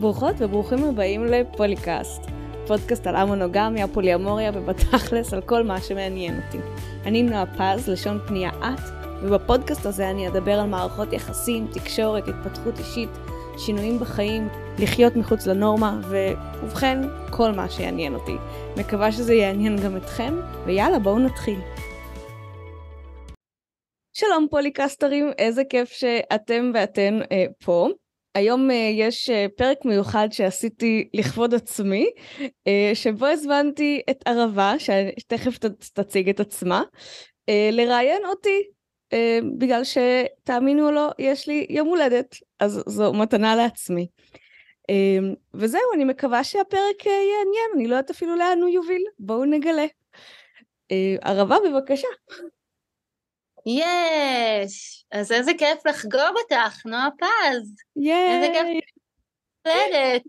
ברוכות 0.00 0.34
וברוכים 0.38 0.84
הבאים 0.84 1.24
לפוליקאסט, 1.24 2.22
פודקאסט 2.66 3.06
על 3.06 3.16
המונוגמיה, 3.16 3.88
פוליאמוריה 3.88 4.50
ובתכלס 4.54 5.34
על 5.34 5.40
כל 5.40 5.62
מה 5.62 5.80
שמעניין 5.80 6.40
אותי. 6.46 6.58
אני 7.06 7.22
נועה 7.22 7.44
פז, 7.46 7.88
לשון 7.88 8.18
פנייה 8.26 8.50
את, 8.50 8.80
ובפודקאסט 9.22 9.86
הזה 9.86 10.10
אני 10.10 10.28
אדבר 10.28 10.60
על 10.60 10.66
מערכות 10.66 11.12
יחסים, 11.12 11.66
תקשורת, 11.72 12.24
התפתחות 12.28 12.78
אישית, 12.78 13.10
שינויים 13.58 13.98
בחיים, 13.98 14.48
לחיות 14.78 15.16
מחוץ 15.16 15.46
לנורמה, 15.46 16.00
ובכן, 16.62 16.98
כל 17.30 17.50
מה 17.50 17.70
שיעניין 17.70 18.14
אותי. 18.14 18.34
מקווה 18.76 19.12
שזה 19.12 19.34
יעניין 19.34 19.76
גם 19.76 19.96
אתכם, 19.96 20.34
ויאללה, 20.66 20.98
בואו 20.98 21.18
נתחיל. 21.18 21.58
שלום 24.12 24.46
פוליקסטרים, 24.50 25.30
איזה 25.38 25.62
כיף 25.64 25.88
שאתם 25.88 26.70
ואתן 26.74 27.18
אה, 27.32 27.44
פה. 27.64 27.88
היום 28.34 28.70
uh, 28.70 28.72
יש 28.72 29.30
uh, 29.30 29.32
פרק 29.56 29.84
מיוחד 29.84 30.28
שעשיתי 30.30 31.08
לכבוד 31.14 31.54
עצמי, 31.54 32.10
uh, 32.38 32.44
שבו 32.94 33.26
הזמנתי 33.26 34.00
את 34.10 34.22
ערבה, 34.26 34.74
שתכף 34.78 35.58
תציג 35.94 36.28
את 36.28 36.40
עצמה, 36.40 36.82
לראיין 37.72 38.22
אותי, 38.26 38.62
בגלל 39.58 39.82
שתאמינו 39.84 40.86
או 40.86 40.92
לא, 40.92 41.10
יש 41.18 41.48
לי 41.48 41.66
יום 41.70 41.88
הולדת, 41.88 42.36
אז 42.60 42.82
זו 42.86 43.12
מתנה 43.12 43.56
לעצמי. 43.56 44.06
וזהו, 45.54 45.80
אני 45.94 46.04
מקווה 46.04 46.44
שהפרק 46.44 47.06
יעניין, 47.06 47.70
אני 47.76 47.86
לא 47.86 47.94
יודעת 47.94 48.10
אפילו 48.10 48.36
לאן 48.36 48.58
הוא 48.62 48.68
יוביל, 48.68 49.02
בואו 49.18 49.44
נגלה. 49.44 49.86
ערבה, 51.22 51.56
בבקשה. 51.64 52.08
יש! 53.66 55.04
אז 55.12 55.32
איזה 55.32 55.52
כיף 55.58 55.86
לחגוג 55.86 56.36
אותך, 56.42 56.86
נועה 56.86 57.08
פז. 57.18 57.74
יש! 57.96 58.44
איזה 58.44 58.52
כיף 58.52 58.66
ללדת. 59.66 60.22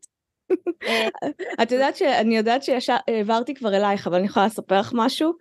את 1.63 1.71
יודעת 1.71 1.95
שאני 1.95 2.37
יודעת 2.37 2.61
שהעברתי 2.63 3.53
כבר 3.53 3.75
אלייך, 3.75 4.07
אבל 4.07 4.17
אני 4.17 4.25
יכולה 4.25 4.45
לספר 4.45 4.79
לך 4.79 4.91
משהו? 4.95 5.33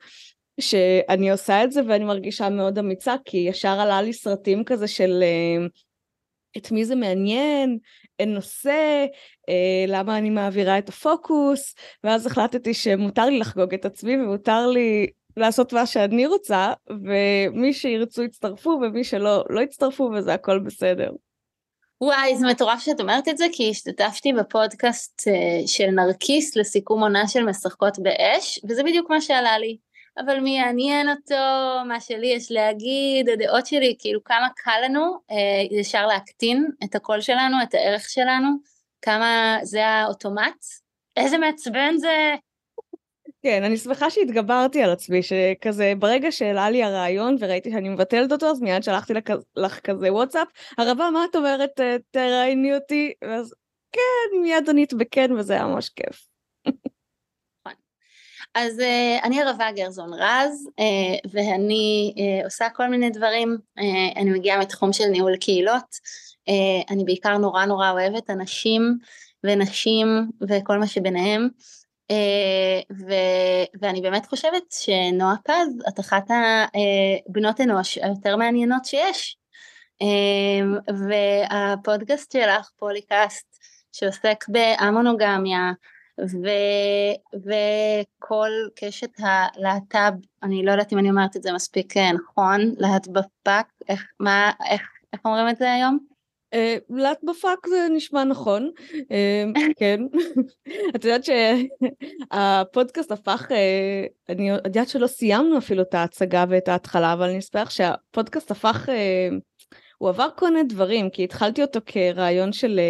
שאני 0.60 1.30
עושה 1.30 1.64
את 1.64 1.72
זה 1.72 1.80
ואני 1.88 2.04
מרגישה 2.04 2.48
מאוד 2.48 2.78
אמיצה, 2.78 3.14
כי 3.24 3.36
ישר 3.36 3.80
עלה 3.80 4.02
לי 4.02 4.12
סרטים 4.12 4.64
כזה 4.64 4.88
של 4.88 5.22
אה, 5.22 5.66
את 6.56 6.70
מי 6.70 6.84
זה 6.84 6.94
מעניין, 6.94 7.78
אין 8.18 8.34
נושא, 8.34 9.06
אה, 9.48 9.84
למה 9.88 10.18
אני 10.18 10.30
מעבירה 10.30 10.78
את 10.78 10.88
הפוקוס, 10.88 11.74
ואז 12.04 12.26
החלטתי 12.26 12.74
שמותר 12.74 13.24
לי 13.24 13.38
לחגוג 13.38 13.74
את 13.74 13.84
עצמי 13.84 14.16
ומותר 14.16 14.66
לי 14.66 15.06
לעשות 15.40 15.72
מה 15.72 15.86
שאני 15.86 16.26
רוצה, 16.26 16.72
ומי 16.90 17.72
שירצו 17.72 18.22
יצטרפו, 18.22 18.70
ומי 18.70 19.04
שלא, 19.04 19.44
לא 19.48 19.60
יצטרפו, 19.60 20.10
וזה 20.14 20.34
הכל 20.34 20.58
בסדר. 20.58 21.10
וואי, 22.00 22.36
זה 22.36 22.46
מטורף 22.46 22.80
שאת 22.80 23.00
אומרת 23.00 23.28
את 23.28 23.38
זה, 23.38 23.46
כי 23.52 23.70
השתתפתי 23.70 24.32
בפודקאסט 24.32 25.20
uh, 25.20 25.68
של 25.68 25.86
נרקיס 25.86 26.56
לסיכום 26.56 27.02
עונה 27.02 27.28
של 27.28 27.42
משחקות 27.42 27.98
באש, 27.98 28.60
וזה 28.68 28.82
בדיוק 28.82 29.10
מה 29.10 29.20
שעלה 29.20 29.58
לי. 29.58 29.76
אבל 30.18 30.40
מי 30.40 30.58
יעניין 30.58 31.08
אותו, 31.10 31.34
מה 31.88 32.00
שלי 32.00 32.26
יש 32.26 32.52
להגיד, 32.52 33.28
הדעות 33.28 33.66
שלי, 33.66 33.96
כאילו 33.98 34.24
כמה 34.24 34.48
קל 34.56 34.80
לנו 34.84 35.18
uh, 35.30 35.74
ישר 35.74 36.06
להקטין 36.06 36.70
את 36.84 36.94
הקול 36.94 37.20
שלנו, 37.20 37.56
את 37.62 37.74
הערך 37.74 38.08
שלנו, 38.08 38.48
כמה 39.02 39.58
זה 39.62 39.86
האוטומט. 39.86 40.64
איזה 41.16 41.38
מעצבן 41.38 41.96
זה, 41.96 42.34
כן, 43.42 43.62
אני 43.62 43.76
שמחה 43.76 44.10
שהתגברתי 44.10 44.82
על 44.82 44.90
עצמי, 44.90 45.22
שכזה 45.22 45.92
ברגע 45.98 46.32
שהעלה 46.32 46.70
לי 46.70 46.82
הרעיון 46.82 47.36
וראיתי 47.40 47.70
שאני 47.70 47.88
מבטלת 47.88 48.32
אותו, 48.32 48.50
אז 48.50 48.60
מיד 48.60 48.82
שלחתי 48.82 49.12
לך 49.56 49.80
כזה 49.80 50.12
וואטסאפ, 50.12 50.48
הרבה, 50.78 51.10
מה 51.10 51.24
את 51.30 51.36
אומרת, 51.36 51.80
תראייני 52.10 52.74
אותי? 52.74 53.12
ואז 53.24 53.54
כן, 53.92 54.40
מיד 54.42 54.70
ענית 54.70 54.94
בכן, 54.94 55.32
וזה 55.32 55.52
היה 55.52 55.66
ממש 55.66 55.88
כיף. 55.88 56.26
נכון. 56.66 57.78
אז 58.54 58.78
uh, 58.78 59.24
אני 59.24 59.42
ערבה 59.42 59.72
גרזון 59.72 60.14
רז, 60.14 60.68
uh, 60.68 61.28
ואני 61.32 62.14
עושה 62.44 62.68
כל 62.74 62.86
מיני 62.86 63.10
דברים, 63.10 63.56
אני 64.16 64.30
מגיעה 64.30 64.60
מתחום 64.60 64.92
של 64.92 65.06
ניהול 65.06 65.36
קהילות, 65.36 65.96
אני 66.90 67.04
בעיקר 67.04 67.38
נורא 67.38 67.64
נורא 67.64 67.90
אוהבת 67.90 68.30
אנשים 68.30 68.98
ונשים 69.44 70.30
וכל 70.48 70.78
מה 70.78 70.86
שביניהם. 70.86 71.42
אה, 71.42 71.48
ו- 72.92 73.78
ואני 73.80 74.00
באמת 74.00 74.26
חושבת 74.26 74.62
שנועה 74.70 75.34
פז 75.44 75.84
את 75.88 76.00
אחת 76.00 76.26
הבנות 76.30 77.60
אנוש 77.60 77.98
היותר 77.98 78.36
מעניינות 78.36 78.84
שיש. 78.84 79.36
אה, 80.02 80.92
והפודקאסט 81.08 82.32
שלך 82.32 82.70
פוליקאסט 82.76 83.58
שעוסק 83.92 84.44
באמונוגמיה 84.48 85.72
ו- 86.20 87.36
וכל 87.36 88.50
קשת 88.76 89.10
הלהט"ב, 89.18 90.12
אני 90.42 90.64
לא 90.64 90.70
יודעת 90.70 90.92
אם 90.92 90.98
אני 90.98 91.10
אומרת 91.10 91.36
את 91.36 91.42
זה 91.42 91.52
מספיק 91.52 91.96
אה, 91.96 92.12
נכון, 92.12 92.60
להטבפק, 92.78 93.66
איך, 93.88 94.06
מה, 94.20 94.50
איך, 94.70 94.82
איך 95.12 95.20
אומרים 95.24 95.48
את 95.48 95.56
זה 95.56 95.72
היום? 95.72 96.09
לט 96.90 97.18
בפאק 97.22 97.66
זה 97.68 97.86
נשמע 97.94 98.24
נכון, 98.24 98.70
אה, 99.10 99.44
כן. 99.76 100.00
את 100.96 101.04
יודעת 101.04 101.24
שהפודקאסט 101.24 103.12
הפך, 103.12 103.46
אה, 103.50 104.06
אני 104.28 104.50
יודעת 104.50 104.88
שלא 104.88 105.06
סיימנו 105.06 105.58
אפילו 105.58 105.82
את 105.82 105.94
ההצגה 105.94 106.44
ואת 106.48 106.68
ההתחלה, 106.68 107.12
אבל 107.12 107.28
אני 107.28 107.38
אספר 107.38 107.62
לך 107.62 107.70
שהפודקאסט 107.70 108.50
הפך, 108.50 108.88
אה, 108.88 109.28
הוא 109.98 110.08
עבר 110.08 110.28
כל 110.36 110.50
מיני 110.50 110.68
דברים, 110.68 111.10
כי 111.10 111.24
התחלתי 111.24 111.62
אותו 111.62 111.80
כרעיון 111.86 112.52
של... 112.52 112.80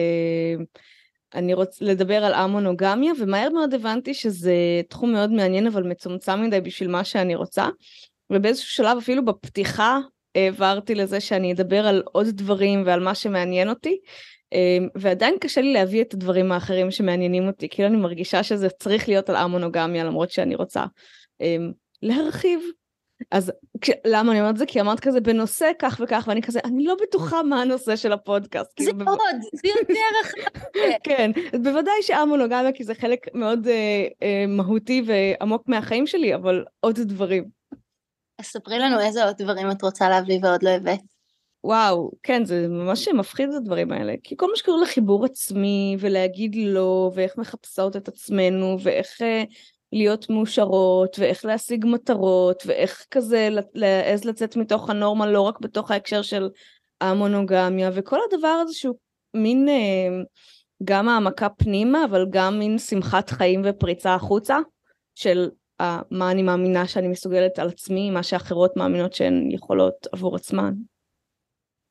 אני 1.35 1.55
רוצה 1.55 1.85
לדבר 1.85 2.25
על 2.25 2.35
המונוגמיה, 2.35 3.13
ומהר 3.19 3.49
מאוד 3.51 3.75
הבנתי 3.75 4.15
שזה 4.15 4.55
תחום 4.89 5.13
מאוד 5.13 5.31
מעניין 5.31 5.67
אבל 5.67 5.83
מצומצם 5.83 6.43
מדי 6.43 6.61
בשביל 6.61 6.91
מה 6.91 7.05
שאני 7.05 7.35
רוצה. 7.35 7.69
ובאיזשהו 8.31 8.71
שלב 8.71 8.99
אפילו 8.99 9.25
בפתיחה 9.25 9.99
העברתי 10.35 10.95
לזה 10.95 11.21
שאני 11.21 11.53
אדבר 11.53 11.87
על 11.87 12.03
עוד 12.13 12.27
דברים 12.27 12.83
ועל 12.87 13.01
מה 13.01 13.15
שמעניין 13.15 13.69
אותי, 13.69 13.99
אמ, 14.53 14.89
ועדיין 14.95 15.35
קשה 15.41 15.61
לי 15.61 15.73
להביא 15.73 16.03
את 16.03 16.15
הדברים 16.15 16.53
האחרים 16.53 16.91
שמעניינים 16.91 17.47
אותי, 17.47 17.69
כאילו 17.69 17.89
אני 17.89 17.97
מרגישה 17.97 18.43
שזה 18.43 18.69
צריך 18.69 19.09
להיות 19.09 19.31
על 19.31 19.37
המונוגמיה 19.37 20.05
למרות 20.05 20.31
שאני 20.31 20.55
רוצה 20.55 20.85
אמ, 21.41 21.73
להרחיב. 22.03 22.61
אז 23.31 23.53
כש, 23.81 23.91
למה 24.07 24.33
אני 24.33 24.41
אומרת 24.41 24.53
את 24.53 24.59
זה? 24.59 24.67
כי 24.67 24.81
אמרת 24.81 25.01
כזה 25.01 25.21
בנושא 25.21 25.71
כך 25.79 26.01
וכך, 26.05 26.25
ואני 26.29 26.43
כזה, 26.43 26.61
אני 26.65 26.85
לא 26.85 26.97
בטוחה 27.03 27.43
מה 27.43 27.63
הנושא 27.63 27.97
של 27.97 28.13
הפודקאסט. 28.13 28.83
זה 28.83 28.93
כאילו, 28.93 29.11
עוד, 29.11 29.37
זה 29.53 29.69
יותר 29.69 29.95
רחב. 30.23 30.61
כן, 31.07 31.31
בוודאי 31.63 32.03
שהמונוגמיה, 32.03 32.73
כי 32.73 32.85
זה 32.85 32.95
חלק 32.95 33.27
מאוד 33.35 33.67
אה, 33.67 34.07
אה, 34.23 34.45
מהותי 34.49 35.03
ועמוק 35.07 35.69
מהחיים 35.69 36.07
שלי, 36.07 36.35
אבל 36.35 36.65
עוד 36.81 37.01
דברים. 37.01 37.60
אז 38.41 38.47
ספרי 38.47 38.79
לנו 38.79 39.01
איזה 39.01 39.25
עוד 39.25 39.37
דברים 39.39 39.71
את 39.71 39.83
רוצה 39.83 40.09
להביא 40.09 40.39
ועוד 40.43 40.63
לא 40.63 40.71
הבאת. 40.71 41.01
וואו, 41.65 42.11
כן, 42.23 42.45
זה 42.45 42.69
ממש 42.69 43.09
מפחיד 43.09 43.49
את 43.49 43.55
הדברים 43.55 43.93
האלה, 43.93 44.15
כי 44.23 44.37
כל 44.37 44.47
מה 44.51 44.57
שקורה 44.57 44.83
לחיבור 44.83 45.25
עצמי, 45.25 45.97
ולהגיד 46.01 46.57
לא, 46.57 47.11
ואיך 47.15 47.39
מחפשות 47.39 47.97
את 47.97 48.09
עצמנו, 48.09 48.77
ואיך 48.83 49.23
אה, 49.23 49.45
להיות 49.93 50.31
מאושרות, 50.31 51.17
ואיך 51.19 51.45
להשיג 51.45 51.87
מטרות, 51.87 52.63
ואיך 52.67 53.07
כזה 53.11 53.49
להעז 53.75 54.25
לצאת 54.25 54.57
מתוך 54.57 54.91
הנורמה, 54.91 55.27
לא 55.27 55.41
רק 55.41 55.61
בתוך 55.61 55.91
ההקשר 55.91 56.23
של 56.23 56.49
המונוגמיה, 57.01 57.91
וכל 57.95 58.19
הדבר 58.31 58.49
הזה 58.63 58.75
שהוא 58.75 58.95
מין 59.35 59.69
אה, 59.69 60.09
גם 60.85 61.09
העמקה 61.09 61.49
פנימה, 61.49 62.05
אבל 62.05 62.27
גם 62.31 62.59
מין 62.59 62.79
שמחת 62.79 63.31
חיים 63.31 63.63
ופריצה 63.65 64.15
החוצה, 64.15 64.59
של 65.15 65.49
מה 66.11 66.31
אני 66.31 66.43
מאמינה 66.43 66.87
שאני 66.87 67.09
מסוגלת 67.09 67.59
על 67.59 67.69
עצמי, 67.69 68.11
מה 68.11 68.23
שאחרות 68.23 68.77
מאמינות 68.77 69.13
שהן 69.15 69.51
יכולות 69.51 70.07
עבור 70.13 70.37
עצמן. 70.37 70.73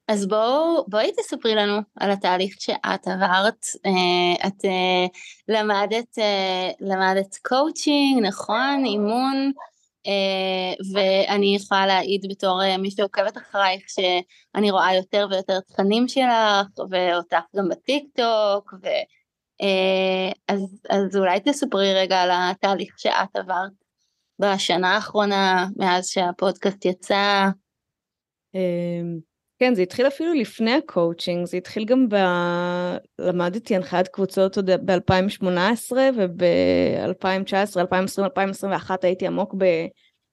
אז 0.09 0.27
בואו, 0.27 0.85
בואי 0.87 1.11
תספרי 1.11 1.55
לנו 1.55 1.77
על 1.99 2.11
התהליך 2.11 2.55
שאת 2.59 3.07
עברת, 3.07 3.65
אה, 3.85 4.47
את 4.47 4.65
אה, 4.65 5.05
למדת, 5.47 6.19
אה, 6.19 6.69
למדת 6.79 7.35
קואוצ'ינג, 7.47 8.25
נכון, 8.25 8.83
אימון, 8.85 9.51
ואני 10.93 11.55
יכולה 11.55 11.85
להעיד 11.85 12.25
בתור 12.29 12.61
מי 12.77 12.91
שעוקבת 12.91 13.37
אחרייך 13.37 13.83
שאני 13.87 14.71
רואה 14.71 14.95
יותר 14.95 15.27
ויותר 15.31 15.59
תכנים 15.59 16.07
שלך, 16.07 16.67
ואותך 16.89 17.37
גם 17.55 17.69
בטיק 17.69 18.03
טוק, 18.15 18.73
ו... 18.83 18.87
אז, 20.47 20.81
אז 20.89 21.17
אולי 21.17 21.39
תספרי 21.39 21.93
רגע 21.93 22.21
על 22.21 22.29
התהליך 22.33 22.99
שאת 22.99 23.35
עברת. 23.35 23.88
בשנה 24.39 24.95
האחרונה 24.95 25.67
מאז 25.77 26.07
שהפודקאסט 26.07 26.85
יצא? 26.85 27.47
אמ, 28.55 29.19
כן, 29.59 29.75
זה 29.75 29.81
התחיל 29.81 30.07
אפילו 30.07 30.33
לפני 30.33 30.73
הקואוצ'ינג, 30.73 31.45
זה 31.45 31.57
התחיל 31.57 31.85
גם 31.85 32.09
ב... 32.09 32.15
למדתי 33.19 33.75
הנחיית 33.75 34.07
קבוצות 34.07 34.57
עוד 34.57 34.69
ב-2018 34.71 35.91
וב-2019, 36.17 37.79
2020, 37.79 38.25
2021 38.25 39.03
הייתי 39.03 39.27
עמוק 39.27 39.55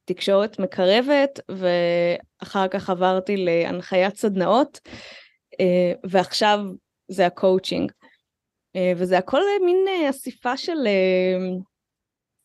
בתקשורת 0.05 0.59
מקרבת 0.59 1.41
ואחר 1.49 2.69
כך 2.69 2.91
עברתי 2.91 3.37
להנחיית 3.37 4.17
סדנאות 4.17 4.81
אה, 5.61 5.93
ועכשיו 6.11 6.61
זה 7.09 7.27
הקואוצ'ינג. 7.27 7.93
וזה 8.97 9.19
הכל 9.19 9.41
מין 9.65 9.77
אסיפה 10.11 10.57
של, 10.57 10.87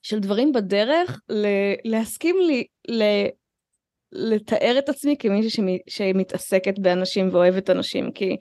של 0.01 0.19
דברים 0.19 0.51
בדרך, 0.51 1.19
להסכים 1.85 2.35
לי, 2.47 2.63
לתאר 4.11 4.75
את 4.79 4.89
עצמי 4.89 5.15
כמישהי 5.19 5.79
שמתעסקת 5.89 6.79
באנשים 6.79 7.29
ואוהבת 7.31 7.69
אנשים. 7.69 8.11
כי 8.11 8.37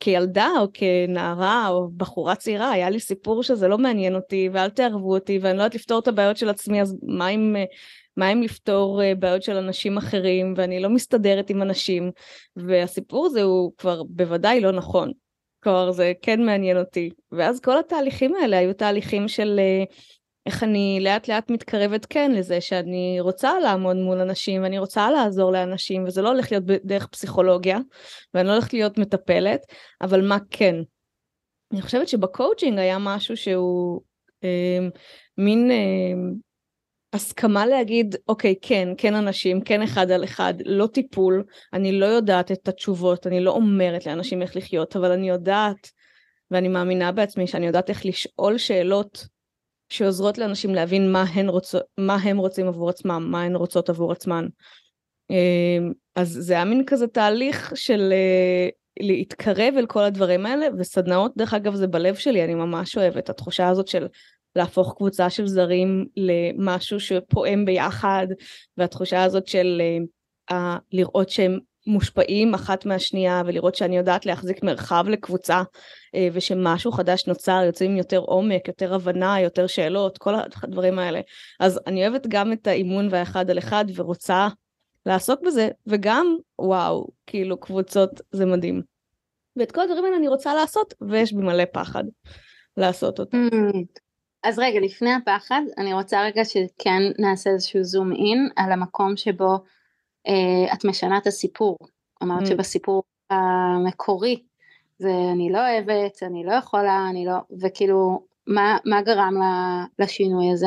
כילדה 0.00 0.48
או 0.60 0.66
כנערה 0.74 1.68
או 1.68 1.88
בחורה 1.96 2.34
צעירה 2.34 2.70
היה 2.70 2.90
לי 2.90 3.00
סיפור 3.00 3.42
שזה 3.42 3.68
לא 3.68 3.78
מעניין 3.78 4.14
אותי 4.14 4.48
ואל 4.52 4.70
תערבו 4.70 5.14
אותי 5.14 5.38
ואני 5.42 5.58
לא 5.58 5.62
יודעת 5.62 5.74
לפתור 5.74 5.98
את 5.98 6.08
הבעיות 6.08 6.36
של 6.36 6.48
עצמי 6.48 6.82
אז 6.82 6.96
מה 7.02 7.28
אם 7.28 7.56
מה 8.16 8.32
אם 8.32 8.42
לפתור 8.42 9.02
אה, 9.02 9.14
בעיות 9.14 9.42
של 9.42 9.56
אנשים 9.56 9.96
אחרים? 9.96 10.54
ואני 10.56 10.80
לא 10.80 10.88
מסתדרת 10.88 11.50
עם 11.50 11.62
אנשים. 11.62 12.10
והסיפור 12.56 13.26
הזה 13.26 13.42
הוא 13.42 13.72
כבר 13.78 14.02
בוודאי 14.02 14.60
לא 14.60 14.72
נכון. 14.72 15.12
כלומר 15.62 15.90
זה 15.90 16.12
כן 16.22 16.42
מעניין 16.42 16.76
אותי. 16.76 17.10
ואז 17.32 17.60
כל 17.60 17.78
התהליכים 17.78 18.34
האלה 18.34 18.58
היו 18.58 18.74
תהליכים 18.74 19.28
של 19.28 19.56
אה, 19.58 19.84
איך 20.46 20.62
אני 20.62 20.98
לאט 21.00 21.28
לאט 21.28 21.50
מתקרבת 21.50 22.06
כן 22.06 22.32
לזה 22.32 22.60
שאני 22.60 23.16
רוצה 23.20 23.58
לעמוד 23.58 23.96
מול 23.96 24.20
אנשים 24.20 24.62
ואני 24.62 24.78
רוצה 24.78 25.10
לעזור 25.10 25.52
לאנשים 25.52 26.04
וזה 26.04 26.22
לא 26.22 26.28
הולך 26.28 26.52
להיות 26.52 26.64
דרך 26.64 27.06
פסיכולוגיה 27.06 27.78
ואני 28.34 28.48
לא 28.48 28.52
הולכת 28.52 28.72
להיות 28.72 28.98
מטפלת 28.98 29.60
אבל 30.00 30.28
מה 30.28 30.38
כן. 30.50 30.74
אני 31.72 31.82
חושבת 31.82 32.08
שבקואוצ'ינג 32.08 32.78
היה 32.78 32.98
משהו 32.98 33.36
שהוא 33.36 34.00
אה, 34.44 34.78
מין 35.38 35.70
אה, 35.70 35.76
הסכמה 37.12 37.66
להגיד 37.66 38.16
אוקיי 38.28 38.54
כן 38.62 38.88
כן 38.98 39.14
אנשים 39.14 39.60
כן 39.60 39.82
אחד 39.82 40.10
על 40.10 40.24
אחד 40.24 40.54
לא 40.64 40.86
טיפול 40.86 41.44
אני 41.72 41.92
לא 41.92 42.06
יודעת 42.06 42.52
את 42.52 42.68
התשובות 42.68 43.26
אני 43.26 43.40
לא 43.40 43.50
אומרת 43.50 44.06
לאנשים 44.06 44.42
איך 44.42 44.56
לחיות 44.56 44.96
אבל 44.96 45.12
אני 45.12 45.28
יודעת 45.28 45.90
ואני 46.50 46.68
מאמינה 46.68 47.12
בעצמי 47.12 47.46
שאני 47.46 47.66
יודעת 47.66 47.90
איך 47.90 48.06
לשאול 48.06 48.58
שאלות 48.58 49.26
שעוזרות 49.90 50.38
לאנשים 50.38 50.74
להבין 50.74 51.12
מה, 51.12 51.24
רוצ... 51.46 51.74
מה 51.98 52.14
הם 52.14 52.38
רוצים 52.38 52.68
עבור 52.68 52.90
עצמם, 52.90 53.28
מה 53.30 53.42
הן 53.42 53.56
רוצות 53.56 53.88
עבור 53.88 54.12
עצמן. 54.12 54.46
אמ, 55.30 55.92
אז 56.16 56.38
זה 56.40 56.54
היה 56.54 56.64
מין 56.64 56.82
כזה 56.86 57.06
תהליך 57.06 57.72
של 57.74 58.12
אה, 58.12 58.68
להתקרב 59.00 59.74
אל 59.78 59.86
כל 59.86 60.02
הדברים 60.04 60.46
האלה, 60.46 60.66
וסדנאות 60.78 61.32
דרך 61.36 61.54
אגב 61.54 61.74
זה 61.74 61.86
בלב 61.86 62.14
שלי, 62.14 62.44
אני 62.44 62.54
ממש 62.54 62.96
אוהבת, 62.96 63.30
התחושה 63.30 63.68
הזאת 63.68 63.88
של 63.88 64.06
להפוך 64.56 64.94
קבוצה 64.96 65.30
של 65.30 65.46
זרים 65.46 66.06
למשהו 66.16 67.00
שפועם 67.00 67.64
ביחד, 67.64 68.26
והתחושה 68.76 69.22
הזאת 69.22 69.46
של 69.46 69.82
uh, 70.50 70.54
לראות 70.92 71.28
שהם 71.28 71.58
מושפעים 71.86 72.54
אחת 72.54 72.86
מהשנייה 72.86 73.42
ולראות 73.46 73.74
שאני 73.74 73.96
יודעת 73.96 74.26
להחזיק 74.26 74.62
מרחב 74.62 75.04
לקבוצה 75.08 75.56
אה, 75.56 75.62
ושמשהו 76.32 76.92
חדש 76.92 77.26
נוצר, 77.26 77.62
יוצאים 77.66 77.96
יותר 77.96 78.18
עומק, 78.18 78.68
יותר 78.68 78.94
הבנה, 78.94 79.40
יותר 79.40 79.66
שאלות, 79.66 80.18
כל 80.18 80.34
הדברים 80.62 80.98
האלה. 80.98 81.20
אז 81.60 81.80
אני 81.86 82.08
אוהבת 82.08 82.26
גם 82.26 82.52
את 82.52 82.66
האימון 82.66 83.08
והאחד 83.10 83.50
על 83.50 83.58
אחד 83.58 83.84
ורוצה 83.94 84.48
לעסוק 85.06 85.40
בזה, 85.46 85.68
וגם 85.86 86.36
וואו, 86.58 87.08
כאילו 87.26 87.60
קבוצות 87.60 88.10
זה 88.30 88.46
מדהים. 88.46 88.82
ואת 89.56 89.72
כל 89.72 89.80
הדברים 89.80 90.04
האלה 90.04 90.16
אני 90.16 90.28
רוצה 90.28 90.54
לעשות, 90.54 90.94
ויש 91.00 91.32
בי 91.32 91.42
מלא 91.42 91.64
פחד 91.72 92.04
לעשות 92.76 93.20
אותם. 93.20 93.48
Mm. 93.52 93.76
אז 94.44 94.58
רגע, 94.58 94.80
לפני 94.80 95.10
הפחד, 95.12 95.62
אני 95.78 95.94
רוצה 95.94 96.22
רגע 96.22 96.44
שכן 96.44 97.02
נעשה 97.18 97.50
איזשהו 97.50 97.84
זום 97.84 98.12
אין 98.12 98.48
על 98.56 98.72
המקום 98.72 99.16
שבו 99.16 99.58
אה, 100.26 100.74
את 100.74 100.84
משנה 100.84 101.18
את 101.18 101.26
הסיפור. 101.26 101.78
אמרת 102.22 102.42
mm. 102.42 102.46
שבסיפור 102.46 103.02
המקורי 103.30 104.42
זה 105.00 105.10
אני 105.32 105.52
לא 105.52 105.58
אוהבת, 105.58 106.22
אני 106.22 106.44
לא 106.44 106.52
יכולה, 106.52 107.06
אני 107.10 107.24
לא, 107.24 107.32
וכאילו, 107.60 108.26
מה, 108.46 108.78
מה 108.84 109.02
גרם 109.02 109.34
לשינוי 109.98 110.52
הזה? 110.52 110.66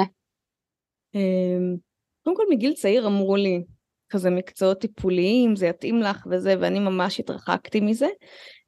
אמ, 1.16 1.76
קודם 2.24 2.36
כל 2.36 2.44
מגיל 2.52 2.74
צעיר 2.74 3.08
אמרו 3.08 3.36
לי, 3.36 3.64
כזה 4.10 4.30
מקצועות 4.30 4.82
טיפוליים, 4.82 5.56
זה 5.56 5.68
יתאים 5.68 6.02
לך 6.02 6.28
וזה, 6.32 6.56
ואני 6.60 6.80
ממש 6.80 7.20
התרחקתי 7.20 7.82
מזה. 7.82 8.08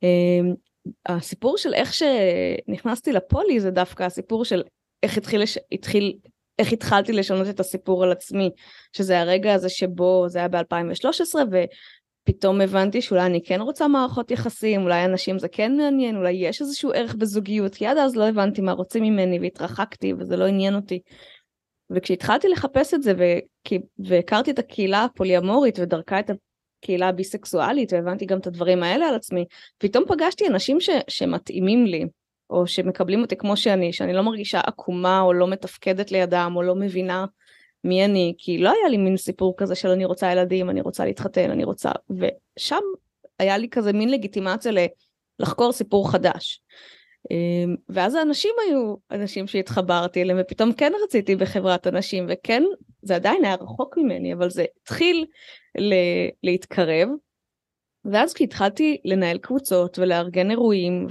אמ, 0.03 0.53
הסיפור 1.06 1.57
של 1.57 1.73
איך 1.73 1.94
שנכנסתי 1.94 3.11
לפולי 3.11 3.59
זה 3.59 3.71
דווקא 3.71 4.03
הסיפור 4.03 4.45
של 4.45 4.63
איך 5.03 5.18
התחיל, 5.18 5.44
התחיל 5.71 6.18
איך 6.59 6.73
התחלתי 6.73 7.13
לשנות 7.13 7.47
את 7.50 7.59
הסיפור 7.59 8.03
על 8.03 8.11
עצמי, 8.11 8.50
שזה 8.94 9.19
הרגע 9.19 9.53
הזה 9.53 9.69
שבו 9.69 10.25
זה 10.27 10.39
היה 10.39 10.47
ב-2013 10.47 11.35
ופתאום 12.30 12.62
הבנתי 12.62 13.01
שאולי 13.01 13.25
אני 13.25 13.44
כן 13.44 13.62
רוצה 13.62 13.88
מערכות 13.88 14.31
יחסים, 14.31 14.81
אולי 14.81 15.06
אנשים 15.06 15.39
זה 15.39 15.48
כן 15.48 15.77
מעניין, 15.77 16.16
אולי 16.16 16.31
יש 16.31 16.62
איזשהו 16.62 16.92
ערך 16.92 17.16
בזוגיות, 17.16 17.75
כי 17.75 17.88
עד 17.88 17.98
אז 17.98 18.16
לא 18.16 18.27
הבנתי 18.27 18.62
מה 18.62 18.72
רוצים 18.72 19.04
ממני 19.04 19.39
והתרחקתי 19.39 20.13
וזה 20.13 20.38
לא 20.38 20.45
עניין 20.45 20.75
אותי. 20.75 21.00
וכשהתחלתי 21.89 22.48
לחפש 22.48 22.94
את 22.94 23.04
זה 23.04 23.13
והכרתי 24.00 24.51
את 24.51 24.60
הקהילה 24.60 25.04
הפוליאמורית 25.04 25.80
ודרכה 25.80 26.19
את 26.19 26.31
הקהילה 26.83 27.07
הביסקסואלית 27.07 27.94
והבנתי 27.94 28.25
גם 28.25 28.38
את 28.38 28.48
הדברים 28.48 28.83
האלה 28.83 29.07
על 29.07 29.16
עצמי, 29.16 29.45
פתאום 29.78 30.04
פגשתי 30.07 30.48
אנשים 30.48 30.81
ש... 30.81 30.89
שמתאימים 31.07 31.86
לי. 31.86 32.06
או 32.50 32.68
שמקבלים 32.68 33.21
אותי 33.21 33.36
כמו 33.36 33.57
שאני, 33.57 33.94
שאני 33.94 34.13
לא 34.13 34.21
מרגישה 34.21 34.60
עקומה 34.60 35.21
או 35.21 35.33
לא 35.33 35.48
מתפקדת 35.48 36.12
לידם 36.12 36.54
או 36.56 36.63
לא 36.63 36.75
מבינה 36.75 37.25
מי 37.85 38.05
אני, 38.05 38.33
כי 38.37 38.57
לא 38.57 38.69
היה 38.69 38.89
לי 38.89 38.97
מין 38.97 39.17
סיפור 39.17 39.53
כזה 39.57 39.75
של 39.75 39.89
אני 39.89 40.05
רוצה 40.05 40.31
ילדים, 40.31 40.69
אני 40.69 40.81
רוצה 40.81 41.05
להתחתן, 41.05 41.51
אני 41.51 41.63
רוצה, 41.63 41.91
ושם 42.09 42.81
היה 43.39 43.57
לי 43.57 43.69
כזה 43.69 43.93
מין 43.93 44.11
לגיטימציה 44.11 44.71
לחקור 45.39 45.71
סיפור 45.71 46.11
חדש. 46.11 46.61
אמ, 47.31 47.75
ואז 47.89 48.15
האנשים 48.15 48.51
היו 48.67 48.95
אנשים 49.11 49.47
שהתחברתי 49.47 50.21
אליהם 50.21 50.37
ופתאום 50.41 50.73
כן 50.73 50.91
רציתי 51.03 51.35
בחברת 51.35 51.87
אנשים 51.87 52.25
וכן 52.29 52.63
זה 53.01 53.15
עדיין 53.15 53.45
היה 53.45 53.55
רחוק 53.55 53.97
ממני 53.97 54.33
אבל 54.33 54.49
זה 54.49 54.65
התחיל 54.81 55.25
להתקרב 56.43 57.09
ואז 58.12 58.34
כשהתחלתי 58.34 58.98
לנהל 59.06 59.38
קבוצות 59.38 60.00
ולארגן 60.00 60.52
אירועים 60.52 61.07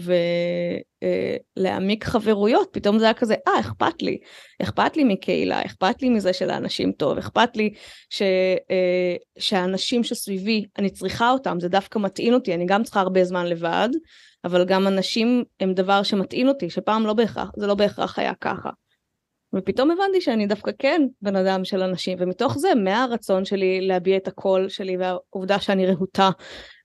ולהעמיק 1.57 2.05
חברויות, 2.05 2.69
פתאום 2.73 2.99
זה 2.99 3.05
היה 3.05 3.15
כזה, 3.15 3.35
אה, 3.49 3.61
אכפת 3.61 4.03
לי. 4.03 4.19
אכפת 4.63 4.97
לי 4.97 5.05
מקהילה, 5.05 5.65
אכפת 5.67 6.03
לי 6.03 6.09
מזה 6.09 6.33
שלאנשים 6.33 6.93
טוב, 6.93 7.19
אכפת 7.19 7.57
לי 7.57 7.73
ש, 8.11 8.23
אה, 8.71 9.17
שהאנשים 9.39 10.05
שסביבי, 10.05 10.65
אני 10.79 10.91
צריכה 10.91 11.31
אותם, 11.31 11.61
זה 11.61 11.69
דווקא 11.69 11.99
מטעין 11.99 12.35
אותי, 12.35 12.55
אני 12.55 12.67
גם 12.67 12.83
צריכה 12.83 13.01
הרבה 13.01 13.25
זמן 13.25 13.47
לבד, 13.47 13.89
אבל 14.45 14.65
גם 14.65 14.87
אנשים 14.87 15.45
הם 15.61 15.75
דבר 15.75 16.03
שמטעין 16.03 16.49
אותי, 16.49 16.71
שפעם 16.71 17.07
לא 17.07 17.13
בהכרח, 17.13 17.51
זה 17.57 17.67
לא 17.67 17.75
בהכרח 17.75 18.19
היה 18.19 18.33
ככה. 18.41 18.71
ופתאום 19.55 19.91
הבנתי 19.91 20.21
שאני 20.21 20.47
דווקא 20.47 20.71
כן 20.79 21.03
בן 21.23 21.37
אדם 21.37 21.65
של 21.65 21.83
אנשים, 21.83 22.19
ומתוך 22.21 22.59
זה, 22.59 22.75
מהרצון 22.75 23.45
שלי 23.45 23.81
להביע 23.81 24.17
את 24.17 24.29
הקול 24.29 24.69
שלי 24.69 24.97
והעובדה 24.97 25.61
שאני 25.61 25.87
רהוטה 25.87 26.31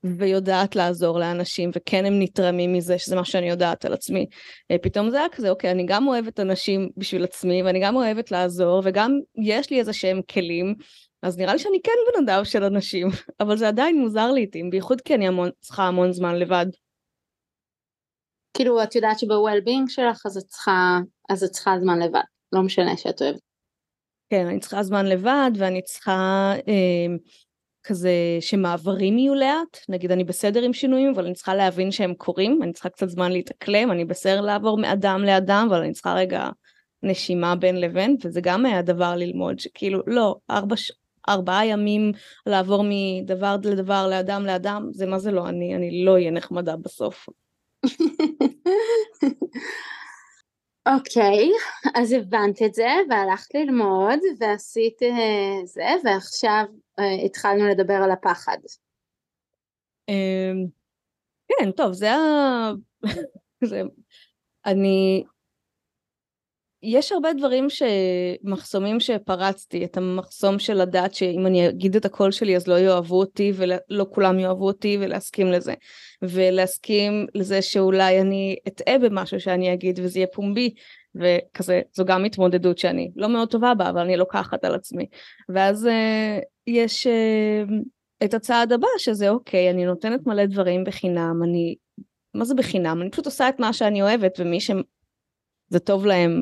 ויודעת 0.03 0.75
לעזור 0.75 1.19
לאנשים, 1.19 1.71
וכן 1.75 2.05
הם 2.05 2.19
נתרמים 2.19 2.73
מזה, 2.73 2.97
שזה 2.97 3.15
מה 3.15 3.25
שאני 3.25 3.49
יודעת 3.49 3.85
על 3.85 3.93
עצמי. 3.93 4.25
אה, 4.71 4.77
פתאום 4.77 5.09
זה 5.09 5.17
היה 5.17 5.29
כזה, 5.29 5.49
אוקיי, 5.49 5.71
אני 5.71 5.85
גם 5.85 6.07
אוהבת 6.07 6.39
אנשים 6.39 6.89
בשביל 6.97 7.23
עצמי, 7.23 7.63
ואני 7.63 7.79
גם 7.79 7.95
אוהבת 7.95 8.31
לעזור, 8.31 8.81
וגם 8.85 9.11
יש 9.35 9.69
לי 9.71 9.79
איזה 9.79 9.93
שהם 9.93 10.21
כלים, 10.31 10.75
אז 11.21 11.37
נראה 11.37 11.53
לי 11.53 11.59
שאני 11.59 11.81
כן 11.83 11.91
בן 12.13 12.23
אדם 12.23 12.45
של 12.45 12.63
אנשים, 12.63 13.07
אבל 13.41 13.57
זה 13.57 13.67
עדיין 13.67 13.99
מוזר 13.99 14.31
לעיתים, 14.31 14.69
בייחוד 14.69 15.01
כי 15.01 15.15
אני 15.15 15.27
המון, 15.27 15.49
צריכה 15.59 15.83
המון 15.83 16.11
זמן 16.11 16.35
לבד. 16.35 16.65
כאילו, 18.53 18.83
את 18.83 18.95
יודעת 18.95 19.19
שב-well-being 19.19 19.87
שלך, 19.87 20.25
אז 20.25 20.37
את 20.37 20.43
צריכה, 20.43 20.99
אז 21.29 21.43
את 21.43 21.49
צריכה 21.49 21.79
זמן 21.79 21.99
לבד. 21.99 22.21
לא 22.53 22.61
משנה 22.61 22.97
שאת 22.97 23.21
אוהבת. 23.21 23.39
כן, 24.29 24.45
אני 24.45 24.59
צריכה 24.59 24.83
זמן 24.83 25.05
לבד 25.05 25.51
ואני 25.57 25.81
צריכה 25.81 26.51
אה, 26.67 27.15
כזה 27.83 28.11
שמעברים 28.39 29.17
יהיו 29.17 29.35
לאט, 29.35 29.79
נגיד 29.89 30.11
אני 30.11 30.23
בסדר 30.23 30.61
עם 30.61 30.73
שינויים 30.73 31.13
אבל 31.13 31.25
אני 31.25 31.33
צריכה 31.33 31.55
להבין 31.55 31.91
שהם 31.91 32.13
קורים, 32.13 32.63
אני 32.63 32.73
צריכה 32.73 32.89
קצת 32.89 33.09
זמן 33.09 33.31
להתאקלם, 33.31 33.91
אני 33.91 34.05
בסדר 34.05 34.41
לעבור 34.41 34.77
מאדם 34.77 35.23
לאדם 35.23 35.67
אבל 35.69 35.81
אני 35.81 35.93
צריכה 35.93 36.13
רגע 36.13 36.49
נשימה 37.03 37.55
בין 37.55 37.81
לבין 37.81 38.17
וזה 38.23 38.41
גם 38.41 38.65
היה 38.65 38.81
דבר 38.81 39.15
ללמוד 39.15 39.59
שכאילו 39.59 40.01
לא, 40.07 40.35
ארבע, 40.49 40.75
ארבעה 41.29 41.65
ימים 41.65 42.11
לעבור 42.45 42.85
מדבר 42.89 43.55
לדבר 43.63 44.07
לאדם 44.07 44.45
לאדם 44.45 44.89
זה 44.91 45.05
מה 45.05 45.19
זה 45.19 45.31
לא 45.31 45.49
אני, 45.49 45.75
אני 45.75 46.05
לא 46.05 46.11
אהיה 46.11 46.31
נחמדה 46.31 46.75
בסוף. 46.75 47.29
אוקיי, 50.87 51.49
okay, 51.49 51.89
אז 51.95 52.11
הבנת 52.11 52.61
את 52.61 52.73
זה 52.73 52.89
והלכת 53.09 53.55
ללמוד 53.55 54.19
ועשית 54.39 55.01
uh, 55.01 55.65
זה 55.65 55.89
ועכשיו 56.03 56.63
uh, 56.99 57.25
התחלנו 57.25 57.67
לדבר 57.67 57.93
על 57.93 58.11
הפחד. 58.11 58.57
Um, 60.11 60.69
כן, 61.47 61.71
טוב, 61.71 61.93
זה 61.93 62.11
ה... 62.11 62.71
אני... 64.65 65.23
יש 66.83 67.11
הרבה 67.11 67.33
דברים 67.33 67.67
שמחסומים 67.69 68.99
שפרצתי, 68.99 69.85
את 69.85 69.97
המחסום 69.97 70.59
של 70.59 70.73
לדעת 70.73 71.13
שאם 71.13 71.47
אני 71.47 71.69
אגיד 71.69 71.95
את 71.95 72.05
הקול 72.05 72.31
שלי 72.31 72.55
אז 72.55 72.67
לא 72.67 72.79
יאהבו 72.79 73.19
אותי 73.19 73.51
ולא 73.55 74.05
כולם 74.09 74.39
יאהבו 74.39 74.67
אותי 74.67 74.97
ולהסכים 75.01 75.47
לזה. 75.47 75.73
ולהסכים 76.21 77.25
לזה 77.35 77.61
שאולי 77.61 78.21
אני 78.21 78.55
אטעה 78.67 78.97
במשהו 78.97 79.39
שאני 79.39 79.73
אגיד 79.73 79.99
וזה 80.03 80.19
יהיה 80.19 80.27
פומבי 80.27 80.73
וכזה 81.15 81.81
זו 81.93 82.05
גם 82.05 82.25
התמודדות 82.25 82.77
שאני 82.77 83.11
לא 83.15 83.29
מאוד 83.29 83.51
טובה 83.51 83.73
בה 83.73 83.89
אבל 83.89 84.01
אני 84.01 84.17
לוקחת 84.17 84.65
על 84.65 84.75
עצמי. 84.75 85.05
ואז 85.49 85.85
uh, 85.85 86.43
יש 86.67 87.07
uh, 87.07 87.71
את 88.23 88.33
הצעד 88.33 88.71
הבא 88.71 88.87
שזה 88.97 89.29
אוקיי 89.29 89.69
אני 89.69 89.85
נותנת 89.85 90.27
מלא 90.27 90.45
דברים 90.45 90.83
בחינם 90.83 91.39
אני 91.43 91.75
מה 92.33 92.45
זה 92.45 92.55
בחינם 92.55 93.01
אני 93.01 93.09
פשוט 93.09 93.25
עושה 93.25 93.49
את 93.49 93.59
מה 93.59 93.73
שאני 93.73 94.01
אוהבת 94.01 94.39
ומי 94.39 94.59
שזה 94.59 95.79
טוב 95.83 96.05
להם 96.05 96.41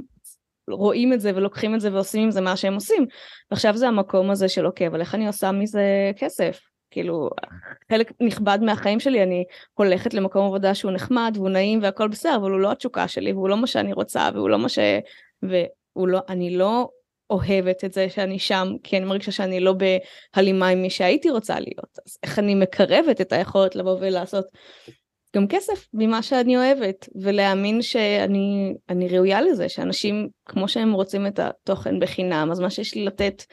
רואים 0.69 1.13
את 1.13 1.21
זה 1.21 1.31
ולוקחים 1.35 1.75
את 1.75 1.81
זה 1.81 1.93
ועושים 1.93 2.23
עם 2.23 2.31
זה 2.31 2.41
מה 2.41 2.57
שהם 2.57 2.73
עושים. 2.73 3.05
ועכשיו 3.51 3.77
זה 3.77 3.87
המקום 3.87 4.29
הזה 4.29 4.49
של 4.49 4.65
אוקיי 4.65 4.87
אבל 4.87 4.99
איך 4.99 5.15
אני 5.15 5.27
עושה 5.27 5.51
מזה 5.51 6.11
כסף? 6.17 6.59
כאילו 6.91 7.29
חלק 7.91 8.11
נכבד 8.19 8.59
מהחיים 8.61 8.99
שלי 8.99 9.23
אני 9.23 9.43
הולכת 9.73 10.13
למקום 10.13 10.45
עבודה 10.45 10.75
שהוא 10.75 10.91
נחמד 10.91 11.31
והוא 11.35 11.49
נעים 11.49 11.79
והכל 11.83 12.07
בסדר 12.07 12.35
אבל 12.35 12.51
הוא 12.51 12.59
לא 12.59 12.71
התשוקה 12.71 13.07
שלי 13.07 13.33
והוא 13.33 13.49
לא 13.49 13.57
מה 13.57 13.67
שאני 13.67 13.93
רוצה 13.93 14.29
והוא 14.33 14.49
לא 14.49 14.59
מה 14.59 14.69
ש... 14.69 14.79
והוא 15.43 16.07
לא 16.07 16.19
אני 16.29 16.57
לא 16.57 16.89
אוהבת 17.29 17.83
את 17.83 17.93
זה 17.93 18.09
שאני 18.09 18.39
שם 18.39 18.67
כי 18.83 18.97
אני 18.97 19.05
מרגישה 19.05 19.31
שאני 19.31 19.59
לא 19.59 19.73
בהלימה 19.73 20.67
עם 20.67 20.81
מי 20.81 20.89
שהייתי 20.89 21.29
רוצה 21.29 21.59
להיות. 21.59 21.99
אז 22.05 22.17
איך 22.23 22.39
אני 22.39 22.55
מקרבת 22.55 23.21
את 23.21 23.33
היכולת 23.33 23.75
לבוא 23.75 23.97
ולעשות 23.99 24.45
גם 25.37 25.47
כסף 25.47 25.87
ממה 25.93 26.23
שאני 26.23 26.57
אוהבת 26.57 27.09
ולהאמין 27.21 27.81
שאני 27.81 29.07
ראויה 29.09 29.41
לזה 29.41 29.69
שאנשים 29.69 30.29
כמו 30.45 30.67
שהם 30.67 30.93
רוצים 30.93 31.27
את 31.27 31.39
התוכן 31.39 31.99
בחינם 31.99 32.49
אז 32.51 32.59
מה 32.59 32.69
שיש 32.69 32.95
לי 32.95 33.05
לתת 33.05 33.43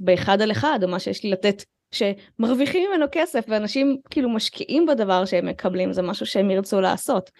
באחד 0.00 0.40
על 0.40 0.52
אחד 0.52 0.78
או 0.82 0.88
מה 0.88 0.98
שיש 0.98 1.24
לי 1.24 1.30
לתת 1.30 1.62
שמרוויחים 1.90 2.90
ממנו 2.90 3.06
כסף 3.12 3.44
ואנשים 3.48 3.96
כאילו 4.10 4.30
משקיעים 4.30 4.86
בדבר 4.86 5.24
שהם 5.24 5.46
מקבלים 5.46 5.92
זה 5.92 6.02
משהו 6.02 6.26
שהם 6.26 6.50
ירצו 6.50 6.80
לעשות 6.80 7.30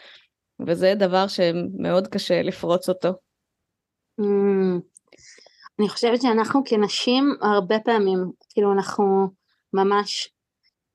וזה 0.67 0.95
דבר 0.99 1.27
שמאוד 1.29 2.07
קשה 2.07 2.43
לפרוץ 2.43 2.89
אותו. 2.89 3.09
Mm, 4.21 4.81
אני 5.79 5.89
חושבת 5.89 6.23
שאנחנו 6.23 6.63
כנשים 6.65 7.35
הרבה 7.43 7.77
פעמים 7.85 8.19
כאילו 8.51 8.73
אנחנו 8.73 9.05
ממש 9.73 10.36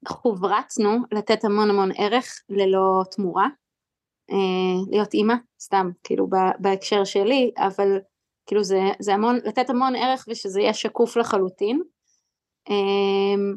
חוברצנו 0.08 0.98
לתת 1.12 1.43
המון 1.43 1.70
המון 1.70 1.89
ערך 1.98 2.41
ללא 2.50 3.03
תמורה, 3.12 3.48
אה, 4.31 4.91
להיות 4.91 5.13
אימא, 5.13 5.34
סתם, 5.62 5.89
כאילו 6.03 6.27
בהקשר 6.60 7.03
שלי, 7.03 7.51
אבל 7.58 8.00
כאילו 8.46 8.63
זה, 8.63 8.79
זה 9.00 9.13
המון, 9.13 9.39
לתת 9.43 9.70
המון 9.70 9.96
ערך 9.96 10.25
ושזה 10.29 10.62
יהיה 10.62 10.74
שקוף 10.74 11.17
לחלוטין. 11.17 11.81
אה, 12.70 13.53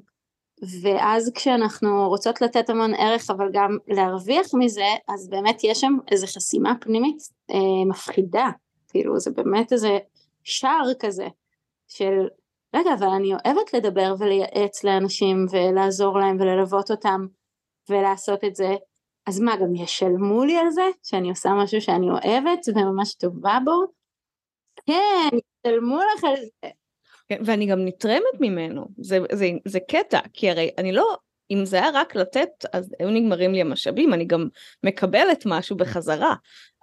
ואז 0.83 1.33
כשאנחנו 1.35 2.09
רוצות 2.09 2.41
לתת 2.41 2.71
המון 2.71 2.95
ערך 2.95 3.31
אבל 3.31 3.49
גם 3.53 3.79
להרוויח 3.89 4.47
מזה, 4.55 4.89
אז 5.09 5.29
באמת 5.29 5.65
יש 5.65 5.81
שם 5.81 5.93
איזו 6.11 6.27
חסימה 6.27 6.75
פנימית 6.81 7.17
אה, 7.51 7.85
מפחידה, 7.89 8.49
כאילו 8.89 9.19
זה 9.19 9.31
באמת 9.31 9.73
איזה 9.73 9.99
שער 10.45 10.93
כזה 10.99 11.29
של 11.89 12.29
רגע, 12.75 12.91
אבל 12.99 13.07
אני 13.07 13.33
אוהבת 13.33 13.73
לדבר 13.75 14.15
ולייעץ 14.19 14.85
לאנשים 14.85 15.47
ולעזור 15.51 16.19
להם 16.19 16.37
וללוות 16.41 16.91
אותם 16.91 17.27
ולעשות 17.91 18.45
את 18.45 18.57
זה, 18.57 18.75
אז 19.27 19.41
מה, 19.41 19.57
גם 19.57 19.75
ישלמו 19.75 20.45
לי 20.45 20.57
על 20.57 20.71
זה? 20.71 20.83
שאני 21.03 21.29
עושה 21.29 21.51
משהו 21.63 21.81
שאני 21.81 22.07
אוהבת 22.07 22.69
וממש 22.75 23.15
טובה 23.15 23.59
בו? 23.65 23.85
כן, 24.87 25.39
ישלמו 25.67 25.99
לך 25.99 26.25
על 26.25 26.37
זה. 26.37 26.71
כן, 27.29 27.43
ואני 27.45 27.67
גם 27.67 27.85
נתרמת 27.85 28.41
ממנו, 28.41 28.87
זה, 28.99 29.19
זה, 29.33 29.47
זה 29.65 29.79
קטע, 29.81 30.21
כי 30.33 30.51
הרי 30.51 30.71
אני 30.79 30.93
לא, 30.93 31.17
אם 31.51 31.65
זה 31.65 31.77
היה 31.77 31.91
רק 31.95 32.17
לתת, 32.17 32.49
אז 32.73 32.95
היו 32.99 33.11
נגמרים 33.11 33.53
לי 33.53 33.61
המשאבים, 33.61 34.15
אני 34.15 34.25
גם 34.25 34.49
מקבלת 34.83 35.43
משהו 35.47 35.77
בחזרה, 35.77 36.35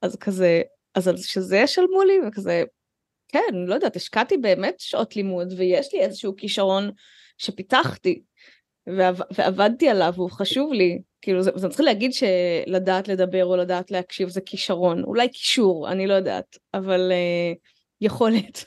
אז 0.03 0.15
כזה, 0.15 0.61
אז 0.95 1.09
שזה 1.17 1.57
ישלמו 1.57 2.03
לי, 2.03 2.13
וכזה, 2.27 2.63
כן, 3.31 3.53
לא 3.53 3.73
יודעת, 3.73 3.95
השקעתי 3.95 4.37
באמת 4.37 4.79
שעות 4.79 5.15
לימוד, 5.15 5.53
ויש 5.57 5.93
לי 5.93 5.99
איזשהו 5.99 6.35
כישרון 6.35 6.91
שפיתחתי, 7.37 8.21
ועב, 8.87 9.19
ועבדתי 9.35 9.89
עליו, 9.89 10.13
והוא 10.15 10.31
חשוב 10.31 10.73
לי. 10.73 11.01
כאילו, 11.21 11.41
זה, 11.41 11.51
זה 11.55 11.69
צריך 11.69 11.81
להגיד 11.81 12.11
שלדעת 12.13 13.07
לדבר 13.07 13.45
או 13.45 13.55
לדעת 13.55 13.91
להקשיב 13.91 14.29
זה 14.29 14.41
כישרון, 14.41 15.03
אולי 15.03 15.29
קישור, 15.29 15.91
אני 15.91 16.07
לא 16.07 16.13
יודעת, 16.13 16.57
אבל 16.73 17.11
uh, 17.11 17.57
יכולת. 18.01 18.65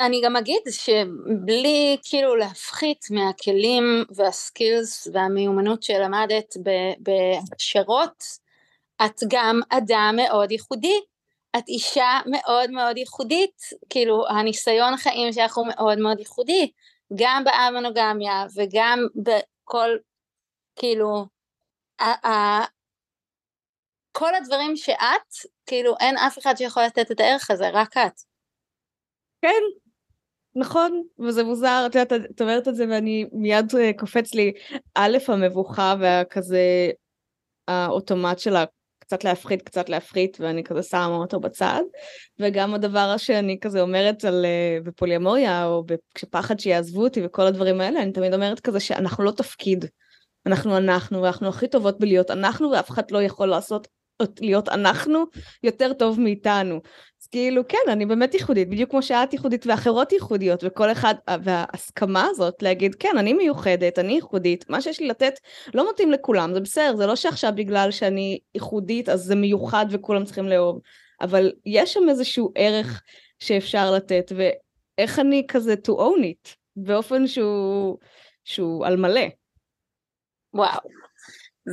אני 0.00 0.20
גם 0.24 0.36
אגיד 0.36 0.62
שבלי 0.70 1.96
כאילו 2.02 2.36
להפחית 2.36 3.06
מהכלים 3.10 4.04
והסקילס 4.16 5.08
והמיומנות 5.12 5.82
שלמדת 5.82 6.54
בהכשרות, 6.98 8.24
את 9.04 9.20
גם 9.28 9.60
אדם 9.70 10.14
מאוד 10.16 10.52
ייחודי 10.52 11.00
את 11.56 11.68
אישה 11.68 12.18
מאוד 12.26 12.70
מאוד 12.70 12.96
ייחודית, 12.96 13.60
כאילו 13.90 14.28
הניסיון 14.28 14.96
חיים 14.96 15.32
שלך 15.32 15.56
הוא 15.56 15.66
מאוד 15.66 15.98
מאוד 15.98 16.18
ייחודי, 16.18 16.70
גם 17.14 17.42
באמונוגמיה 17.44 18.46
וגם 18.56 18.98
בכל, 19.16 19.88
כאילו, 20.76 21.26
ה- 22.00 22.28
ה- 22.28 22.66
כל 24.12 24.34
הדברים 24.34 24.76
שאת, 24.76 25.50
כאילו 25.66 25.94
אין 26.00 26.18
אף 26.18 26.38
אחד 26.38 26.54
שיכול 26.56 26.82
לתת 26.82 27.10
את 27.10 27.20
הערך 27.20 27.50
הזה, 27.50 27.70
רק 27.72 27.96
את. 27.96 28.20
כן, 29.42 29.62
נכון, 30.54 31.02
וזה 31.18 31.44
מוזר, 31.44 31.84
את 31.86 31.94
יודעת, 31.94 32.12
את 32.30 32.40
אומרת 32.40 32.68
את 32.68 32.76
זה 32.76 32.84
ואני 32.90 33.26
מיד 33.32 33.72
אה, 33.78 33.90
קופץ 33.98 34.34
לי, 34.34 34.52
א', 34.94 35.18
המבוכה 35.28 35.94
והכזה 36.00 36.90
האוטומט 37.68 38.38
של 38.38 38.56
קצת 39.08 39.24
להפחית, 39.24 39.62
קצת 39.62 39.88
להפחית, 39.88 40.36
ואני 40.40 40.64
כזה 40.64 40.82
שמה 40.82 41.16
אותו 41.16 41.40
בצד. 41.40 41.82
וגם 42.40 42.74
הדבר 42.74 43.16
שאני 43.16 43.58
כזה 43.60 43.80
אומרת 43.80 44.24
על, 44.24 44.44
uh, 44.44 44.86
בפוליאמוריה, 44.86 45.66
או 45.66 45.84
כשפחד 46.14 46.60
שיעזבו 46.60 47.02
אותי 47.02 47.20
וכל 47.24 47.42
הדברים 47.42 47.80
האלה, 47.80 48.02
אני 48.02 48.12
תמיד 48.12 48.34
אומרת 48.34 48.60
כזה 48.60 48.80
שאנחנו 48.80 49.24
לא 49.24 49.30
תפקיד. 49.30 49.84
אנחנו 50.46 50.76
אנחנו, 50.76 51.22
ואנחנו 51.22 51.48
הכי 51.48 51.68
טובות 51.68 51.98
בלהיות 51.98 52.30
אנחנו, 52.30 52.70
ואף 52.70 52.90
אחד 52.90 53.10
לא 53.10 53.22
יכול 53.22 53.48
לעשות 53.48 53.88
להיות 54.40 54.68
אנחנו 54.68 55.24
יותר 55.62 55.92
טוב 55.92 56.20
מאיתנו. 56.20 56.80
כאילו 57.30 57.62
כן 57.68 57.78
אני 57.88 58.06
באמת 58.06 58.34
ייחודית 58.34 58.68
בדיוק 58.68 58.90
כמו 58.90 59.02
שאת 59.02 59.32
ייחודית 59.32 59.66
ואחרות 59.66 60.12
ייחודיות 60.12 60.64
וכל 60.64 60.92
אחד 60.92 61.14
וההסכמה 61.44 62.24
הזאת 62.30 62.62
להגיד 62.62 62.94
כן 62.94 63.18
אני 63.18 63.32
מיוחדת 63.32 63.98
אני 63.98 64.12
ייחודית 64.12 64.64
מה 64.70 64.80
שיש 64.80 65.00
לי 65.00 65.08
לתת 65.08 65.34
לא 65.74 65.90
מתאים 65.90 66.12
לכולם 66.12 66.54
זה 66.54 66.60
בסדר 66.60 66.96
זה 66.96 67.06
לא 67.06 67.16
שעכשיו 67.16 67.52
בגלל 67.54 67.90
שאני 67.90 68.38
ייחודית 68.54 69.08
אז 69.08 69.20
זה 69.20 69.34
מיוחד 69.34 69.86
וכולם 69.90 70.24
צריכים 70.24 70.48
לאהוב 70.48 70.80
אבל 71.20 71.52
יש 71.66 71.94
שם 71.94 72.08
איזשהו 72.08 72.52
ערך 72.54 73.02
שאפשר 73.38 73.90
לתת 73.90 74.32
ואיך 74.36 75.18
אני 75.18 75.44
כזה 75.48 75.74
to 75.88 75.90
own 75.90 76.22
it 76.22 76.54
באופן 76.76 77.26
שהוא 77.26 77.98
שהוא 78.44 78.86
על 78.86 78.96
מלא. 78.96 79.26
וואו 80.54 80.80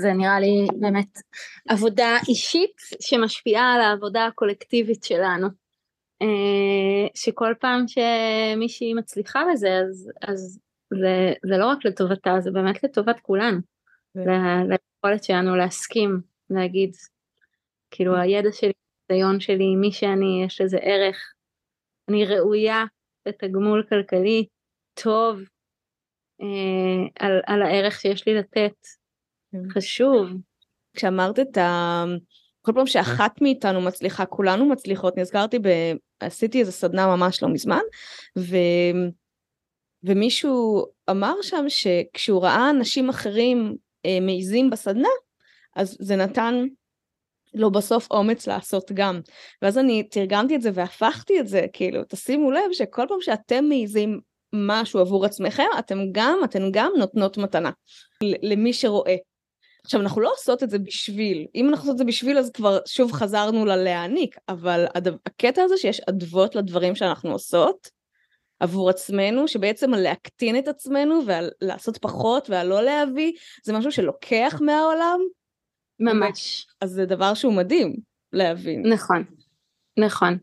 זה 0.02 0.14
נראה 0.14 0.40
לי 0.40 0.68
באמת 0.80 1.20
עבודה 1.70 2.18
אישית 2.30 2.76
שמשפיעה 3.02 3.74
על 3.74 3.82
העבודה 3.82 4.26
הקולקטיבית 4.26 5.04
שלנו. 5.04 5.48
אה, 6.22 7.08
שכל 7.16 7.54
פעם 7.60 7.86
שמישהי 7.88 8.94
מצליחה 8.94 9.44
בזה 9.52 9.70
אז, 9.74 10.12
אז 10.22 10.60
זה, 10.94 11.34
זה 11.46 11.58
לא 11.58 11.66
רק 11.66 11.86
לטובתה 11.86 12.36
זה 12.40 12.52
באמת 12.52 12.84
לטובת 12.84 13.20
כולנו. 13.20 13.60
ליכולת 14.16 15.24
שלנו 15.24 15.56
להסכים 15.56 16.22
להגיד 16.50 16.96
כאילו 17.92 18.16
הידע 18.16 18.52
שלי, 18.52 18.72
הניסיון 19.10 19.40
שלי, 19.40 19.76
מי 19.76 19.92
שאני, 19.92 20.44
יש 20.46 20.62
לזה 20.62 20.78
ערך, 20.78 21.34
אני 22.10 22.26
ראויה 22.26 22.84
לתגמול 23.26 23.86
כלכלי 23.90 24.46
טוב 24.94 25.40
אה, 26.42 27.08
על, 27.20 27.42
על 27.46 27.62
הערך 27.62 28.00
שיש 28.02 28.28
לי 28.28 28.34
לתת 28.34 28.54
כן. 28.54 29.05
חשוב. 29.74 30.28
כשאמרת 30.96 31.40
את 31.40 31.58
ה... 31.58 32.04
כל 32.62 32.72
פעם 32.76 32.88
שאחת 32.88 33.42
מאיתנו 33.42 33.82
מצליחה, 33.82 34.26
כולנו 34.26 34.66
מצליחות, 34.66 35.18
נזכרתי, 35.18 35.60
ב... 35.60 35.68
עשיתי 36.20 36.60
איזה 36.60 36.72
סדנה 36.72 37.08
ממש 37.08 37.44
לא 37.44 37.50
מזמן, 37.50 37.82
ו... 38.38 38.56
ומישהו 40.04 40.86
אמר 41.10 41.34
שם 41.42 41.66
שכשהוא 41.68 42.44
ראה 42.44 42.70
אנשים 42.70 43.10
אחרים 43.10 43.76
אה, 44.06 44.20
מעיזים 44.22 44.70
בסדנה, 44.70 45.10
אז 45.76 45.98
זה 46.00 46.16
נתן 46.16 46.66
לו 47.54 47.72
בסוף 47.72 48.08
אומץ 48.12 48.48
לעשות 48.48 48.92
גם. 48.94 49.20
ואז 49.62 49.78
אני 49.78 50.04
תרגמתי 50.04 50.56
את 50.56 50.62
זה 50.62 50.70
והפכתי 50.74 51.40
את 51.40 51.48
זה, 51.48 51.66
כאילו, 51.74 52.02
תשימו 52.10 52.52
לב 52.52 52.72
שכל 52.72 53.06
פעם 53.08 53.22
שאתם 53.22 53.66
מעיזים 53.66 54.20
משהו 54.54 55.00
עבור 55.00 55.26
עצמכם, 55.26 55.68
אתם 55.80 56.00
גם, 56.12 56.40
אתן 56.44 56.72
גם 56.72 56.92
נותנות 56.98 57.38
מתנה 57.38 57.72
למי 58.22 58.74
שרואה. 58.74 59.16
עכשיו 59.86 60.02
אנחנו 60.02 60.22
לא 60.22 60.32
עושות 60.34 60.64
את 60.64 60.70
זה 60.70 60.80
בשביל, 60.80 61.48
אם 61.56 61.70
אנחנו 61.70 61.84
עושות 61.84 61.94
את 61.94 61.98
זה 61.98 62.04
בשביל 62.04 62.38
אז 62.38 62.52
כבר 62.52 62.80
שוב 62.86 63.12
חזרנו 63.12 63.66
ללהעניק, 63.66 64.36
אבל 64.50 64.86
הקטע 65.26 65.64
הזה 65.64 65.78
שיש 65.78 66.00
אדוות 66.10 66.56
לדברים 66.56 66.96
שאנחנו 66.96 67.32
עושות 67.32 67.90
עבור 68.60 68.90
עצמנו, 68.90 69.48
שבעצם 69.48 69.92
להקטין 69.92 70.58
את 70.58 70.68
עצמנו 70.68 71.22
ולעשות 71.26 71.98
פחות 71.98 72.50
והלא 72.50 72.82
להביא, 72.82 73.32
זה 73.64 73.74
משהו 73.74 73.92
שלוקח 73.92 74.62
מהעולם. 74.62 75.20
ממש. 76.00 76.68
אז 76.82 76.92
זה 76.92 77.06
דבר 77.06 77.34
שהוא 77.34 77.54
מדהים 77.54 77.96
להבין. 78.34 78.94
נכון, 78.94 79.24
נכון. 80.00 80.38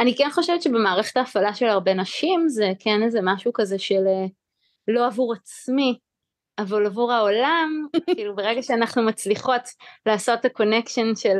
אני 0.00 0.16
כן 0.16 0.28
חושבת 0.32 0.62
שבמערכת 0.62 1.16
ההפעלה 1.16 1.54
של 1.54 1.66
הרבה 1.66 1.94
נשים 1.94 2.48
זה 2.48 2.72
כן 2.78 3.02
איזה 3.02 3.18
משהו 3.22 3.52
כזה 3.52 3.78
של 3.78 4.06
אה, 4.06 4.26
לא 4.88 5.06
עבור 5.06 5.34
עצמי, 5.34 5.98
אבל 6.58 6.86
עבור 6.86 7.12
העולם, 7.12 7.86
כאילו 8.14 8.36
ברגע 8.36 8.62
שאנחנו 8.62 9.02
מצליחות 9.02 9.62
לעשות 10.06 10.40
את 10.40 10.44
ה 10.44 10.50
connection 10.50 11.16
של 11.16 11.38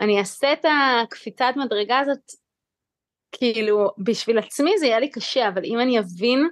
אני 0.00 0.18
אעשה 0.18 0.52
את 0.52 0.64
הקפיצת 1.02 1.52
מדרגה 1.56 1.98
הזאת, 1.98 2.32
כאילו 3.32 3.90
בשביל 3.98 4.38
עצמי 4.38 4.78
זה 4.78 4.86
יהיה 4.86 5.00
לי 5.00 5.10
קשה, 5.10 5.48
אבל 5.48 5.64
אם 5.64 5.80
אני 5.80 5.98
אבין 5.98 6.48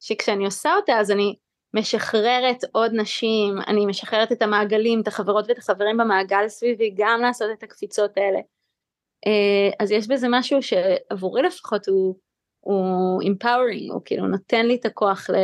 שכשאני 0.00 0.44
עושה 0.44 0.74
אותה 0.74 0.98
אז 0.98 1.10
אני 1.10 1.36
משחררת 1.74 2.56
עוד 2.72 2.90
נשים, 2.94 3.58
אני 3.66 3.86
משחררת 3.86 4.32
את 4.32 4.42
המעגלים, 4.42 5.00
את 5.00 5.08
החברות 5.08 5.44
ואת 5.48 5.58
החברים 5.58 5.96
במעגל 5.96 6.48
סביבי 6.48 6.94
גם 6.96 7.20
לעשות 7.22 7.50
את 7.52 7.62
הקפיצות 7.62 8.16
האלה. 8.16 8.38
אה, 9.26 9.70
אז 9.80 9.90
יש 9.90 10.08
בזה 10.08 10.26
משהו 10.30 10.58
שעבורי 10.62 11.42
לפחות 11.42 11.88
הוא, 11.88 12.16
הוא 12.60 13.22
empowering, 13.22 13.92
הוא 13.92 14.02
כאילו 14.04 14.26
נותן 14.26 14.66
לי 14.66 14.76
את 14.76 14.84
הכוח 14.84 15.30
ל, 15.30 15.34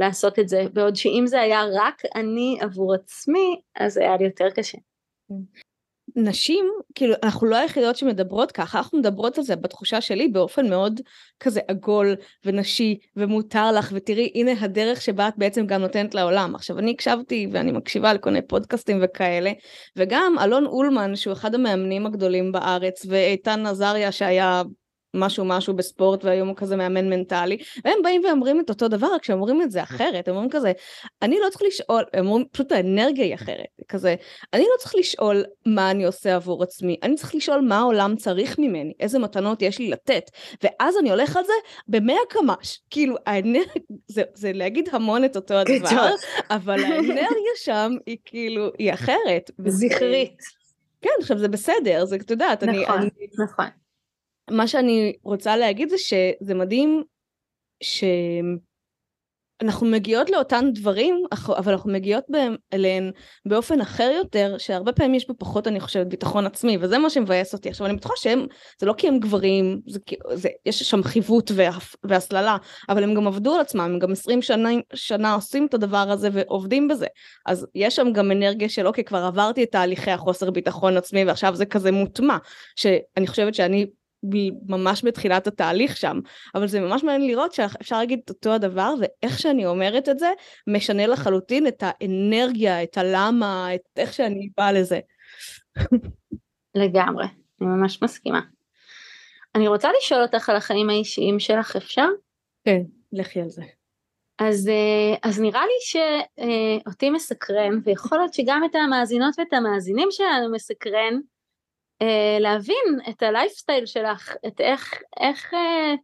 לעשות 0.00 0.38
את 0.38 0.48
זה, 0.48 0.64
בעוד 0.72 0.96
שאם 0.96 1.24
זה 1.26 1.40
היה 1.40 1.62
רק 1.74 2.02
אני 2.14 2.58
עבור 2.60 2.94
עצמי, 2.94 3.60
אז 3.76 3.96
היה 3.96 4.16
לי 4.16 4.24
יותר 4.24 4.50
קשה. 4.50 4.78
נשים, 6.16 6.70
כאילו, 6.94 7.14
אנחנו 7.22 7.46
לא 7.46 7.56
היחידות 7.56 7.96
שמדברות 7.96 8.52
ככה, 8.52 8.78
אנחנו 8.78 8.98
מדברות 8.98 9.38
על 9.38 9.44
זה 9.44 9.56
בתחושה 9.56 10.00
שלי 10.00 10.28
באופן 10.28 10.70
מאוד 10.70 11.00
כזה 11.40 11.60
עגול 11.68 12.14
ונשי 12.44 12.98
ומותר 13.16 13.72
לך, 13.72 13.90
ותראי, 13.94 14.32
הנה 14.34 14.52
הדרך 14.60 15.02
שבה 15.02 15.28
את 15.28 15.34
בעצם 15.36 15.66
גם 15.66 15.80
נותנת 15.80 16.14
לעולם. 16.14 16.54
עכשיו, 16.54 16.78
אני 16.78 16.90
הקשבתי 16.90 17.46
ואני 17.52 17.72
מקשיבה 17.72 18.12
לכל 18.12 18.30
מיני 18.30 18.46
פודקאסטים 18.46 18.98
וכאלה, 19.02 19.52
וגם 19.96 20.36
אלון 20.42 20.66
אולמן, 20.66 21.16
שהוא 21.16 21.32
אחד 21.32 21.54
המאמנים 21.54 22.06
הגדולים 22.06 22.52
בארץ, 22.52 23.06
ואיתן 23.08 23.66
עזריה, 23.66 24.12
שהיה 24.12 24.62
משהו 25.14 25.44
משהו 25.44 25.74
בספורט 25.74 26.24
והיום 26.24 26.48
הוא 26.48 26.56
כזה 26.56 26.76
מאמן 26.76 27.10
מנטלי. 27.10 27.58
והם 27.84 27.98
באים 28.02 28.22
ואומרים 28.24 28.60
את 28.60 28.70
אותו 28.70 28.88
דבר 28.88 29.06
רק 29.14 29.24
שהם 29.24 29.36
אומרים 29.36 29.62
את 29.62 29.70
זה 29.70 29.82
אחרת 29.82 30.28
הם 30.28 30.34
אומרים 30.34 30.50
כזה 30.50 30.72
אני 31.22 31.36
לא 31.44 31.50
צריך 31.50 31.62
לשאול 31.62 32.04
הם 32.14 32.26
אומרים 32.26 32.46
פשוט 32.52 32.72
האנרגיה 32.72 33.24
היא 33.24 33.34
אחרת 33.34 33.66
כזה 33.88 34.14
אני 34.54 34.62
לא 34.62 34.78
צריך 34.78 34.94
לשאול 34.94 35.44
מה 35.66 35.90
אני 35.90 36.04
עושה 36.04 36.34
עבור 36.34 36.62
עצמי 36.62 36.96
אני 37.02 37.14
צריך 37.14 37.34
לשאול 37.34 37.60
מה 37.60 37.78
העולם 37.78 38.16
צריך 38.16 38.58
ממני 38.58 38.92
איזה 39.00 39.18
מתנות 39.18 39.62
יש 39.62 39.78
לי 39.78 39.90
לתת 39.90 40.30
ואז 40.62 40.96
אני 40.98 41.10
הולך 41.10 41.36
על 41.36 41.44
זה 41.44 41.52
במאה 41.88 42.16
קמ"ש. 42.28 42.78
כאילו 42.90 43.16
האנרגיה 43.26 43.82
זה, 44.06 44.22
זה 44.34 44.52
להגיד 44.52 44.88
המון 44.92 45.24
את 45.24 45.36
אותו 45.36 45.54
הדבר 45.54 46.10
אבל 46.50 46.84
האנרגיה 46.84 47.52
שם 47.56 47.92
היא 48.06 48.16
כאילו 48.24 48.70
היא 48.78 48.94
אחרת. 48.94 49.50
זכרית. 49.66 50.36
כן 51.02 51.10
עכשיו 51.20 51.38
זה 51.38 51.48
בסדר 51.48 52.04
זה 52.04 52.16
את 52.16 52.30
יודעת 52.30 52.64
נכון, 52.64 52.74
אני, 52.74 52.86
אני, 52.86 53.10
נכון 53.44 53.79
מה 54.50 54.68
שאני 54.68 55.12
רוצה 55.22 55.56
להגיד 55.56 55.88
זה 55.88 55.98
שזה 55.98 56.54
מדהים 56.54 57.02
שאנחנו 57.82 59.86
מגיעות 59.86 60.30
לאותן 60.30 60.64
דברים, 60.74 61.24
אבל 61.58 61.72
אנחנו 61.72 61.92
מגיעות 61.92 62.24
אליהן 62.72 63.10
באופן 63.46 63.80
אחר 63.80 64.12
יותר, 64.16 64.58
שהרבה 64.58 64.92
פעמים 64.92 65.14
יש 65.14 65.28
בו 65.28 65.34
פחות, 65.38 65.66
אני 65.66 65.80
חושבת, 65.80 66.06
ביטחון 66.06 66.46
עצמי, 66.46 66.78
וזה 66.80 66.98
מה 66.98 67.10
שמבאס 67.10 67.52
אותי. 67.52 67.68
עכשיו, 67.68 67.86
אני 67.86 67.96
בטוחה 67.96 68.14
שהם, 68.16 68.46
זה 68.80 68.86
לא 68.86 68.92
כי 68.92 69.08
הם 69.08 69.18
גברים, 69.18 69.80
זה, 69.86 69.98
זה, 70.32 70.48
יש 70.66 70.82
שם 70.82 71.02
חיווט 71.02 71.50
והסללה, 72.04 72.56
אבל 72.88 73.02
הם 73.02 73.14
גם 73.14 73.26
עבדו 73.26 73.54
על 73.54 73.60
עצמם, 73.60 73.80
הם 73.80 73.98
גם 73.98 74.12
20 74.12 74.42
שנה, 74.42 74.68
שנה 74.94 75.34
עושים 75.34 75.66
את 75.66 75.74
הדבר 75.74 76.10
הזה 76.10 76.28
ועובדים 76.32 76.88
בזה. 76.88 77.06
אז 77.46 77.66
יש 77.74 77.96
שם 77.96 78.12
גם 78.12 78.30
אנרגיה 78.30 78.68
של, 78.68 78.86
אוקיי, 78.86 79.04
כבר 79.04 79.18
עברתי 79.18 79.62
את 79.62 79.72
תהליכי 79.72 80.10
החוסר 80.10 80.50
ביטחון 80.50 80.96
עצמי, 80.96 81.24
ועכשיו 81.24 81.54
זה 81.54 81.66
כזה 81.66 81.92
מוטמע, 81.92 82.36
שאני 82.76 83.26
חושבת 83.26 83.54
שאני 83.54 83.86
ממש 84.66 85.04
בתחילת 85.04 85.46
התהליך 85.46 85.96
שם, 85.96 86.20
אבל 86.54 86.66
זה 86.66 86.80
ממש 86.80 87.04
מעניין 87.04 87.30
לראות 87.30 87.52
שאפשר 87.52 87.98
להגיד 87.98 88.20
את 88.24 88.30
אותו 88.30 88.52
הדבר, 88.52 88.94
ואיך 89.00 89.38
שאני 89.38 89.66
אומרת 89.66 90.08
את 90.08 90.18
זה, 90.18 90.30
משנה 90.66 91.06
לחלוטין 91.06 91.66
את 91.66 91.82
האנרגיה, 91.86 92.82
את 92.82 92.98
הלמה, 92.98 93.74
את 93.74 93.80
איך 93.96 94.12
שאני 94.12 94.48
באה 94.56 94.72
לזה. 94.72 95.00
לגמרי, 96.74 97.26
אני 97.60 97.68
ממש 97.68 98.02
מסכימה. 98.02 98.40
אני 99.54 99.68
רוצה 99.68 99.88
לשאול 99.98 100.22
אותך 100.22 100.48
על 100.48 100.56
החיים 100.56 100.90
האישיים 100.90 101.40
שלך, 101.40 101.76
אפשר? 101.76 102.06
כן, 102.64 102.80
לכי 103.12 103.40
על 103.40 103.48
זה. 103.48 103.62
אז, 104.38 104.68
אה, 104.68 105.28
אז 105.30 105.40
נראה 105.40 105.62
לי 105.66 106.02
שאותי 106.84 107.10
מסקרן, 107.10 107.80
ויכול 107.84 108.18
להיות 108.18 108.34
שגם 108.34 108.62
את 108.70 108.74
המאזינות 108.74 109.38
ואת 109.38 109.52
המאזינים 109.52 110.08
שלנו 110.10 110.52
מסקרן, 110.52 111.14
אה, 111.14 111.18
להבין 112.40 112.98
את 113.08 113.22
הלייפסטייל 113.22 113.86
שלך, 113.86 114.34
את 114.46 114.60
איך, 114.60 114.94
איך 115.20 115.54
אה, 115.54 115.94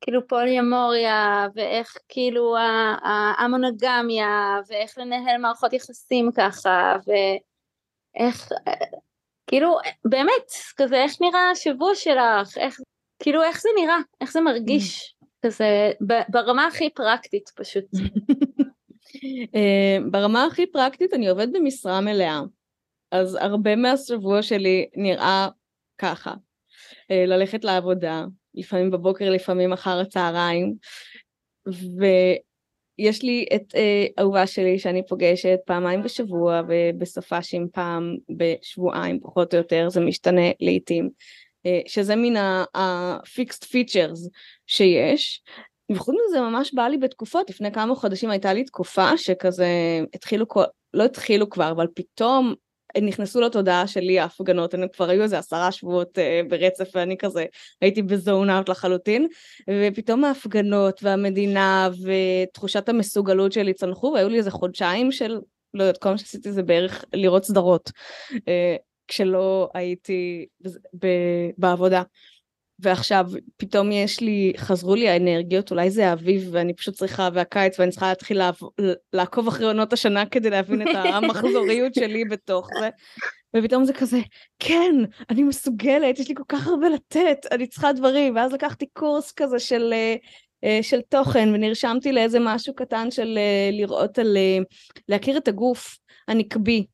כאילו 0.00 0.26
פוליומוריה, 0.28 1.46
ואיך 1.54 1.96
כאילו 2.08 2.56
המונוגמיה, 3.38 4.60
ואיך 4.68 4.98
לנהל 4.98 5.38
מערכות 5.40 5.72
יחסים 5.72 6.30
ככה, 6.36 6.96
ואיך, 7.06 8.52
אה, 8.68 8.72
כאילו 9.46 9.78
באמת, 10.04 10.50
כזה 10.76 10.96
איך 11.02 11.12
נראה 11.20 11.50
השבוע 11.50 11.94
שלך, 11.94 12.58
איך, 12.58 12.80
כאילו 13.22 13.42
איך 13.42 13.60
זה 13.60 13.68
נראה, 13.80 13.98
איך 14.20 14.32
זה 14.32 14.40
מרגיש, 14.40 15.14
כזה 15.42 15.92
ברמה 16.28 16.66
הכי 16.66 16.90
פרקטית 16.90 17.50
פשוט. 17.56 17.84
ברמה 20.10 20.44
הכי 20.44 20.66
פרקטית 20.66 21.14
אני 21.14 21.28
עובדת 21.28 21.52
במשרה 21.52 22.00
מלאה. 22.00 22.40
אז 23.10 23.34
הרבה 23.40 23.76
מהשבוע 23.76 24.42
שלי 24.42 24.86
נראה 24.96 25.48
ככה, 25.98 26.34
אה, 27.10 27.26
ללכת 27.26 27.64
לעבודה, 27.64 28.24
לפעמים 28.54 28.90
בבוקר, 28.90 29.30
לפעמים 29.30 29.72
אחר 29.72 30.00
הצהריים, 30.00 30.74
ויש 31.66 33.22
לי 33.22 33.46
את 33.54 33.74
אה, 33.74 34.06
אהובה 34.18 34.46
שלי 34.46 34.78
שאני 34.78 35.06
פוגשת 35.06 35.58
פעמיים 35.66 36.02
בשבוע 36.02 36.62
ובסופ"שים 36.68 37.68
פעם 37.72 38.16
בשבועיים 38.36 39.20
פחות 39.20 39.54
או 39.54 39.58
יותר, 39.58 39.88
זה 39.88 40.00
משתנה 40.00 40.50
לעיתים, 40.60 41.10
אה, 41.66 41.80
שזה 41.86 42.16
מן 42.16 42.36
ה-fixed 42.36 43.64
features 43.64 44.30
שיש, 44.66 45.42
וחוץ 45.92 46.14
מזה 46.28 46.40
ממש 46.40 46.74
בא 46.74 46.82
לי 46.82 46.98
בתקופות, 46.98 47.50
לפני 47.50 47.72
כמה 47.72 47.94
חודשים 47.94 48.30
הייתה 48.30 48.52
לי 48.52 48.64
תקופה 48.64 49.18
שכזה 49.18 50.00
התחילו, 50.14 50.46
לא 50.94 51.04
התחילו 51.04 51.50
כבר, 51.50 51.70
אבל 51.70 51.86
פתאום 51.94 52.54
נכנסו 53.02 53.40
לתודעה 53.40 53.86
שלי 53.86 54.20
ההפגנות, 54.20 54.74
הן 54.74 54.88
כבר 54.92 55.10
היו 55.10 55.22
איזה 55.22 55.38
עשרה 55.38 55.72
שבועות 55.72 56.18
uh, 56.18 56.48
ברצף 56.48 56.90
ואני 56.94 57.16
כזה 57.16 57.44
הייתי 57.80 58.02
בזון 58.02 58.50
אאוט 58.50 58.68
לחלוטין, 58.68 59.26
ופתאום 59.70 60.24
ההפגנות 60.24 61.00
והמדינה 61.02 61.88
ותחושת 62.02 62.88
המסוגלות 62.88 63.52
שלי 63.52 63.72
צנחו 63.72 64.12
והיו 64.14 64.28
לי 64.28 64.38
איזה 64.38 64.50
חודשיים 64.50 65.12
של, 65.12 65.38
לא 65.74 65.82
יודעת, 65.82 65.98
כל 65.98 66.10
מה 66.10 66.18
שעשיתי 66.18 66.52
זה 66.52 66.62
בערך 66.62 67.04
לראות 67.12 67.44
סדרות, 67.44 67.90
uh, 68.32 68.40
כשלא 69.08 69.70
הייתי 69.74 70.46
בעבודה. 71.58 72.02
ועכשיו 72.78 73.26
פתאום 73.56 73.92
יש 73.92 74.20
לי, 74.20 74.52
חזרו 74.56 74.94
לי 74.94 75.08
האנרגיות, 75.08 75.70
אולי 75.70 75.90
זה 75.90 76.08
האביב 76.08 76.48
ואני 76.52 76.74
פשוט 76.74 76.94
צריכה, 76.94 77.28
והקיץ 77.32 77.80
ואני 77.80 77.90
צריכה 77.90 78.08
להתחיל 78.08 78.40
לעקוב 79.12 79.48
אחרי 79.48 79.66
עונות 79.66 79.92
השנה 79.92 80.26
כדי 80.26 80.50
להבין 80.50 80.82
את 80.82 80.94
המחזוריות 80.94 81.94
שלי 82.00 82.24
בתוך 82.24 82.68
זה. 82.80 82.88
ופתאום 83.56 83.84
זה 83.84 83.92
כזה, 83.92 84.18
כן, 84.58 84.94
אני 85.30 85.42
מסוגלת, 85.42 86.18
יש 86.18 86.28
לי 86.28 86.34
כל 86.34 86.42
כך 86.48 86.66
הרבה 86.66 86.88
לתת, 86.88 87.46
אני 87.52 87.66
צריכה 87.66 87.92
דברים, 87.92 88.36
ואז 88.36 88.52
לקחתי 88.52 88.86
קורס 88.92 89.32
כזה 89.32 89.58
של, 89.58 89.92
אה, 89.92 90.16
אה, 90.64 90.78
של 90.82 91.00
תוכן, 91.00 91.48
ונרשמתי 91.54 92.12
לאיזה 92.12 92.38
משהו 92.40 92.74
קטן 92.74 93.10
של 93.10 93.38
אה, 93.38 93.70
לראות 93.72 94.18
על, 94.18 94.36
להכיר 95.08 95.36
את 95.36 95.48
הגוף 95.48 95.98
הנקבי, 96.28 96.86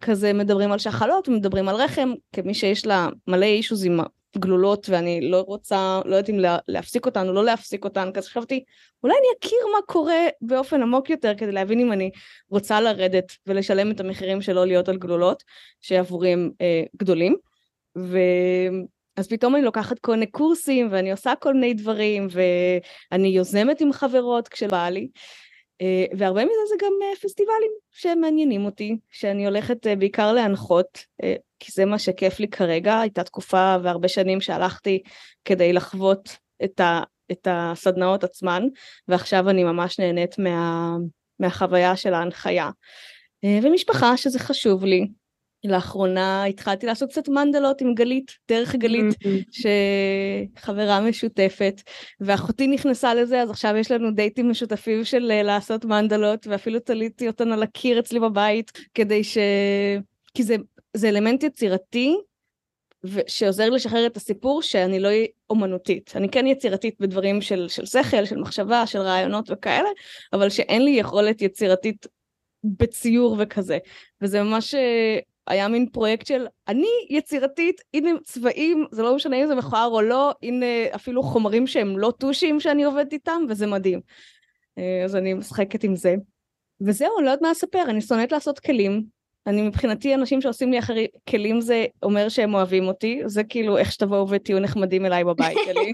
כזה 0.00 0.32
מדברים 0.32 0.72
על 0.72 0.78
שחלות, 0.78 1.28
מדברים 1.28 1.68
על 1.68 1.76
רחם, 1.76 2.12
כמי 2.32 2.54
שיש 2.54 2.86
לה 2.86 3.08
מלא 3.26 3.46
אישוז 3.46 3.84
עם 3.84 4.00
גלולות 4.38 4.88
ואני 4.88 5.30
לא 5.30 5.40
רוצה, 5.40 6.00
לא 6.04 6.16
יודעת 6.16 6.30
אם 6.30 6.38
להפסיק 6.68 7.06
אותן 7.06 7.28
או 7.28 7.32
לא 7.32 7.44
להפסיק 7.44 7.84
אותן, 7.84 8.10
אז 8.16 8.26
חשבתי 8.26 8.64
אולי 9.02 9.14
אני 9.14 9.26
אכיר 9.38 9.58
מה 9.72 9.78
קורה 9.86 10.26
באופן 10.40 10.82
עמוק 10.82 11.10
יותר 11.10 11.32
כדי 11.38 11.52
להבין 11.52 11.80
אם 11.80 11.92
אני 11.92 12.10
רוצה 12.50 12.80
לרדת 12.80 13.32
ולשלם 13.46 13.90
את 13.90 14.00
המחירים 14.00 14.42
שלא 14.42 14.66
להיות 14.66 14.88
על 14.88 14.96
גלולות, 14.96 15.42
שעבורי 15.80 16.32
הם 16.32 16.50
אה, 16.60 16.82
גדולים. 16.96 17.36
ו... 17.98 18.18
אז 19.16 19.28
פתאום 19.28 19.56
אני 19.56 19.64
לוקחת 19.64 19.98
כל 19.98 20.12
מיני 20.12 20.26
קורסים 20.26 20.88
ואני 20.90 21.10
עושה 21.10 21.32
כל 21.40 21.54
מיני 21.54 21.74
דברים 21.74 22.26
ואני 22.30 23.28
יוזמת 23.28 23.80
עם 23.80 23.92
חברות 23.92 24.48
כשבא 24.48 24.88
לי. 24.88 25.08
אה, 25.82 26.04
והרבה 26.18 26.44
מזה 26.44 26.60
זה 26.68 26.74
גם 26.84 26.92
אה, 27.02 27.16
פסטיבלים 27.22 27.70
שמעניינים 27.90 28.64
אותי, 28.64 28.96
שאני 29.10 29.46
הולכת 29.46 29.86
אה, 29.86 29.96
בעיקר 29.96 30.32
להנחות, 30.32 30.98
כי 31.58 31.72
זה 31.72 31.84
מה 31.84 31.98
שכיף 31.98 32.40
לי 32.40 32.48
כרגע, 32.48 33.00
הייתה 33.00 33.24
תקופה 33.24 33.76
והרבה 33.82 34.08
שנים 34.08 34.40
שהלכתי 34.40 35.02
כדי 35.44 35.72
לחוות 35.72 36.36
את, 36.64 36.80
ה, 36.80 37.00
את 37.32 37.48
הסדנאות 37.50 38.24
עצמן, 38.24 38.62
ועכשיו 39.08 39.50
אני 39.50 39.64
ממש 39.64 39.98
נהנית 39.98 40.38
מה, 40.38 40.96
מהחוויה 41.40 41.96
של 41.96 42.14
ההנחיה. 42.14 42.70
ומשפחה 43.62 44.16
שזה 44.16 44.38
חשוב 44.38 44.84
לי, 44.84 45.06
לאחרונה 45.66 46.44
התחלתי 46.44 46.86
לעשות 46.86 47.10
קצת 47.10 47.28
מנדלות 47.28 47.80
עם 47.80 47.94
גלית, 47.94 48.32
דרך 48.48 48.74
גלית, 48.74 49.14
mm-hmm. 49.14 49.62
שחברה 50.56 51.00
משותפת, 51.00 51.82
ואחותי 52.20 52.66
נכנסה 52.66 53.14
לזה, 53.14 53.42
אז 53.42 53.50
עכשיו 53.50 53.76
יש 53.76 53.90
לנו 53.90 54.10
דייטים 54.10 54.50
משותפים 54.50 55.04
של 55.04 55.30
אה, 55.30 55.42
לעשות 55.42 55.84
מנדלות, 55.84 56.46
ואפילו 56.46 56.80
תליתי 56.80 57.26
אותן 57.26 57.52
על 57.52 57.62
הקיר 57.62 57.98
אצלי 57.98 58.20
בבית, 58.20 58.72
כדי 58.94 59.24
ש... 59.24 59.38
כי 60.34 60.42
זה, 60.42 60.56
זה 60.94 61.08
אלמנט 61.08 61.42
יצירתי, 61.42 62.16
שעוזר 63.26 63.70
לשחרר 63.70 64.06
את 64.06 64.16
הסיפור 64.16 64.62
שאני 64.62 65.00
לא 65.00 65.08
אומנותית. 65.50 66.12
אני 66.14 66.28
כן 66.28 66.46
יצירתית 66.46 66.94
בדברים 67.00 67.40
של, 67.40 67.68
של 67.68 67.86
שכל, 67.86 68.24
של 68.24 68.38
מחשבה, 68.38 68.86
של 68.86 68.98
רעיונות 68.98 69.50
וכאלה, 69.50 69.88
אבל 70.32 70.50
שאין 70.50 70.84
לי 70.84 70.90
יכולת 70.90 71.42
יצירתית 71.42 72.06
בציור 72.64 73.36
וכזה. 73.38 73.78
וזה 74.22 74.42
ממש 74.42 74.74
אה, 74.74 75.18
היה 75.46 75.68
מין 75.68 75.88
פרויקט 75.88 76.26
של 76.26 76.46
אני 76.68 76.88
יצירתית, 77.10 77.80
הנה 77.94 78.10
צבעים, 78.24 78.86
זה 78.90 79.02
לא 79.02 79.16
משנה 79.16 79.36
אם 79.36 79.46
זה 79.46 79.54
מכוער 79.54 79.90
או 79.90 80.02
לא, 80.02 80.34
הנה 80.42 80.66
אפילו 80.94 81.22
חומרים 81.22 81.66
שהם 81.66 81.98
לא 81.98 82.12
טושים 82.18 82.60
שאני 82.60 82.84
עובדת 82.84 83.12
איתם, 83.12 83.42
וזה 83.48 83.66
מדהים. 83.66 84.00
אה, 84.78 85.02
אז 85.04 85.16
אני 85.16 85.34
משחקת 85.34 85.84
עם 85.84 85.96
זה. 85.96 86.14
וזהו, 86.80 87.20
לא 87.20 87.30
יודעת 87.30 87.42
מה 87.42 87.50
לספר, 87.50 87.82
אני 87.88 88.00
שונאת 88.00 88.32
לעשות 88.32 88.58
כלים. 88.58 89.16
אני 89.46 89.62
מבחינתי, 89.62 90.14
אנשים 90.14 90.40
שעושים 90.40 90.70
לי 90.70 90.78
אחרי 90.78 91.06
כלים 91.30 91.60
זה 91.60 91.86
אומר 92.02 92.28
שהם 92.28 92.54
אוהבים 92.54 92.88
אותי, 92.88 93.22
זה 93.26 93.44
כאילו 93.44 93.78
איך 93.78 93.92
שתבואו 93.92 94.28
ותהיו 94.28 94.60
נחמדים 94.60 95.06
אליי 95.06 95.24
בבית 95.24 95.58
שלי. 95.64 95.92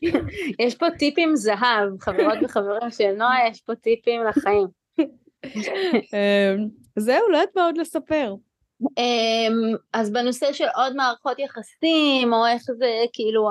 יש 0.66 0.74
פה 0.74 0.86
טיפים 0.98 1.36
זהב, 1.36 2.00
חברות 2.00 2.38
וחברים 2.44 2.90
של 2.90 3.12
נועה, 3.12 3.48
יש 3.48 3.60
פה 3.60 3.74
טיפים 3.74 4.20
לחיים. 4.24 4.66
אה, 6.14 6.54
זהו, 6.96 7.30
לא 7.30 7.36
יודעת 7.36 7.56
מה 7.56 7.64
עוד 7.64 7.78
לספר. 7.78 8.34
אמ, 8.98 9.76
אז 9.92 10.12
בנושא 10.12 10.52
של 10.52 10.64
עוד 10.76 10.96
מערכות 10.96 11.38
יחסים 11.38 12.32
או 12.32 12.46
איך 12.46 12.62
זה 12.78 12.90
כאילו 13.12 13.48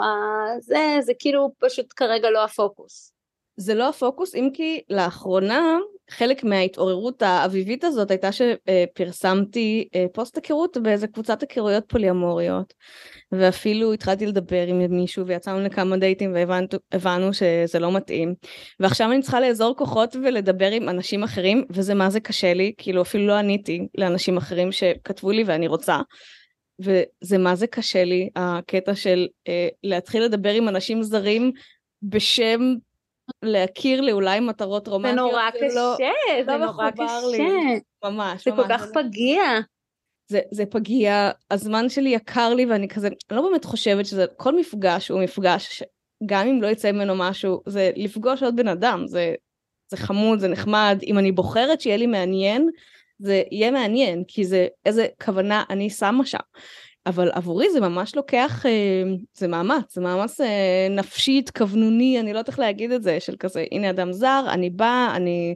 זה 0.60 0.98
זה 1.02 1.14
כאילו 1.20 1.52
פשוט 1.60 1.86
כרגע 1.96 2.30
לא 2.30 2.44
הפוקוס. 2.44 3.12
זה 3.58 3.76
לא 3.76 3.90
הפוקוס 3.90 4.36
אם 4.36 4.50
כי 4.54 4.82
לאחרונה 4.90 5.78
חלק 6.10 6.44
מההתעוררות 6.44 7.22
האביבית 7.22 7.84
הזאת 7.84 8.12
הייתה 8.12 8.30
שפרסמתי 8.32 9.88
אה, 9.96 10.06
פוסט 10.13 10.36
היכרות 10.36 10.78
באיזה 10.78 11.08
קבוצת 11.08 11.41
היכרויות 11.41 11.84
פוליאמוריות 11.88 12.74
ואפילו 13.32 13.94
התחלתי 13.94 14.26
לדבר 14.26 14.68
עם 14.68 14.80
מישהו 14.89 15.28
ויצאנו 15.28 15.60
לכמה 15.60 15.98
דייטים 15.98 16.36
והבנו 16.94 17.34
שזה 17.34 17.80
לא 17.80 17.91
מתאים. 17.91 18.36
ועכשיו 18.80 19.12
אני 19.12 19.22
צריכה 19.22 19.39
לאזור 19.39 19.76
כוחות 19.76 20.15
ולדבר 20.15 20.72
עם 20.72 20.89
אנשים 20.89 21.24
אחרים 21.24 21.65
וזה 21.70 21.94
מה 21.94 22.10
זה 22.10 22.20
קשה 22.20 22.54
לי 22.54 22.74
כאילו 22.78 23.02
אפילו 23.02 23.28
לא 23.28 23.34
עניתי 23.34 23.88
לאנשים 23.98 24.38
אחרים 24.38 24.72
שכתבו 24.72 25.32
לי 25.32 25.44
ואני 25.44 25.68
רוצה. 25.68 26.00
וזה 26.80 27.38
מה 27.38 27.56
זה 27.56 27.68
קשה 27.68 28.04
לי 28.04 28.30
הקטע 28.36 28.96
של 28.96 29.28
אה, 29.48 29.68
להתחיל 29.84 30.24
לדבר 30.24 30.54
עם 30.54 30.70
אנשים 30.70 31.04
זרים 31.04 31.52
בשם 32.04 32.62
להכיר 33.44 34.02
לי 34.02 34.12
אולי 34.12 34.40
מטרות 34.40 34.88
רומנטיות. 34.88 35.16
זה 35.16 35.22
נורא 35.22 35.50
קשה, 35.50 35.76
לא, 35.76 35.96
זה 36.46 36.52
לא 36.58 36.66
נורא 36.66 36.92
קשה. 36.92 37.20
לי. 37.32 37.80
ממש, 38.04 38.46
זה. 38.46 38.52
כל 38.56 38.68
כך 38.70 38.86
פגיע. 38.94 39.42
זה, 40.28 40.40
זה 40.52 40.66
פגיע, 40.66 41.32
הזמן 41.52 41.90
שלי 41.90 42.10
יקר 42.10 42.54
לי 42.54 42.66
ואני 42.66 42.88
כזה, 42.88 43.08
אני 43.08 43.38
לא 43.38 43.42
באמת 43.50 43.66
חושבת 43.66 44.06
שזה, 44.06 44.26
כל 44.38 44.60
מפגש 44.60 45.10
הוא 45.10 45.24
מפגש, 45.24 45.84
גם 46.26 46.48
אם 46.48 46.62
לא 46.62 46.68
יצא 46.68 46.92
ממנו 46.92 47.16
משהו, 47.16 47.62
זה 47.66 47.92
לפגוש 47.96 48.44
עוד 48.44 48.56
בן 48.56 48.68
אדם, 48.68 49.04
זה, 49.08 49.36
זה 49.92 49.98
חמוד, 49.98 50.40
זה 50.40 50.48
נחמד, 50.48 51.00
אם 51.04 51.18
אני 51.18 51.32
בוחרת 51.32 51.82
שיהיה 51.82 51.98
לי 51.98 52.08
מעניין, 52.08 52.70
זה 53.20 53.44
יהיה 53.52 53.72
מעניין, 53.72 54.24
כי 54.28 54.46
זה 54.46 54.68
איזה 54.86 55.08
כוונה 55.26 55.64
אני 55.70 55.90
שמה 55.90 56.26
שם. 56.26 56.38
אבל 57.06 57.32
עבורי 57.34 57.70
זה 57.72 57.80
ממש 57.80 58.15
לוקח, 58.15 58.65
אה, 58.65 59.04
זה 59.34 59.48
מאמץ, 59.48 59.96
זה 59.96 60.02
מאמץ 60.02 60.41
אה, 60.41 60.88
נפשי, 60.89 61.38
התכוונוני, 61.38 62.20
אני 62.20 62.34
לא 62.34 62.38
יודעת 62.38 62.50
איך 62.50 62.60
להגיד 62.60 62.91
את 62.91 63.04
זה, 63.04 63.20
של 63.20 63.36
כזה, 63.39 63.65
הנה 63.72 63.89
אדם 63.89 64.13
זר, 64.13 64.46
אני 64.50 64.70
באה, 64.70 65.15
אני 65.15 65.56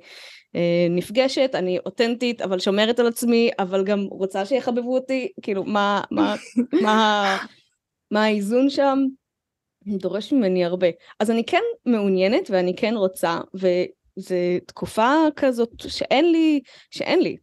אה, 0.55 0.87
נפגשת, 0.89 1.51
אני 1.53 1.79
אותנטית, 1.85 2.41
אבל 2.41 2.59
שומרת 2.59 2.99
על 2.99 3.07
עצמי, 3.07 3.49
אבל 3.59 3.83
גם 3.83 3.99
רוצה 4.11 4.45
שיחבבו 4.45 4.93
אותי, 4.93 5.27
כאילו, 5.41 5.63
מה, 5.63 6.01
מה, 6.11 6.35
מה, 6.85 7.37
מה 8.11 8.23
האיזון 8.23 8.69
שם? 8.69 8.99
דורש 9.87 10.33
ממני 10.33 10.65
הרבה. 10.65 10.87
אז 11.19 11.31
אני 11.31 11.43
כן 11.43 11.61
מעוניינת 11.85 12.49
ואני 12.49 12.75
כן 12.75 12.93
רוצה, 12.97 13.37
וזו 13.53 14.35
תקופה 14.65 15.13
כזאת 15.35 15.69
שאין 15.87 16.31
לי, 16.31 16.59
שאין 16.91 17.19
לי. 17.19 17.37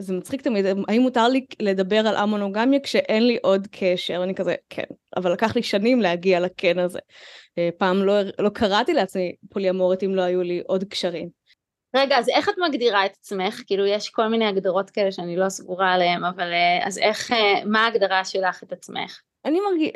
זה 0.00 0.14
מצחיק 0.14 0.42
תמיד, 0.42 0.66
האם 0.88 1.02
מותר 1.02 1.28
לי 1.28 1.46
לדבר 1.60 1.98
על 2.06 2.16
המונוגמיה 2.16 2.80
כשאין 2.80 3.26
לי 3.26 3.38
עוד 3.42 3.68
קשר? 3.70 4.22
אני 4.24 4.34
כזה, 4.34 4.54
כן. 4.70 4.84
אבל 5.16 5.32
לקח 5.32 5.56
לי 5.56 5.62
שנים 5.62 6.00
להגיע 6.00 6.40
לכן 6.40 6.78
הזה. 6.78 6.98
אה, 7.58 7.68
פעם 7.78 8.02
לא, 8.04 8.14
לא 8.38 8.48
קראתי 8.48 8.94
לעצמי 8.94 9.34
פוליאמורית 9.50 10.02
אם 10.02 10.14
לא 10.14 10.22
היו 10.22 10.42
לי 10.42 10.62
עוד 10.66 10.84
קשרים. 10.84 11.28
רגע, 11.96 12.18
אז 12.18 12.28
איך 12.28 12.48
את 12.48 12.54
מגדירה 12.68 13.06
את 13.06 13.12
עצמך? 13.20 13.62
כאילו 13.66 13.86
יש 13.86 14.10
כל 14.10 14.28
מיני 14.28 14.46
הגדרות 14.46 14.90
כאלה 14.90 15.12
שאני 15.12 15.36
לא 15.36 15.48
סגורה 15.48 15.92
עליהן, 15.92 16.24
אבל 16.24 16.52
אה, 16.52 16.86
אז 16.86 16.98
איך, 16.98 17.32
אה, 17.32 17.64
מה 17.64 17.84
ההגדרה 17.84 18.24
שלך 18.24 18.62
את 18.62 18.72
עצמך? 18.72 19.20
אני 19.44 19.58
מרג... 19.60 19.90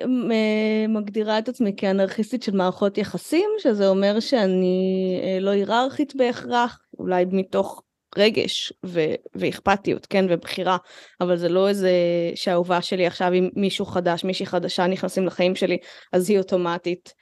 מגדירה 0.88 1.38
את 1.38 1.48
עצמי 1.48 1.72
כאנרכיסטית 1.76 2.42
של 2.42 2.56
מערכות 2.56 2.98
יחסים, 2.98 3.50
שזה 3.58 3.88
אומר 3.88 4.20
שאני 4.20 5.20
לא 5.40 5.50
היררכית 5.50 6.16
בהכרח, 6.16 6.80
אולי 6.98 7.24
מתוך 7.32 7.82
רגש 8.16 8.72
ו- 8.86 9.14
ואכפתיות, 9.34 10.06
כן, 10.06 10.24
ובחירה, 10.28 10.76
אבל 11.20 11.36
זה 11.36 11.48
לא 11.48 11.68
איזה 11.68 11.90
שהאהובה 12.34 12.82
שלי 12.82 13.06
עכשיו 13.06 13.32
עם 13.32 13.48
מישהו 13.56 13.86
חדש, 13.86 14.24
מישהי 14.24 14.46
חדשה 14.46 14.86
נכנסים 14.86 15.26
לחיים 15.26 15.54
שלי, 15.54 15.78
אז 16.12 16.30
היא 16.30 16.38
אוטומטית 16.38 17.14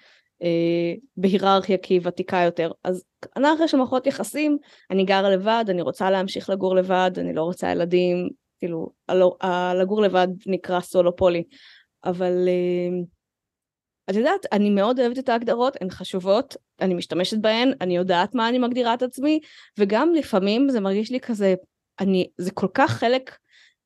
אה, 0.42 0.94
בהיררכיה 1.16 1.78
כי 1.78 1.94
היא 1.94 2.00
ותיקה 2.04 2.36
יותר. 2.36 2.72
אז 2.84 3.04
אנחנו 3.36 3.64
יש 3.64 3.74
מערכות 3.74 4.06
יחסים, 4.06 4.58
אני 4.90 5.04
גרה 5.04 5.30
לבד, 5.30 5.64
אני 5.68 5.82
רוצה 5.82 6.10
להמשיך 6.10 6.50
לגור 6.50 6.76
לבד, 6.76 7.10
אני 7.16 7.34
לא 7.34 7.42
רוצה 7.42 7.70
ילדים, 7.70 8.28
כאילו, 8.58 8.90
לגור 9.80 10.02
לבד 10.02 10.28
נקרא 10.46 10.80
סולופולי, 10.80 11.42
אבל 12.04 12.48
אה, 12.48 13.02
את 14.10 14.14
יודעת, 14.14 14.46
אני 14.52 14.70
מאוד 14.70 15.00
אוהבת 15.00 15.18
את 15.18 15.28
ההגדרות, 15.28 15.76
הן 15.80 15.90
חשובות, 15.90 16.56
אני 16.80 16.94
משתמשת 16.94 17.38
בהן, 17.38 17.72
אני 17.80 17.96
יודעת 17.96 18.34
מה 18.34 18.48
אני 18.48 18.58
מגדירה 18.58 18.94
את 18.94 19.02
עצמי, 19.02 19.40
וגם 19.78 20.14
לפעמים 20.14 20.68
זה 20.70 20.80
מרגיש 20.80 21.10
לי 21.10 21.20
כזה, 21.20 21.54
אני, 22.00 22.28
זה 22.38 22.50
כל 22.50 22.68
כך 22.74 22.90
חלק 22.90 23.36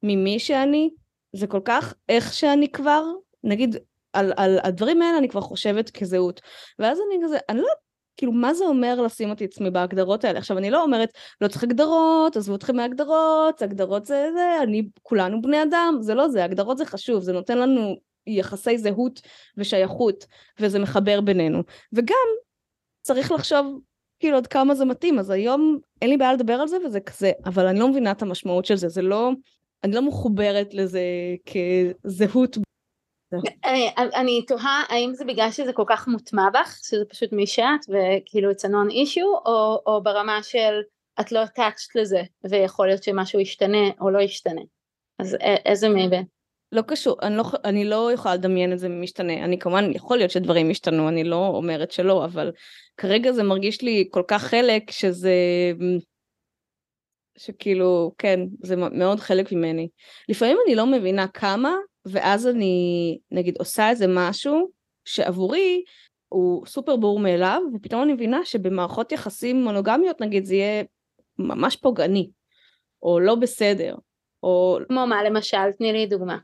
ממי 0.02 0.38
שאני, 0.38 0.90
זה 1.32 1.46
כל 1.46 1.60
כך 1.64 1.94
איך 2.08 2.32
שאני 2.32 2.68
כבר, 2.68 3.02
נגיד, 3.44 3.76
על, 4.12 4.32
על 4.36 4.58
הדברים 4.62 5.02
האלה 5.02 5.18
אני 5.18 5.28
כבר 5.28 5.40
חושבת 5.40 5.90
כזהות. 5.90 6.40
ואז 6.78 6.98
אני 6.98 7.24
כזה, 7.24 7.38
אני 7.48 7.60
לא 7.60 7.68
כאילו 8.16 8.32
מה 8.32 8.54
זה 8.54 8.64
אומר 8.64 9.00
לשים 9.00 9.32
את 9.32 9.42
עצמי 9.42 9.70
בהגדרות 9.70 10.24
האלה? 10.24 10.38
עכשיו 10.38 10.58
אני 10.58 10.70
לא 10.70 10.82
אומרת 10.82 11.12
לא 11.40 11.48
צריך 11.48 11.62
הגדרות, 11.62 12.36
עזבו 12.36 12.54
אתכם 12.54 12.76
מהגדרות, 12.76 13.62
הגדרות 13.62 14.06
זה 14.06 14.28
זה, 14.34 14.62
אני, 14.62 14.88
כולנו 15.02 15.42
בני 15.42 15.62
אדם, 15.62 15.96
זה 16.00 16.14
לא 16.14 16.28
זה, 16.28 16.44
הגדרות 16.44 16.78
זה 16.78 16.84
חשוב, 16.84 17.22
זה 17.22 17.32
נותן 17.32 17.58
לנו 17.58 17.96
יחסי 18.26 18.78
זהות 18.78 19.20
ושייכות, 19.56 20.26
וזה 20.60 20.78
מחבר 20.78 21.20
בינינו. 21.20 21.62
וגם 21.92 22.26
צריך 23.02 23.32
לחשוב 23.32 23.80
כאילו 24.18 24.36
עד 24.36 24.46
כמה 24.46 24.74
זה 24.74 24.84
מתאים, 24.84 25.18
אז 25.18 25.30
היום 25.30 25.78
אין 26.02 26.10
לי 26.10 26.16
בעיה 26.16 26.32
לדבר 26.32 26.52
על 26.52 26.68
זה 26.68 26.76
וזה 26.86 27.00
כזה, 27.00 27.32
אבל 27.44 27.66
אני 27.66 27.78
לא 27.78 27.88
מבינה 27.88 28.10
את 28.10 28.22
המשמעות 28.22 28.64
של 28.64 28.76
זה, 28.76 28.88
זה 28.88 29.02
לא, 29.02 29.30
אני 29.84 29.94
לא 29.94 30.02
מחוברת 30.02 30.74
לזה 30.74 31.00
כזהות. 32.04 32.56
אני 33.96 34.44
תוהה 34.46 34.82
האם 34.88 35.14
זה 35.14 35.24
בגלל 35.24 35.50
שזה 35.50 35.72
כל 35.72 35.84
כך 35.86 36.08
מוטמע 36.08 36.50
בך, 36.50 36.78
שזה 36.82 37.04
פשוט 37.08 37.32
מי 37.32 37.46
שאת 37.46 37.80
וכאילו 37.88 38.50
it's 38.50 38.64
a 38.64 38.68
non 38.68 38.92
issue, 38.92 39.46
או, 39.46 39.82
או 39.86 40.02
ברמה 40.02 40.42
של 40.42 40.80
את 41.20 41.32
לא 41.32 41.44
attached 41.44 41.90
לזה 41.94 42.22
ויכול 42.50 42.86
להיות 42.86 43.02
שמשהו 43.02 43.40
ישתנה 43.40 43.90
או 44.00 44.10
לא 44.10 44.18
ישתנה. 44.18 44.60
אז 45.18 45.36
איזה 45.64 45.88
מבין? 45.88 46.24
לא 46.72 46.82
קשור, 46.82 47.16
אני 47.22 47.36
לא, 47.36 47.44
אני 47.64 47.84
לא 47.84 48.12
יכולה 48.12 48.34
לדמיין 48.34 48.72
את 48.72 48.78
זה 48.78 48.88
משתנה, 48.88 49.44
אני 49.44 49.58
כמובן, 49.58 49.90
יכול 49.94 50.16
להיות 50.16 50.30
שדברים 50.30 50.70
ישתנו, 50.70 51.08
אני 51.08 51.24
לא 51.24 51.46
אומרת 51.46 51.90
שלא, 51.90 52.24
אבל 52.24 52.52
כרגע 52.96 53.32
זה 53.32 53.42
מרגיש 53.42 53.82
לי 53.82 54.08
כל 54.10 54.22
כך 54.28 54.42
חלק 54.42 54.90
שזה, 54.90 55.32
שכאילו, 57.38 58.12
כן, 58.18 58.40
זה 58.62 58.76
מאוד 58.76 59.20
חלק 59.20 59.52
ממני. 59.52 59.88
לפעמים 60.28 60.56
אני 60.66 60.74
לא 60.74 60.86
מבינה 60.86 61.28
כמה, 61.28 61.74
ואז 62.06 62.46
אני, 62.46 63.18
נגיד, 63.30 63.56
עושה 63.58 63.90
איזה 63.90 64.06
משהו 64.08 64.70
שעבורי 65.04 65.84
הוא 66.28 66.66
סופר 66.66 66.96
ברור 66.96 67.20
מאליו, 67.20 67.62
ופתאום 67.74 68.02
אני 68.02 68.12
מבינה 68.12 68.44
שבמערכות 68.44 69.12
יחסים 69.12 69.64
מונוגמיות, 69.64 70.20
נגיד, 70.20 70.44
זה 70.44 70.54
יהיה 70.54 70.84
ממש 71.38 71.76
פוגעני, 71.76 72.30
או 73.02 73.20
לא 73.20 73.34
בסדר, 73.34 73.94
או... 74.42 74.78
כמו 74.88 75.06
מה 75.06 75.24
למשל? 75.24 75.72
תני 75.78 75.92
לי 75.92 76.06
דוגמה. 76.06 76.38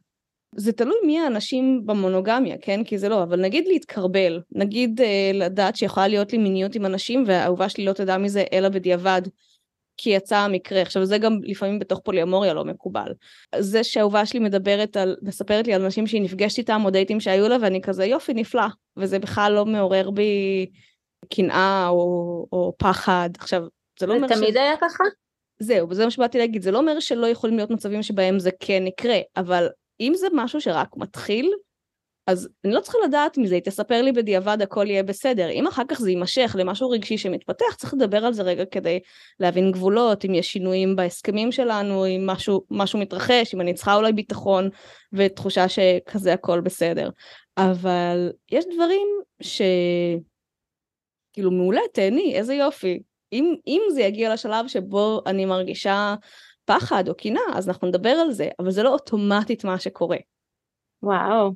זה 0.57 0.73
תלוי 0.73 0.97
מי 1.07 1.21
האנשים 1.21 1.87
במונוגמיה, 1.87 2.57
כן? 2.61 2.85
כי 2.85 2.99
זה 2.99 3.09
לא, 3.09 3.23
אבל 3.23 3.41
נגיד 3.41 3.69
להתקרבל, 3.69 4.41
נגיד 4.53 5.01
אה, 5.01 5.31
לדעת 5.35 5.77
שיכולה 5.77 6.09
להיות 6.09 6.33
לי 6.33 6.39
מיניות 6.39 6.75
עם 6.75 6.87
אנשים 6.87 7.25
והאהובה 7.27 7.69
שלי 7.69 7.85
לא 7.85 7.93
תדע 7.93 8.19
מזה 8.19 8.45
אלא 8.53 8.69
בדיעבד, 8.69 9.23
כי 9.97 10.11
יצא 10.11 10.37
המקרה. 10.37 10.83
עכשיו 10.83 11.05
זה 11.05 11.19
גם 11.19 11.39
לפעמים 11.43 11.79
בתוך 11.79 12.01
פוליומוריה 12.05 12.55
לא 12.55 12.65
מקובל. 12.65 13.13
זה 13.59 13.85
שהאהובה 13.85 14.27
שלי 14.27 14.41
מדברת 14.41 14.97
על, 14.97 15.17
מספרת 15.23 15.67
לי 15.67 15.75
על 15.75 15.83
אנשים 15.83 16.07
שהיא 16.07 16.23
נפגשת 16.23 16.59
איתם 16.59 16.83
או 16.85 16.91
דייטים 16.91 17.21
שהיו 17.21 17.49
לה 17.49 17.57
ואני 17.61 17.83
כזה 17.83 18.05
יופי 18.05 18.35
נפלא, 18.35 18.67
וזה 18.97 19.19
בכלל 19.19 19.53
לא 19.53 19.67
מעורר 19.67 20.11
בי 20.11 20.67
קנאה 21.35 21.89
או, 21.89 22.47
או 22.53 22.75
פחד. 22.79 23.31
עכשיו, 23.39 23.63
זה 24.01 24.07
לא 24.07 24.15
אומר 24.15 24.29
ש... 24.29 24.33
תמיד 24.33 24.57
היה 24.57 24.77
ככה? 24.77 25.05
זהו, 25.59 25.89
וזה 25.89 26.05
מה 26.05 26.11
שבאתי 26.11 26.39
להגיד, 26.39 26.63
זה 26.63 26.71
לא 26.71 26.79
אומר 26.79 27.01
שלא 27.01 27.27
יכולים 27.27 27.57
להיות 27.57 27.71
מצבים 27.71 28.03
שבהם 28.03 28.39
זה 28.39 28.51
כן 28.61 28.87
יקרה, 28.87 29.19
אבל 29.37 29.69
אם 30.01 30.13
זה 30.17 30.27
משהו 30.33 30.61
שרק 30.61 30.97
מתחיל, 30.97 31.53
אז 32.27 32.49
אני 32.65 32.73
לא 32.73 32.81
צריכה 32.81 32.99
לדעת 33.05 33.39
מזה, 33.39 33.55
היא 33.55 33.63
תספר 33.63 34.03
לי 34.03 34.13
בדיעבד 34.13 34.63
הכל 34.63 34.87
יהיה 34.91 35.03
בסדר. 35.03 35.51
אם 35.51 35.67
אחר 35.67 35.83
כך 35.89 36.01
זה 36.01 36.11
יימשך 36.11 36.57
למשהו 36.59 36.91
רגשי 36.91 37.19
שמתפתח, 37.19 37.75
צריך 37.77 37.95
לדבר 37.95 38.25
על 38.25 38.33
זה 38.33 38.43
רגע 38.43 38.65
כדי 38.65 39.01
להבין 39.41 39.73
גבולות, 39.73 40.25
אם 40.25 40.35
יש 40.35 40.53
שינויים 40.53 40.97
בהסכמים 40.97 41.53
שלנו, 41.53 42.07
אם 42.07 42.27
משהו, 42.27 42.65
משהו 42.71 42.99
מתרחש, 42.99 43.55
אם 43.55 43.61
אני 43.61 43.75
צריכה 43.75 43.95
אולי 43.95 44.13
ביטחון 44.13 44.71
ותחושה 45.13 45.69
שכזה 45.69 46.33
הכל 46.33 46.61
בסדר. 46.61 47.11
אבל 47.57 48.33
יש 48.51 48.65
דברים 48.75 49.09
ש... 49.43 49.63
כאילו 51.33 51.51
מעולה, 51.51 51.81
תהני, 51.93 52.35
איזה 52.35 52.55
יופי. 52.55 53.03
אם, 53.33 53.55
אם 53.67 53.83
זה 53.93 54.03
יגיע 54.03 54.33
לשלב 54.33 54.69
שבו 54.69 55.21
אני 55.27 55.45
מרגישה 55.45 56.15
פחד 56.65 57.09
או 57.09 57.15
קינה, 57.15 57.41
אז 57.55 57.69
אנחנו 57.69 57.89
נדבר 57.89 58.11
על 58.11 58.33
זה, 58.33 58.49
אבל 58.59 58.71
זה 58.71 58.83
לא 58.83 58.93
אוטומטית 58.93 59.65
מה 59.65 59.79
שקורה. 59.79 60.17
וואו, 61.03 61.53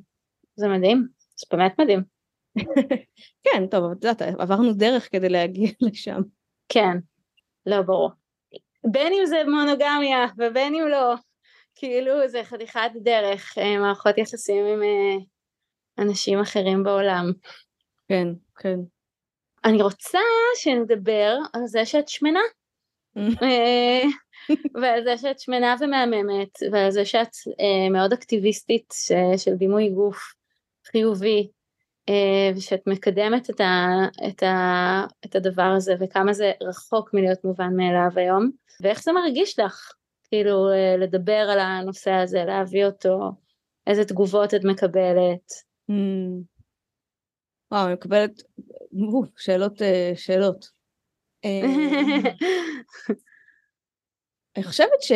זה 0.55 0.67
מדהים, 0.67 1.07
זה 1.35 1.45
באמת 1.51 1.79
מדהים. 1.79 2.03
כן, 3.43 3.67
טוב, 3.71 3.91
את 3.91 4.03
יודעת, 4.03 4.21
עברנו 4.21 4.73
דרך 4.73 5.11
כדי 5.11 5.29
להגיע 5.29 5.69
לשם. 5.89 6.21
כן, 6.69 6.97
לא 7.65 7.81
ברור. 7.81 8.11
בין 8.91 9.13
אם 9.13 9.25
זה 9.25 9.43
מונוגמיה 9.47 10.25
ובין 10.37 10.75
אם 10.75 10.87
לא, 10.87 11.15
כאילו 11.75 12.27
זה 12.27 12.43
חתיכת 12.43 12.91
דרך, 13.03 13.57
אה, 13.57 13.77
מערכות 13.79 14.17
יחסים 14.17 14.65
עם 14.65 14.83
אה, 14.83 15.15
אנשים 16.03 16.39
אחרים 16.39 16.83
בעולם. 16.83 17.31
כן, 18.07 18.27
כן. 18.55 18.79
אני 19.65 19.81
רוצה 19.81 20.19
שנדבר 20.55 21.37
על 21.53 21.61
זה 21.65 21.85
שאת 21.85 22.09
שמנה. 22.09 22.39
אה, 24.49 24.55
ועל 24.81 25.03
זה 25.03 25.17
שאת 25.17 25.39
שמנה 25.39 25.75
ומהממת, 25.79 26.57
ועל 26.71 26.91
זה 26.91 27.05
שאת 27.05 27.35
אה, 27.59 27.89
מאוד 27.91 28.13
אקטיביסטית 28.13 28.93
ש, 28.93 29.11
של 29.37 29.53
דימוי 29.53 29.89
גוף 29.89 30.33
חיובי, 30.91 31.47
אה, 32.09 32.51
ושאת 32.55 32.87
מקדמת 32.87 33.49
את, 33.49 33.61
ה, 33.61 33.87
את, 34.27 34.43
ה, 34.43 35.05
את 35.25 35.35
הדבר 35.35 35.73
הזה, 35.77 35.93
וכמה 35.99 36.33
זה 36.33 36.51
רחוק 36.61 37.13
מלהיות 37.13 37.43
מובן 37.43 37.75
מאליו 37.75 38.11
היום, 38.15 38.51
ואיך 38.81 39.03
זה 39.03 39.11
מרגיש 39.11 39.59
לך, 39.59 39.91
כאילו 40.29 40.71
אה, 40.71 40.97
לדבר 40.97 41.49
על 41.51 41.59
הנושא 41.59 42.11
הזה, 42.11 42.43
להביא 42.47 42.85
אותו, 42.85 43.31
איזה 43.87 44.05
תגובות 44.05 44.53
את 44.53 44.63
מקבלת. 44.63 45.51
Mm. 45.91 45.93
וואו, 47.71 47.85
אני 47.85 47.93
מקבלת 47.93 48.31
שאלות, 49.37 49.81
אה, 49.81 50.11
שאלות. 50.15 50.77
אני 54.57 54.63
חושבת 54.63 55.01
ש... 55.01 55.11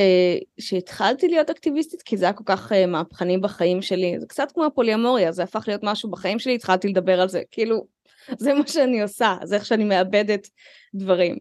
שהתחלתי 0.59 1.27
להיות 1.27 1.49
אקטיביסטית 1.49 2.01
כי 2.01 2.17
זה 2.17 2.25
היה 2.25 2.33
כל 2.33 2.43
כך 2.45 2.71
uh, 2.71 2.87
מהפכני 2.87 3.37
בחיים 3.37 3.81
שלי, 3.81 4.19
זה 4.19 4.27
קצת 4.27 4.51
כמו 4.51 4.65
הפוליומוריה, 4.65 5.31
זה 5.31 5.43
הפך 5.43 5.63
להיות 5.67 5.81
משהו 5.83 6.09
בחיים 6.11 6.39
שלי, 6.39 6.55
התחלתי 6.55 6.87
לדבר 6.87 7.21
על 7.21 7.29
זה, 7.29 7.41
כאילו, 7.51 7.87
זה 8.39 8.53
מה 8.53 8.67
שאני 8.67 9.01
עושה, 9.01 9.37
זה 9.43 9.55
איך 9.55 9.65
שאני 9.65 9.83
מאבדת 9.83 10.47
דברים. 10.93 11.37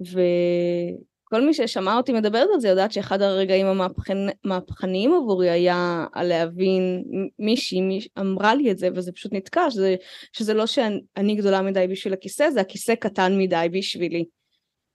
וכל 0.00 1.42
מי 1.46 1.54
ששמע 1.54 1.96
אותי 1.96 2.12
מדברת 2.12 2.48
על 2.54 2.60
זה 2.60 2.68
יודעת 2.68 2.92
שאחד 2.92 3.22
הרגעים 3.22 3.66
המהפכניים 4.44 5.14
עבורי 5.14 5.50
היה 5.50 6.06
להבין, 6.22 7.04
מישהי 7.38 7.80
מיש... 7.80 8.08
אמרה 8.18 8.54
לי 8.54 8.70
את 8.70 8.78
זה 8.78 8.88
וזה 8.94 9.12
פשוט 9.12 9.32
נתקע, 9.32 9.70
שזה, 9.70 9.96
שזה 10.32 10.54
לא 10.54 10.66
שאני 10.66 11.34
גדולה 11.34 11.62
מדי 11.62 11.86
בשביל 11.90 12.12
הכיסא, 12.12 12.50
זה 12.50 12.60
הכיסא 12.60 12.94
קטן 12.94 13.38
מדי 13.38 13.66
בשבילי. 13.72 14.24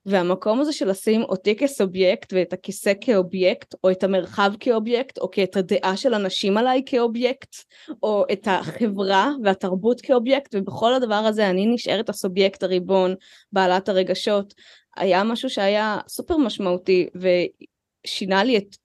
והמקום 0.06 0.60
הזה 0.60 0.72
של 0.72 0.88
לשים 0.88 1.22
אותי 1.22 1.56
כסובייקט 1.56 2.32
ואת 2.32 2.52
הכיסא 2.52 2.92
כאובייקט, 3.00 3.74
או 3.84 3.90
את 3.90 4.04
המרחב 4.04 4.52
כאובייקט, 4.60 5.18
או 5.18 5.30
את 5.42 5.56
הדעה 5.56 5.96
של 5.96 6.14
אנשים 6.14 6.56
עליי 6.56 6.82
כאובייקט, 6.86 7.54
או 8.02 8.24
את 8.32 8.48
החברה 8.50 9.30
והתרבות 9.44 10.00
כאובייקט, 10.00 10.54
ובכל 10.54 10.94
הדבר 10.94 11.14
הזה 11.14 11.50
אני 11.50 11.66
נשארת 11.66 12.08
הסובייקט 12.08 12.62
הריבון, 12.62 13.14
בעלת 13.52 13.88
הרגשות, 13.88 14.54
היה 14.96 15.24
משהו 15.24 15.50
שהיה 15.50 15.98
סופר 16.08 16.36
משמעותי 16.36 17.08
ושינה 17.14 18.44
לי 18.44 18.56
את 18.58 18.76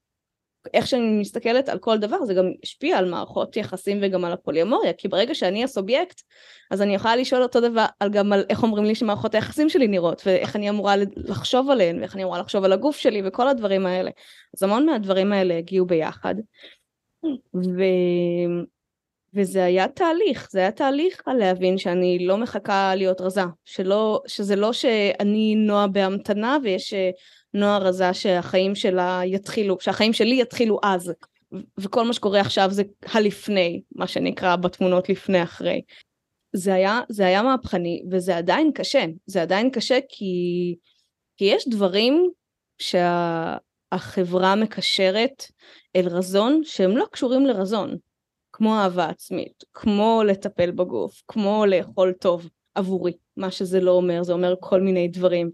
איך 0.73 0.87
שאני 0.87 1.19
מסתכלת 1.19 1.69
על 1.69 1.79
כל 1.79 1.97
דבר 1.97 2.25
זה 2.25 2.33
גם 2.33 2.45
השפיע 2.63 2.97
על 2.97 3.09
מערכות 3.09 3.57
יחסים 3.57 3.99
וגם 4.01 4.25
על 4.25 4.31
הפוליומוריה 4.31 4.93
כי 4.93 5.07
ברגע 5.07 5.35
שאני 5.35 5.63
הסובייקט 5.63 6.21
אז 6.71 6.81
אני 6.81 6.95
יכולה 6.95 7.15
לשאול 7.15 7.43
אותו 7.43 7.61
דבר 7.61 7.85
על 7.99 8.09
גם 8.09 8.33
על 8.33 8.45
איך 8.49 8.63
אומרים 8.63 8.85
לי 8.85 8.95
שמערכות 8.95 9.35
היחסים 9.35 9.69
שלי 9.69 9.87
נראות 9.87 10.21
ואיך 10.25 10.55
אני 10.55 10.69
אמורה 10.69 10.95
לחשוב 11.15 11.69
עליהן 11.69 11.99
ואיך 11.99 12.15
אני 12.15 12.23
אמורה 12.23 12.39
לחשוב 12.39 12.63
על 12.63 12.73
הגוף 12.73 12.97
שלי 12.97 13.21
וכל 13.25 13.47
הדברים 13.47 13.85
האלה. 13.85 14.11
אז 14.57 14.63
המון 14.63 14.85
מהדברים 14.85 15.33
האלה 15.33 15.57
הגיעו 15.57 15.85
ביחד. 15.85 16.35
ו... 17.55 17.81
וזה 19.33 19.63
היה 19.63 19.87
תהליך, 19.87 20.47
זה 20.51 20.59
היה 20.59 20.71
תהליך 20.71 21.21
על 21.25 21.37
להבין 21.37 21.77
שאני 21.77 22.25
לא 22.27 22.37
מחכה 22.37 22.95
להיות 22.95 23.21
רזה, 23.21 23.41
שלא, 23.65 24.21
שזה 24.27 24.55
לא 24.55 24.73
שאני 24.73 25.55
נועה 25.55 25.87
בהמתנה 25.87 26.57
ויש 26.63 26.93
נועה 27.53 27.77
רזה 27.77 28.13
שהחיים 28.13 28.75
שלה 28.75 29.21
יתחילו, 29.25 29.77
שהחיים 29.79 30.13
שלי 30.13 30.41
יתחילו 30.41 30.79
אז, 30.83 31.13
וכל 31.77 32.03
מה 32.03 32.13
שקורה 32.13 32.41
עכשיו 32.41 32.67
זה 32.71 32.83
הלפני, 33.05 33.81
מה 33.95 34.07
שנקרא 34.07 34.55
בתמונות 34.55 35.09
לפני 35.09 35.43
אחרי. 35.43 35.81
זה 36.55 36.73
היה, 36.73 36.99
זה 37.09 37.25
היה 37.25 37.43
מהפכני 37.43 38.03
וזה 38.11 38.37
עדיין 38.37 38.71
קשה, 38.71 39.05
זה 39.25 39.41
עדיין 39.41 39.69
קשה 39.71 39.99
כי, 40.09 40.75
כי 41.37 41.45
יש 41.45 41.67
דברים 41.67 42.29
שהחברה 42.79 44.55
מקשרת 44.55 45.43
אל 45.95 46.07
רזון 46.07 46.61
שהם 46.63 46.97
לא 46.97 47.05
קשורים 47.11 47.45
לרזון, 47.45 47.97
כמו 48.53 48.75
אהבה 48.75 49.09
עצמית, 49.09 49.63
כמו 49.73 50.21
לטפל 50.27 50.71
בגוף, 50.71 51.21
כמו 51.27 51.65
לאכול 51.65 52.13
טוב 52.13 52.49
עבורי, 52.75 53.13
מה 53.37 53.51
שזה 53.51 53.79
לא 53.79 53.91
אומר, 53.91 54.23
זה 54.23 54.33
אומר 54.33 54.55
כל 54.59 54.81
מיני 54.81 55.07
דברים. 55.07 55.51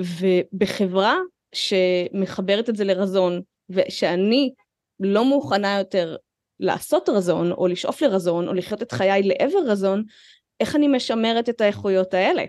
ובחברה 0.00 1.16
שמחברת 1.54 2.68
את 2.68 2.76
זה 2.76 2.84
לרזון, 2.84 3.40
ושאני 3.70 4.52
לא 5.00 5.24
מוכנה 5.24 5.78
יותר 5.78 6.16
לעשות 6.60 7.08
רזון, 7.08 7.52
או 7.52 7.66
לשאוף 7.66 8.02
לרזון, 8.02 8.48
או 8.48 8.52
לחיות 8.52 8.82
את 8.82 8.92
חיי 8.92 9.22
לעבר 9.22 9.58
רזון, 9.66 10.04
איך 10.60 10.76
אני 10.76 10.88
משמרת 10.88 11.48
את 11.48 11.60
האיכויות 11.60 12.14
האלה? 12.14 12.44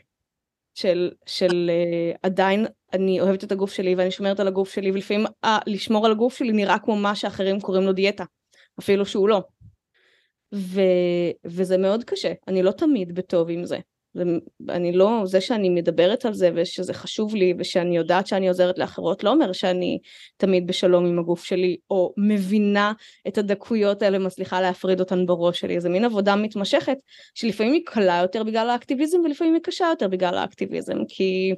של, 0.76 1.12
של 1.26 1.72
uh, 1.72 2.20
עדיין 2.24 2.66
אני 2.94 3.22
אוהבת 3.22 3.44
את 3.44 3.52
הגוף 3.52 3.74
שלי 3.74 3.96
ואני 3.96 4.12
שומרת 4.12 4.40
על 4.40 4.48
הגוף 4.48 4.74
שלי 4.74 4.92
ולפעמים 4.92 5.26
uh, 5.26 5.48
לשמור 5.68 6.06
על 6.06 6.12
הגוף 6.12 6.38
שלי 6.38 6.52
נראה 6.52 6.80
כמו 6.80 6.96
מה 6.96 7.16
שאחרים 7.16 7.62
קוראים 7.62 7.84
לו 7.84 7.94
דיאטה 7.94 8.24
אפילו 8.80 9.06
שהוא 9.06 9.30
לא 9.30 9.42
ו, 10.54 10.82
וזה 11.46 11.78
מאוד 11.78 12.04
קשה 12.04 12.34
אני 12.48 12.64
לא 12.64 12.72
תמיד 12.72 13.16
בטוב 13.16 13.50
עם 13.50 13.66
זה 13.66 13.80
אני 14.70 14.92
לא, 14.92 15.22
זה 15.26 15.42
שאני 15.42 15.70
מדברת 15.70 16.26
על 16.26 16.34
זה 16.34 16.50
ושזה 16.56 16.94
חשוב 16.94 17.36
לי 17.36 17.54
ושאני 17.60 17.98
יודעת 17.98 18.28
שאני 18.28 18.48
עוזרת 18.48 18.78
לאחרות 18.78 19.24
לא 19.24 19.30
אומר 19.30 19.52
שאני 19.52 20.00
תמיד 20.38 20.68
בשלום 20.68 21.06
עם 21.06 21.20
הגוף 21.20 21.44
שלי 21.44 21.78
או 21.90 22.14
מבינה 22.18 22.94
את 23.28 23.38
הדקויות 23.38 24.02
האלה 24.02 24.20
מצליחה 24.20 24.62
להפריד 24.62 25.00
אותן 25.00 25.26
בראש 25.26 25.60
שלי. 25.60 25.82
זה 25.82 25.90
מין 25.90 26.06
עבודה 26.06 26.36
מתמשכת 26.36 26.98
שלפעמים 27.36 27.74
היא 27.74 27.82
קלה 27.86 28.20
יותר 28.22 28.44
בגלל 28.44 28.70
האקטיביזם 28.70 29.20
ולפעמים 29.20 29.54
היא 29.54 29.62
קשה 29.64 29.86
יותר 29.90 30.08
בגלל 30.08 30.38
האקטיביזם 30.38 30.98
כי 31.08 31.54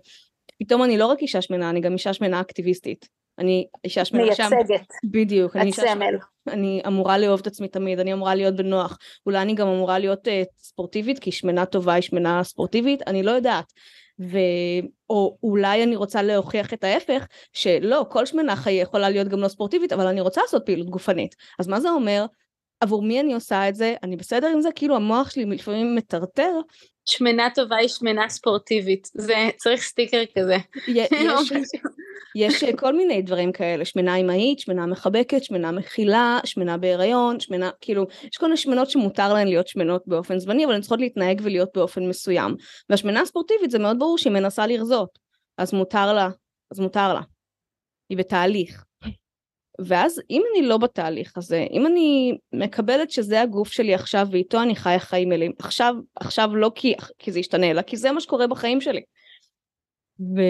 פתאום 0.60 0.84
אני 0.84 0.98
לא 0.98 1.06
רק 1.06 1.22
אישה 1.22 1.42
שמנה 1.42 1.70
אני 1.70 1.82
גם 1.82 1.94
אישה 1.94 2.14
שמנה 2.14 2.42
אקטיביסטית 2.42 3.23
אני 3.40 3.68
אישה 3.84 4.06
שמנה 4.06 4.36
שם, 4.36 4.50
מייצגת, 4.52 4.88
בדיוק, 5.04 5.56
שמנה, 5.76 6.06
אני 6.48 6.82
אמורה 6.88 7.18
לאהוב 7.18 7.40
את 7.40 7.48
עצמי 7.48 7.68
תמיד, 7.68 8.00
אני 8.00 8.14
אמורה 8.14 8.36
להיות 8.36 8.56
בנוח, 8.56 8.98
אולי 9.26 9.42
אני 9.42 9.56
גם 9.56 9.68
אמורה 9.68 10.00
להיות 10.00 10.28
uh, 10.28 10.32
ספורטיבית, 10.58 11.20
כי 11.20 11.32
שמנה 11.32 11.66
טובה 11.66 11.94
היא 11.94 12.02
שמנה 12.02 12.44
ספורטיבית, 12.44 13.02
אני 13.08 13.24
לא 13.24 13.32
יודעת. 13.32 13.74
ו... 14.22 14.38
או 15.10 15.38
אולי 15.44 15.84
אני 15.84 15.96
רוצה 15.96 16.22
להוכיח 16.22 16.74
את 16.74 16.84
ההפך, 16.84 17.28
שלא, 17.54 18.06
כל 18.10 18.26
שמנה 18.26 18.56
חיי 18.56 18.82
יכולה 18.82 19.10
להיות 19.10 19.28
גם 19.28 19.40
לא 19.40 19.48
ספורטיבית, 19.48 19.94
אבל 19.94 20.08
אני 20.08 20.22
רוצה 20.22 20.42
לעשות 20.42 20.66
פעילות 20.66 20.90
גופנית. 20.90 21.36
אז 21.60 21.68
מה 21.68 21.80
זה 21.80 21.90
אומר? 21.90 22.26
עבור 22.80 23.02
מי 23.02 23.20
אני 23.20 23.34
עושה 23.34 23.70
את 23.70 23.76
זה? 23.76 23.96
אני 24.04 24.16
בסדר 24.16 24.48
עם 24.48 24.62
זה? 24.62 24.70
כאילו 24.76 24.96
המוח 24.96 25.30
שלי 25.30 25.46
לפעמים 25.46 25.96
מטרטר 25.96 26.52
שמנה 27.06 27.48
טובה 27.56 27.76
היא 27.76 27.88
שמנה 27.88 28.30
ספורטיבית, 28.30 29.08
זה 29.14 29.50
צריך 29.58 29.82
סטיקר 29.82 30.24
כזה. 30.38 30.58
יש, 30.88 31.10
יש 32.36 32.64
כל 32.64 32.96
מיני 32.96 33.22
דברים 33.22 33.52
כאלה, 33.52 33.86
שמנה 33.86 34.16
אמהית, 34.16 34.60
שמנה 34.60 34.86
מחבקת, 34.86 35.44
שמנה 35.44 35.72
מכילה, 35.72 36.40
שמנה 36.46 36.78
בהיריון, 36.78 37.40
שמנה, 37.40 37.70
כאילו, 37.82 38.06
יש 38.24 38.38
כל 38.38 38.46
מיני 38.46 38.58
שמנות 38.58 38.90
שמותר 38.90 39.34
להן 39.34 39.48
להיות 39.48 39.68
שמנות 39.68 40.04
באופן 40.08 40.40
זמני, 40.40 40.66
אבל 40.66 40.74
הן 40.74 40.82
צריכות 40.82 41.00
להתנהג 41.00 41.42
ולהיות 41.44 41.70
באופן 41.76 42.08
מסוים. 42.08 42.56
והשמנה 42.90 43.22
הספורטיבית 43.22 43.72
זה 43.72 43.80
מאוד 43.80 44.00
ברור 44.00 44.18
שהיא 44.18 44.34
מנסה 44.34 44.68
לרזות, 44.68 45.20
אז 45.58 45.74
מותר 45.74 46.14
לה, 46.14 46.30
אז 46.72 46.80
מותר 46.80 47.14
לה. 47.14 47.22
היא 48.10 48.18
בתהליך. 48.18 48.84
ואז 49.80 50.22
אם 50.30 50.44
אני 50.52 50.68
לא 50.68 50.78
בתהליך 50.78 51.38
הזה, 51.38 51.66
אם 51.72 51.86
אני 51.86 52.38
מקבלת 52.54 53.12
שזה 53.12 53.42
הגוף 53.42 53.72
שלי 53.72 53.94
עכשיו 53.94 54.28
ואיתו 54.32 54.62
אני 54.62 54.76
חיה 54.76 55.00
חיים 55.00 55.30
מלאים, 55.30 55.52
עכשיו, 55.60 55.96
עכשיו 56.16 56.56
לא 56.56 56.72
כי, 56.76 56.94
כי 57.20 57.32
זה 57.32 57.40
ישתנה, 57.40 57.72
אלא 57.72 57.82
כי 57.82 57.98
זה 57.98 58.12
מה 58.12 58.22
שקורה 58.22 58.48
בחיים 58.48 58.82
שלי. 58.82 59.02
ו, 60.20 60.42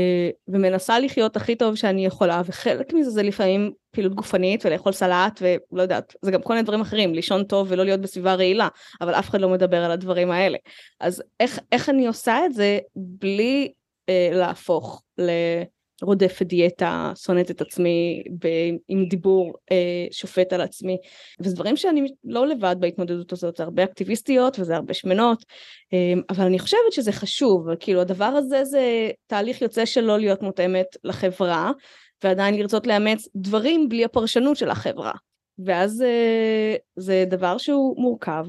ומנסה 0.47 0.99
לחיות 0.99 1.35
הכי 1.35 1.55
טוב 1.55 1.75
שאני 1.75 2.05
יכולה, 2.05 2.41
וחלק 2.45 2.93
מזה 2.93 3.09
זה 3.09 3.23
לפעמים 3.23 3.71
פעילות 3.91 4.13
גופנית 4.13 4.65
ולאכול 4.65 4.91
סלט 4.91 5.41
ולא 5.41 5.81
יודעת, 5.81 6.15
זה 6.21 6.31
גם 6.31 6.41
כל 6.41 6.53
מיני 6.53 6.63
דברים 6.63 6.81
אחרים, 6.81 7.13
לישון 7.13 7.43
טוב 7.43 7.67
ולא 7.69 7.83
להיות 7.83 8.01
בסביבה 8.01 8.35
רעילה, 8.35 8.67
אבל 9.01 9.13
אף 9.13 9.29
אחד 9.29 9.41
לא 9.41 9.49
מדבר 9.49 9.83
על 9.83 9.91
הדברים 9.91 10.31
האלה. 10.31 10.57
אז 10.99 11.23
איך, 11.39 11.59
איך 11.71 11.89
אני 11.89 12.07
עושה 12.07 12.45
את 12.45 12.53
זה 12.53 12.79
בלי 12.95 13.71
אה, 14.09 14.29
להפוך 14.33 15.03
ל... 15.17 15.29
רודפת 16.03 16.45
דיאטה, 16.45 17.11
שונאת 17.15 17.51
את 17.51 17.61
עצמי 17.61 18.23
ב, 18.39 18.47
עם 18.87 19.05
דיבור 19.05 19.53
אה, 19.71 20.05
שופט 20.11 20.53
על 20.53 20.61
עצמי. 20.61 20.97
וזה 21.39 21.55
דברים 21.55 21.77
שאני 21.77 22.13
לא 22.23 22.47
לבד 22.47 22.75
בהתמודדות 22.79 23.31
הזאת, 23.31 23.57
זה 23.57 23.63
הרבה 23.63 23.83
אקטיביסטיות 23.83 24.59
וזה 24.59 24.75
הרבה 24.75 24.93
שמנות, 24.93 25.45
אה, 25.93 26.13
אבל 26.29 26.45
אני 26.45 26.59
חושבת 26.59 26.91
שזה 26.91 27.11
חשוב, 27.11 27.75
כאילו 27.79 28.01
הדבר 28.01 28.25
הזה 28.25 28.63
זה 28.63 29.11
תהליך 29.27 29.61
יוצא 29.61 29.85
של 29.85 30.01
לא 30.01 30.19
להיות 30.19 30.41
מותאמת 30.41 30.87
לחברה, 31.03 31.71
ועדיין 32.23 32.55
לרצות 32.55 32.87
לאמץ 32.87 33.27
דברים 33.35 33.89
בלי 33.89 34.05
הפרשנות 34.05 34.57
של 34.57 34.69
החברה. 34.69 35.13
ואז 35.65 36.01
אה, 36.01 36.75
זה 36.95 37.25
דבר 37.27 37.57
שהוא 37.57 38.01
מורכב. 38.01 38.45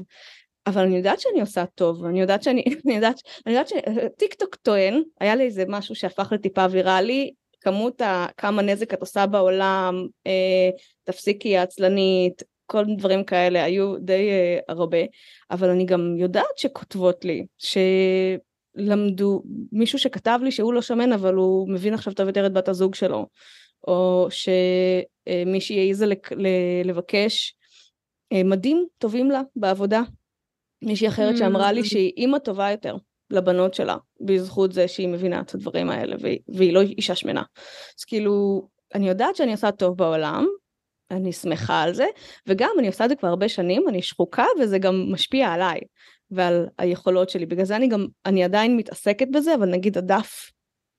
אבל 0.67 0.81
אני 0.81 0.97
יודעת 0.97 1.19
שאני 1.19 1.41
עושה 1.41 1.65
טוב, 1.65 2.05
אני 2.05 2.21
יודעת 2.21 2.43
שאני, 2.43 2.63
אני 2.85 2.95
יודעת, 2.95 3.21
אני 3.45 3.53
יודעת 3.53 3.69
שטיק 3.69 4.33
טוק 4.33 4.55
טוען, 4.55 5.01
היה 5.19 5.35
לי 5.35 5.43
איזה 5.43 5.63
משהו 5.67 5.95
שהפך 5.95 6.31
לטיפה 6.31 6.65
ויראלי, 6.71 7.33
כמות 7.65 8.01
ה, 8.01 8.25
כמה 8.37 8.61
נזק 8.61 8.93
את 8.93 8.99
עושה 8.99 9.25
בעולם, 9.25 10.07
אה, 10.27 10.69
תפסיקי 11.03 11.57
העצלנית, 11.57 12.43
כל 12.65 12.85
דברים 12.97 13.23
כאלה 13.23 13.63
היו 13.63 13.97
די 13.99 14.29
אה, 14.29 14.59
הרבה, 14.67 14.97
אבל 15.51 15.69
אני 15.69 15.85
גם 15.85 16.15
יודעת 16.17 16.57
שכותבות 16.57 17.25
לי, 17.25 17.45
שלמדו, 18.77 19.43
מישהו 19.71 19.99
שכתב 19.99 20.39
לי 20.43 20.51
שהוא 20.51 20.73
לא 20.73 20.81
שמן 20.81 21.13
אבל 21.13 21.33
הוא 21.33 21.69
מבין 21.69 21.93
עכשיו 21.93 22.13
טוב 22.13 22.27
יותר 22.27 22.45
את 22.45 22.53
בת 22.53 22.67
הזוג 22.67 22.95
שלו, 22.95 23.27
או 23.87 24.27
שמישהי 24.29 25.79
העיזה 25.79 26.05
לבקש 26.85 27.55
אה, 28.33 28.43
מדים 28.43 28.87
טובים 28.97 29.31
לה 29.31 29.41
בעבודה, 29.55 30.01
מישהי 30.81 31.07
אחרת 31.07 31.37
שאמרה 31.37 31.71
לי 31.71 31.81
mm. 31.81 31.85
שהיא 31.85 32.13
אימא 32.17 32.37
טובה 32.37 32.71
יותר, 32.71 32.95
לבנות 33.29 33.73
שלה, 33.73 33.97
בזכות 34.21 34.71
זה 34.71 34.87
שהיא 34.87 35.07
מבינה 35.07 35.41
את 35.41 35.55
הדברים 35.55 35.89
האלה, 35.89 36.15
והיא, 36.19 36.39
והיא 36.47 36.73
לא 36.73 36.81
אישה 36.81 37.15
שמנה. 37.15 37.43
אז 37.99 38.03
כאילו, 38.03 38.67
אני 38.95 39.09
יודעת 39.09 39.35
שאני 39.35 39.51
עושה 39.51 39.71
טוב 39.71 39.97
בעולם, 39.97 40.47
אני 41.11 41.33
שמחה 41.33 41.81
על 41.81 41.93
זה, 41.93 42.05
וגם 42.47 42.69
אני 42.79 42.87
עושה 42.87 43.05
את 43.05 43.09
זה 43.09 43.15
כבר 43.15 43.29
הרבה 43.29 43.49
שנים, 43.49 43.89
אני 43.89 44.01
שחוקה 44.01 44.45
וזה 44.59 44.77
גם 44.79 45.05
משפיע 45.11 45.47
עליי 45.47 45.79
ועל 46.31 46.67
היכולות 46.77 47.29
שלי. 47.29 47.45
בגלל 47.45 47.65
זה 47.65 47.75
אני 47.75 47.87
גם, 47.87 48.07
אני 48.25 48.43
עדיין 48.43 48.77
מתעסקת 48.77 49.27
בזה, 49.31 49.55
אבל 49.55 49.69
נגיד 49.69 49.97
הדף 49.97 50.51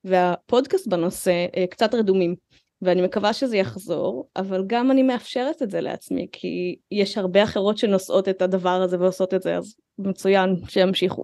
והפודקאסט 0.05 0.89
בנושא 0.89 1.47
אה, 1.57 1.67
קצת 1.67 1.95
רדומים. 1.95 2.35
ואני 2.83 3.03
מקווה 3.03 3.33
שזה 3.33 3.57
יחזור, 3.57 4.29
אבל 4.37 4.65
גם 4.67 4.91
אני 4.91 5.03
מאפשרת 5.03 5.62
את 5.62 5.71
זה 5.71 5.81
לעצמי, 5.81 6.27
כי 6.33 6.77
יש 6.91 7.19
הרבה 7.19 7.43
אחרות 7.43 7.79
שנושאות 7.79 8.29
את 8.29 8.43
הדבר 8.43 8.83
הזה 8.83 9.01
ועושות 9.01 9.35
את 9.35 9.43
זה, 9.43 9.57
אז 9.57 9.75
מצוין, 9.99 10.57
שימשיכו. 10.69 11.23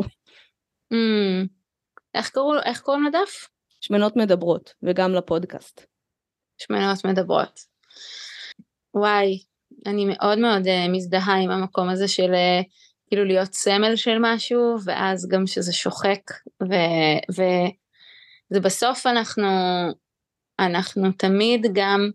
Mm. 0.92 1.46
איך, 2.14 2.31
קראו, 2.31 2.62
איך 2.64 2.81
קוראים 2.81 3.05
לדף? 3.05 3.48
שמנות 3.81 4.16
מדברות, 4.16 4.74
וגם 4.83 5.12
לפודקאסט. 5.12 5.87
שמנות 6.59 7.05
מדברות. 7.05 7.61
וואי, 8.94 9.38
אני 9.87 10.05
מאוד 10.05 10.38
מאוד 10.38 10.62
uh, 10.66 10.90
מזדהה 10.90 11.35
עם 11.42 11.50
המקום 11.50 11.88
הזה 11.88 12.09
של 12.09 12.33
uh, 12.33 12.64
כאילו 13.09 13.24
להיות 13.24 13.55
סמל 13.55 13.96
של 13.96 14.16
משהו, 14.20 14.76
ואז 14.85 15.28
גם 15.28 15.46
שזה 15.46 15.72
שוחק, 15.72 16.20
וזה 17.31 18.61
בסוף 18.61 19.07
אנחנו, 19.07 19.48
אנחנו 20.59 21.12
תמיד 21.12 21.66
גם, 21.72 22.11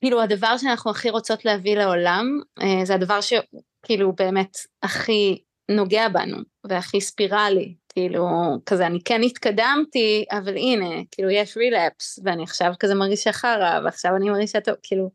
כאילו 0.00 0.22
הדבר 0.22 0.56
שאנחנו 0.56 0.90
הכי 0.90 1.10
רוצות 1.10 1.44
להביא 1.44 1.76
לעולם, 1.76 2.26
uh, 2.60 2.84
זה 2.84 2.94
הדבר 2.94 3.20
שכאילו 3.20 4.12
באמת 4.12 4.56
הכי 4.82 5.42
נוגע 5.70 6.08
בנו, 6.08 6.36
והכי 6.68 7.00
ספירלי, 7.00 7.74
כאילו, 7.94 8.28
כזה 8.66 8.86
אני 8.86 8.98
כן 9.04 9.22
התקדמתי, 9.22 10.24
אבל 10.30 10.56
הנה, 10.56 11.02
כאילו 11.10 11.30
יש 11.30 11.56
רילפס, 11.56 12.18
ואני 12.24 12.42
עכשיו 12.42 12.72
כזה 12.80 12.94
מרגישה 12.94 13.32
חרא, 13.32 13.80
ועכשיו 13.84 14.16
אני 14.16 14.30
מרגישה 14.30 14.60
טוב, 14.60 14.74
כאילו, 14.82 15.10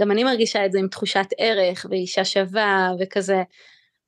גם 0.00 0.10
אני 0.10 0.24
מרגישה 0.24 0.66
את 0.66 0.72
זה 0.72 0.78
עם 0.78 0.88
תחושת 0.88 1.26
ערך, 1.38 1.86
ואישה 1.90 2.24
שווה, 2.24 2.90
וכזה, 3.00 3.42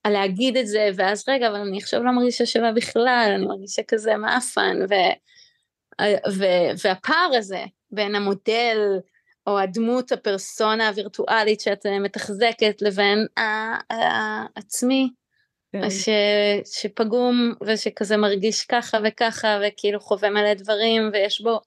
על 0.04 0.12
להגיד 0.12 0.56
את 0.56 0.66
זה, 0.66 0.88
ואז 0.96 1.24
רגע, 1.28 1.48
אבל 1.48 1.56
אני 1.56 1.78
עכשיו 1.78 2.02
לא 2.02 2.12
מרגישה 2.12 2.46
שווה 2.46 2.72
בכלל, 2.72 3.32
אני 3.36 3.46
מרגישה 3.46 3.82
כזה 3.88 4.16
מאפן, 4.16 4.76
ו, 4.90 4.94
ו, 6.38 6.44
והפער 6.84 7.30
הזה 7.38 7.64
בין 7.90 8.14
המודל, 8.14 8.78
או 9.46 9.58
הדמות, 9.58 10.12
הפרסונה 10.12 10.88
הווירטואלית 10.88 11.60
שאת 11.60 11.86
מתחזקת, 11.86 12.82
לבין 12.82 13.26
העצמי, 13.36 15.10
כן. 15.82 15.90
ש, 15.90 16.08
שפגום 16.64 17.54
ושכזה 17.66 18.16
מרגיש 18.16 18.64
ככה 18.64 18.98
וככה 19.04 19.58
וכאילו 19.62 20.00
חווה 20.00 20.30
מלא 20.30 20.54
דברים 20.54 21.10
ויש 21.12 21.40
בו 21.40 21.60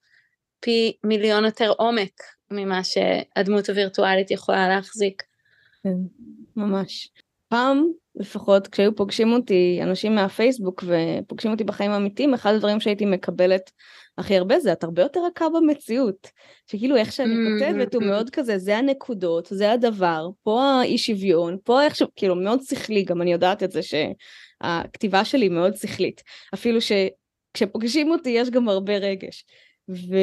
פי 0.60 0.98
מיליון 1.04 1.46
יותר 1.46 1.74
עומק 1.78 2.22
ממה 2.52 2.82
שהדמות 2.84 3.70
הווירטואלית 3.70 4.32
יכולה 4.32 4.68
להחזיק. 4.68 5.24
כן, 5.84 5.90
ממש. 6.56 7.10
פעם 7.48 7.88
לפחות 8.20 8.68
כשהיו 8.68 8.96
פוגשים 8.96 9.34
אותי 9.34 9.80
אנשים 9.84 10.16
מהפייסבוק 10.16 10.84
ופוגשים 10.88 11.52
אותי 11.52 11.64
בחיים 11.64 11.92
האמיתיים 11.92 12.34
אחד 12.34 12.54
הדברים 12.54 12.80
שהייתי 12.80 13.06
מקבלת 13.06 13.72
הכי 14.18 14.38
הרבה 14.38 14.60
זה 14.60 14.72
את 14.72 14.84
הרבה 14.84 15.02
יותר 15.02 15.20
רכה 15.26 15.46
במציאות. 15.50 16.28
שכאילו 16.72 16.96
איך 16.96 17.12
שאני 17.12 17.34
mm-hmm. 17.34 17.60
כותבת 17.62 17.96
הוא 17.96 18.04
מאוד 18.04 18.30
כזה, 18.30 18.58
זה 18.58 18.78
הנקודות, 18.78 19.48
זה 19.52 19.72
הדבר, 19.72 20.30
פה 20.44 20.64
האי 20.64 20.98
שוויון, 20.98 21.58
פה 21.64 21.84
איך 21.84 21.96
ש... 21.96 22.04
כאילו 22.16 22.36
מאוד 22.36 22.62
שכלי, 22.62 23.04
גם 23.04 23.22
אני 23.22 23.32
יודעת 23.32 23.64
את 23.64 23.72
זה 23.72 23.80
שהכתיבה 23.82 25.26
שלי 25.26 25.50
מאוד 25.50 25.76
שכלית. 25.76 26.24
אפילו 26.54 26.80
שכשפוגשים 26.82 28.12
אותי 28.12 28.30
יש 28.30 28.50
גם 28.50 28.70
הרבה 28.70 28.98
רגש. 28.98 29.46
ו... 29.90 30.16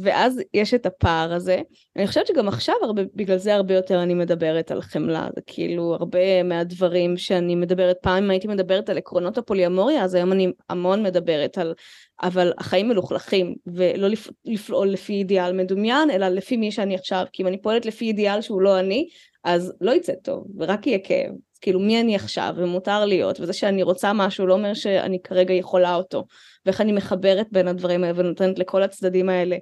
ואז 0.00 0.40
יש 0.54 0.74
את 0.74 0.86
הפער 0.86 1.32
הזה. 1.32 1.60
אני 1.96 2.06
חושבת 2.06 2.26
שגם 2.26 2.48
עכשיו 2.48 2.74
הרבה, 2.82 3.02
בגלל 3.14 3.36
זה 3.36 3.54
הרבה 3.54 3.74
יותר 3.74 4.02
אני 4.02 4.14
מדברת 4.14 4.70
על 4.70 4.82
חמלה, 4.82 5.28
זה 5.34 5.40
כאילו 5.46 5.94
הרבה 5.94 6.42
מהדברים 6.42 7.16
שאני 7.16 7.54
מדברת, 7.54 7.96
פעם 8.02 8.30
הייתי 8.30 8.48
מדברת 8.48 8.88
על 8.88 8.98
עקרונות 8.98 9.38
הפוליאמוריה, 9.38 10.04
אז 10.04 10.14
היום 10.14 10.32
אני 10.32 10.52
המון 10.70 11.02
מדברת 11.02 11.58
על, 11.58 11.74
אבל 12.22 12.52
החיים 12.58 12.88
מלוכלכים, 12.88 13.54
ולא 13.66 14.08
לפ... 14.08 14.28
לפעול 14.44 14.88
לפי 14.88 15.12
אידיאל 15.12 15.52
מדומיין, 15.52 16.10
אלא 16.10 16.28
לפי 16.28 16.56
מי 16.56 16.72
שאני 16.72 16.94
עכשיו, 16.94 17.24
כי 17.32 17.42
אם 17.42 17.48
אני 17.48 17.62
פועלת 17.62 17.86
לפי 17.86 18.04
אידיאל 18.04 18.40
שהוא 18.40 18.62
לא 18.62 18.80
אני, 18.80 19.08
אז 19.44 19.72
לא 19.80 19.92
יצא 19.92 20.12
טוב, 20.22 20.46
ורק 20.58 20.86
יהיה 20.86 20.98
כאב. 20.98 21.30
כאילו 21.60 21.80
מי 21.80 22.00
אני 22.00 22.16
עכשיו, 22.16 22.54
ומותר 22.56 23.04
להיות, 23.04 23.40
וזה 23.40 23.52
שאני 23.52 23.82
רוצה 23.82 24.12
משהו 24.12 24.46
לא 24.46 24.54
אומר 24.54 24.74
שאני 24.74 25.22
כרגע 25.22 25.54
יכולה 25.54 25.94
אותו. 25.94 26.24
ואיך 26.66 26.80
אני 26.80 26.92
מחברת 26.92 27.46
בין 27.52 27.68
הדברים 27.68 28.04
האלה 28.04 28.20
ונותנת 28.20 28.58
לכל 28.58 28.82
הצדדים 28.82 29.28
האלה 29.28 29.56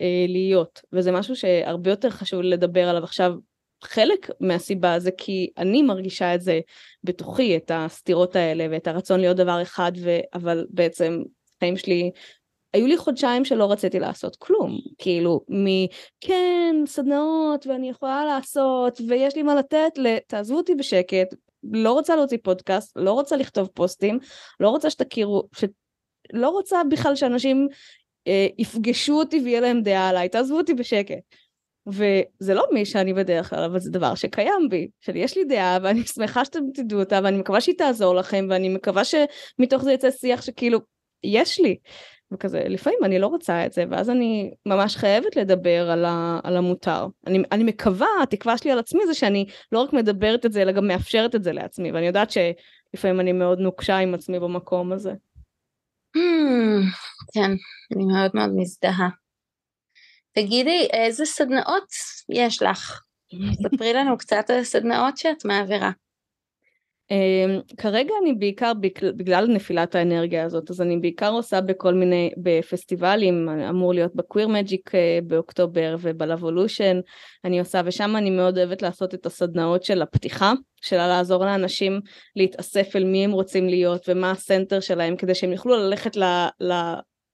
אה, 0.00 0.24
להיות. 0.28 0.80
וזה 0.92 1.12
משהו 1.12 1.36
שהרבה 1.36 1.90
יותר 1.90 2.10
חשוב 2.10 2.40
לדבר 2.42 2.88
עליו 2.88 3.04
עכשיו. 3.04 3.32
חלק 3.84 4.30
מהסיבה 4.40 4.98
זה 4.98 5.10
כי 5.18 5.50
אני 5.58 5.82
מרגישה 5.82 6.34
את 6.34 6.40
זה 6.40 6.60
בתוכי, 7.04 7.56
את 7.56 7.70
הסתירות 7.74 8.36
האלה 8.36 8.66
ואת 8.70 8.86
הרצון 8.86 9.20
להיות 9.20 9.36
דבר 9.36 9.62
אחד, 9.62 9.92
ו... 9.96 10.18
אבל 10.34 10.66
בעצם 10.70 11.22
חיים 11.60 11.76
שלי 11.76 12.10
היו 12.72 12.86
לי 12.86 12.96
חודשיים 12.96 13.44
שלא 13.44 13.72
רציתי 13.72 14.00
לעשות 14.00 14.36
כלום, 14.36 14.80
כאילו 14.98 15.40
מכן 15.48 16.76
סדנאות 16.86 17.66
ואני 17.66 17.90
יכולה 17.90 18.24
לעשות 18.24 19.00
ויש 19.08 19.36
לי 19.36 19.42
מה 19.42 19.54
לתת, 19.54 19.92
תעזבו 20.26 20.56
אותי 20.56 20.74
בשקט, 20.74 21.34
לא 21.62 21.92
רוצה 21.92 22.16
להוציא 22.16 22.38
פודקאסט, 22.42 22.92
לא 22.96 23.12
רוצה 23.12 23.36
לכתוב 23.36 23.68
פוסטים, 23.74 24.18
לא 24.60 24.68
רוצה 24.68 24.90
שתכירו, 24.90 25.48
ש... 25.56 25.64
לא 26.32 26.48
רוצה 26.48 26.82
בכלל 26.90 27.16
שאנשים 27.16 27.68
אה, 28.26 28.46
יפגשו 28.58 29.12
אותי 29.12 29.40
ויהיה 29.44 29.60
להם 29.60 29.82
דעה 29.82 30.08
עליי, 30.08 30.28
תעזבו 30.28 30.56
אותי 30.56 30.74
בשקט. 30.74 31.18
וזה 31.86 32.54
לא 32.54 32.66
מי 32.72 32.86
שאני 32.86 33.14
בדרך 33.14 33.50
כלל, 33.50 33.64
אבל 33.64 33.80
זה 33.80 33.90
דבר 33.90 34.14
שקיים 34.14 34.68
בי, 34.70 34.88
שיש 35.00 35.36
לי 35.36 35.44
דעה 35.44 35.78
ואני 35.82 36.06
שמחה 36.06 36.44
שאתם 36.44 36.60
תדעו 36.74 37.00
אותה 37.00 37.20
ואני 37.24 37.38
מקווה 37.38 37.60
שהיא 37.60 37.78
תעזור 37.78 38.14
לכם 38.14 38.46
ואני 38.50 38.68
מקווה 38.68 39.02
שמתוך 39.04 39.82
זה 39.82 39.92
יצא 39.92 40.10
שיח 40.10 40.42
שכאילו 40.42 40.78
יש 41.24 41.60
לי. 41.60 41.76
וכזה, 42.32 42.62
לפעמים 42.68 42.98
אני 43.04 43.18
לא 43.18 43.26
רוצה 43.26 43.66
את 43.66 43.72
זה, 43.72 43.84
ואז 43.90 44.10
אני 44.10 44.54
ממש 44.66 44.96
חייבת 44.96 45.36
לדבר 45.36 45.90
על, 45.90 46.04
ה, 46.04 46.40
על 46.44 46.56
המותר. 46.56 47.06
אני, 47.26 47.42
אני 47.52 47.64
מקווה, 47.64 48.06
התקווה 48.22 48.58
שלי 48.58 48.70
על 48.70 48.78
עצמי 48.78 49.06
זה 49.06 49.14
שאני 49.14 49.46
לא 49.72 49.82
רק 49.82 49.92
מדברת 49.92 50.46
את 50.46 50.52
זה, 50.52 50.62
אלא 50.62 50.72
גם 50.72 50.86
מאפשרת 50.86 51.34
את 51.34 51.44
זה 51.44 51.52
לעצמי, 51.52 51.92
ואני 51.92 52.06
יודעת 52.06 52.30
שלפעמים 52.30 53.20
אני 53.20 53.32
מאוד 53.32 53.58
נוקשה 53.58 53.96
עם 53.96 54.14
עצמי 54.14 54.40
במקום 54.40 54.92
הזה. 54.92 55.12
Hmm, 56.16 56.82
כן, 57.34 57.50
אני 57.96 58.04
מאוד 58.04 58.30
מאוד 58.34 58.50
מזדהה. 58.56 59.08
תגידי, 60.32 60.88
איזה 60.92 61.24
סדנאות 61.24 61.88
יש 62.28 62.62
לך? 62.62 63.02
ספרי 63.62 63.92
לנו 63.92 64.18
קצת 64.18 64.50
על 64.50 64.58
הסדנאות 64.58 65.16
שאת 65.16 65.44
מעבירה. 65.44 65.90
Um, 67.12 67.74
כרגע 67.76 68.14
אני 68.22 68.34
בעיקר 68.34 68.72
בגלל 69.16 69.46
נפילת 69.46 69.94
האנרגיה 69.94 70.44
הזאת 70.44 70.70
אז 70.70 70.80
אני 70.80 70.96
בעיקר 70.96 71.30
עושה 71.30 71.60
בכל 71.60 71.94
מיני 71.94 72.30
בפסטיבלים 72.36 73.48
אמור 73.48 73.94
להיות 73.94 74.14
בקוויר 74.14 74.48
מג'יק 74.48 74.90
uh, 74.90 75.24
באוקטובר 75.26 75.96
ובלבולושן 76.00 77.00
אני 77.44 77.60
עושה 77.60 77.80
ושם 77.84 78.16
אני 78.16 78.30
מאוד 78.30 78.58
אוהבת 78.58 78.82
לעשות 78.82 79.14
את 79.14 79.26
הסדנאות 79.26 79.84
של 79.84 80.02
הפתיחה 80.02 80.52
של 80.82 80.96
לעזור 80.96 81.44
לאנשים 81.44 82.00
להתאסף 82.36 82.96
אל 82.96 83.04
מי 83.04 83.24
הם 83.24 83.32
רוצים 83.32 83.68
להיות 83.68 84.08
ומה 84.08 84.30
הסנטר 84.30 84.80
שלהם 84.80 85.16
כדי 85.16 85.34
שהם 85.34 85.52
יוכלו 85.52 85.76
ללכת 85.76 86.16
ל, 86.16 86.24
ל, 86.60 86.72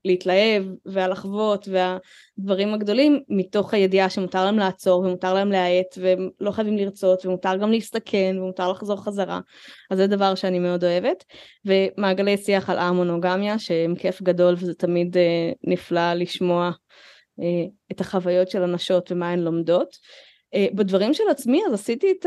להתלהב 0.05 0.65
והלחוות 0.87 1.69
והדברים 1.69 2.75
הגדולים 2.75 3.21
מתוך 3.29 3.75
הידיעה 3.75 4.11
שמותר 4.11 4.45
להם 4.45 4.59
לעצור 4.59 5.01
ומותר 5.01 5.35
להם 5.35 5.53
להאט 5.53 5.99
והם 6.01 6.31
לא 6.41 6.51
חייבים 6.51 6.77
לרצות 6.77 7.27
ומותר 7.27 7.57
גם 7.57 7.71
להסתכן 7.71 8.37
ומותר 8.39 8.73
לחזור 8.73 9.05
חזרה. 9.05 9.41
אז 9.91 9.99
זה 9.99 10.07
דבר 10.07 10.35
שאני 10.35 10.59
מאוד 10.59 10.85
אוהבת. 10.85 11.25
ומעגלי 11.65 12.37
שיח 12.37 12.71
על 12.71 12.79
המונוגמיה 12.79 13.59
שהם 13.59 13.95
כיף 13.95 14.23
גדול 14.23 14.55
וזה 14.59 14.75
תמיד 14.75 15.17
אה, 15.17 15.53
נפלא 15.65 16.15
לשמוע 16.15 16.71
אה, 17.41 17.65
את 17.93 18.01
החוויות 18.01 18.51
של 18.51 18.63
הנשות 18.63 19.13
ומה 19.13 19.31
הן 19.31 19.39
לומדות 19.39 19.97
בדברים 20.75 21.15
של 21.15 21.25
עצמי 21.31 21.63
אז 21.67 21.73
עשיתי 21.73 22.13
את 22.13 22.27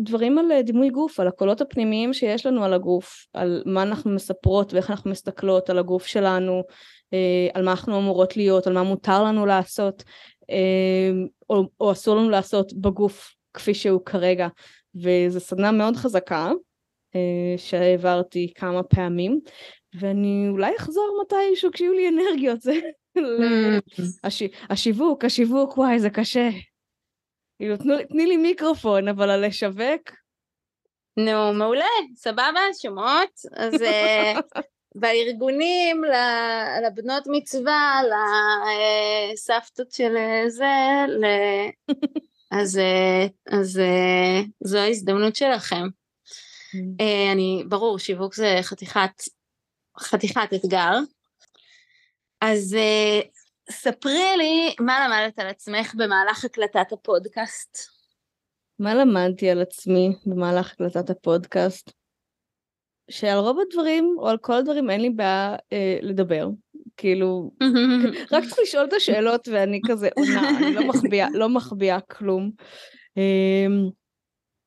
הדברים 0.00 0.38
על 0.38 0.62
דימוי 0.62 0.90
גוף, 0.90 1.20
על 1.20 1.28
הקולות 1.28 1.60
הפנימיים 1.60 2.14
שיש 2.14 2.46
לנו 2.46 2.64
על 2.64 2.72
הגוף, 2.72 3.26
על 3.32 3.62
מה 3.66 3.82
אנחנו 3.82 4.10
מספרות 4.10 4.72
ואיך 4.72 4.90
אנחנו 4.90 5.10
מסתכלות 5.10 5.70
על 5.70 5.78
הגוף 5.78 6.06
שלנו, 6.06 6.62
אה, 7.12 7.48
על 7.54 7.64
מה 7.64 7.70
אנחנו 7.70 7.98
אמורות 7.98 8.36
להיות, 8.36 8.66
על 8.66 8.72
מה 8.72 8.82
מותר 8.82 9.24
לנו 9.24 9.46
לעשות 9.46 10.04
אה, 10.50 11.10
או, 11.50 11.62
או 11.80 11.92
אסור 11.92 12.16
לנו 12.16 12.30
לעשות 12.30 12.72
בגוף 12.72 13.34
כפי 13.54 13.74
שהוא 13.74 14.00
כרגע. 14.04 14.48
וזו 15.02 15.40
סדנה 15.40 15.72
מאוד 15.72 15.96
חזקה 15.96 16.50
שהעברתי 17.56 18.52
כמה 18.54 18.82
פעמים 18.82 19.40
ואני 20.00 20.46
אולי 20.48 20.76
אחזור 20.78 21.22
מתישהו 21.22 21.70
כשיהיו 21.72 21.92
לי 21.92 22.08
אנרגיות. 22.08 22.60
זה 22.60 22.72
mm. 23.18 23.22
השיווק, 24.70 25.24
השיווק 25.24 25.78
וואי 25.78 25.98
זה 25.98 26.10
קשה 26.10 26.48
כאילו, 27.56 27.76
תני 28.08 28.26
לי 28.26 28.36
מיקרופון, 28.36 29.08
אבל 29.08 29.30
על 29.30 29.46
לשווק? 29.46 30.10
נו, 31.16 31.52
מעולה, 31.52 31.84
סבבה, 32.16 32.60
שמות. 32.78 33.30
אז 33.56 33.82
אה, 33.82 34.32
בארגונים, 35.00 36.02
לבנות 36.86 37.24
מצווה, 37.26 38.00
לסבתות 39.32 39.92
של 39.92 40.16
אה, 40.16 40.50
זה, 40.50 40.64
ל... 41.08 41.24
אז, 42.50 42.78
אה, 42.78 43.26
אז 43.58 43.80
זו 44.64 44.78
ההזדמנות 44.78 45.36
שלכם. 45.36 45.84
Mm. 45.84 47.02
אני, 47.32 47.64
ברור, 47.68 47.98
שיווק 47.98 48.34
זה 48.34 48.58
חתיכת, 48.62 49.22
חתיכת 50.00 50.48
אתגר. 50.54 50.98
אז 52.40 52.76
ספרי 53.70 54.36
לי 54.36 54.74
מה 54.80 55.08
למדת 55.08 55.38
על 55.38 55.46
עצמך 55.46 55.94
במהלך 55.94 56.44
הקלטת 56.44 56.92
הפודקאסט. 56.92 57.78
מה 58.78 58.94
למדתי 58.94 59.50
על 59.50 59.62
עצמי 59.62 60.16
במהלך 60.26 60.72
הקלטת 60.72 61.10
הפודקאסט? 61.10 61.90
שעל 63.10 63.38
רוב 63.38 63.58
הדברים, 63.60 64.16
או 64.18 64.28
על 64.28 64.38
כל 64.38 64.52
הדברים, 64.52 64.90
אין 64.90 65.00
לי 65.00 65.10
בעיה 65.10 65.56
אה, 65.72 65.98
לדבר. 66.02 66.48
כאילו, 66.96 67.50
רק 68.32 68.44
צריך 68.44 68.58
לשאול 68.62 68.84
את 68.84 68.92
השאלות 68.92 69.48
ואני 69.48 69.80
כזה 69.86 70.08
עונה, 70.16 70.58
אני 70.58 70.74
לא 70.74 70.88
מחביאה, 70.88 71.28
לא 71.32 71.48
מחביאה 71.48 72.00
כלום. 72.00 72.50
אה, 73.18 73.66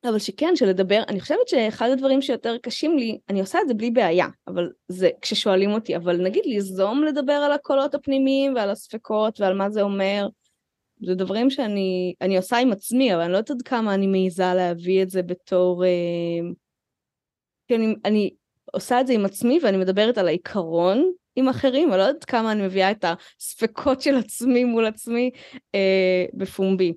אבל 0.04 0.18
שכן, 0.18 0.56
שלדבר, 0.56 1.02
אני 1.08 1.20
חושבת 1.20 1.48
שאחד 1.48 1.90
הדברים 1.90 2.22
שיותר 2.22 2.58
קשים 2.58 2.98
לי, 2.98 3.18
אני 3.28 3.40
עושה 3.40 3.58
את 3.60 3.68
זה 3.68 3.74
בלי 3.74 3.90
בעיה, 3.90 4.26
אבל 4.48 4.70
זה 4.88 5.10
כששואלים 5.20 5.70
אותי, 5.70 5.96
אבל 5.96 6.16
נגיד 6.16 6.42
ליזום 6.46 7.04
לדבר 7.04 7.32
על 7.32 7.52
הקולות 7.52 7.94
הפנימיים 7.94 8.54
ועל 8.54 8.70
הספקות 8.70 9.40
ועל 9.40 9.54
מה 9.54 9.70
זה 9.70 9.82
אומר, 9.82 10.28
זה 11.02 11.14
דברים 11.14 11.50
שאני 11.50 12.14
אני 12.20 12.36
עושה 12.36 12.56
עם 12.56 12.72
עצמי, 12.72 13.14
אבל 13.14 13.22
אני 13.22 13.32
לא 13.32 13.36
יודעת 13.36 13.50
עד 13.50 13.62
כמה 13.62 13.94
אני 13.94 14.06
מעיזה 14.06 14.54
להביא 14.54 15.02
את 15.02 15.10
זה 15.10 15.22
בתור... 15.22 15.84
אה, 15.84 16.50
כי 17.68 17.74
אני, 17.74 17.94
אני 18.04 18.30
עושה 18.72 19.00
את 19.00 19.06
זה 19.06 19.12
עם 19.12 19.24
עצמי 19.24 19.58
ואני 19.62 19.76
מדברת 19.76 20.18
על 20.18 20.26
העיקרון 20.26 21.12
עם 21.36 21.48
אחרים, 21.48 21.88
אבל 21.88 21.98
לא 21.98 22.02
יודעת 22.02 22.24
כמה 22.24 22.52
אני 22.52 22.62
מביאה 22.62 22.90
את 22.90 23.04
הספקות 23.04 24.00
של 24.00 24.16
עצמי 24.16 24.64
מול 24.64 24.86
עצמי 24.86 25.30
אה, 25.74 26.24
בפומבי. 26.34 26.92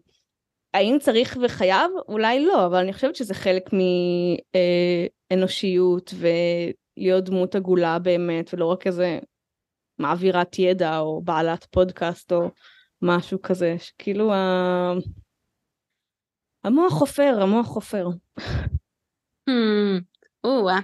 האם 0.73 0.97
צריך 0.99 1.37
וחייב? 1.41 1.91
אולי 2.07 2.45
לא, 2.45 2.65
אבל 2.65 2.77
אני 2.77 2.93
חושבת 2.93 3.15
שזה 3.15 3.33
חלק 3.33 3.69
מאנושיות 5.31 6.13
ולהיות 6.17 7.23
דמות 7.23 7.55
עגולה 7.55 7.99
באמת, 7.99 8.53
ולא 8.53 8.65
רק 8.65 8.87
איזה 8.87 9.19
מעבירת 9.99 10.59
ידע 10.59 10.99
או 10.99 11.21
בעלת 11.21 11.65
פודקאסט 11.71 12.31
או 12.31 12.51
משהו 13.01 13.41
כזה, 13.41 13.75
שכאילו 13.79 14.33
ה... 14.33 14.93
המוח 16.63 16.93
חופר, 16.93 17.39
המוח 17.41 17.67
חופר. 17.67 18.07
Hmm, 19.49 20.01
או-אה. 20.43 20.79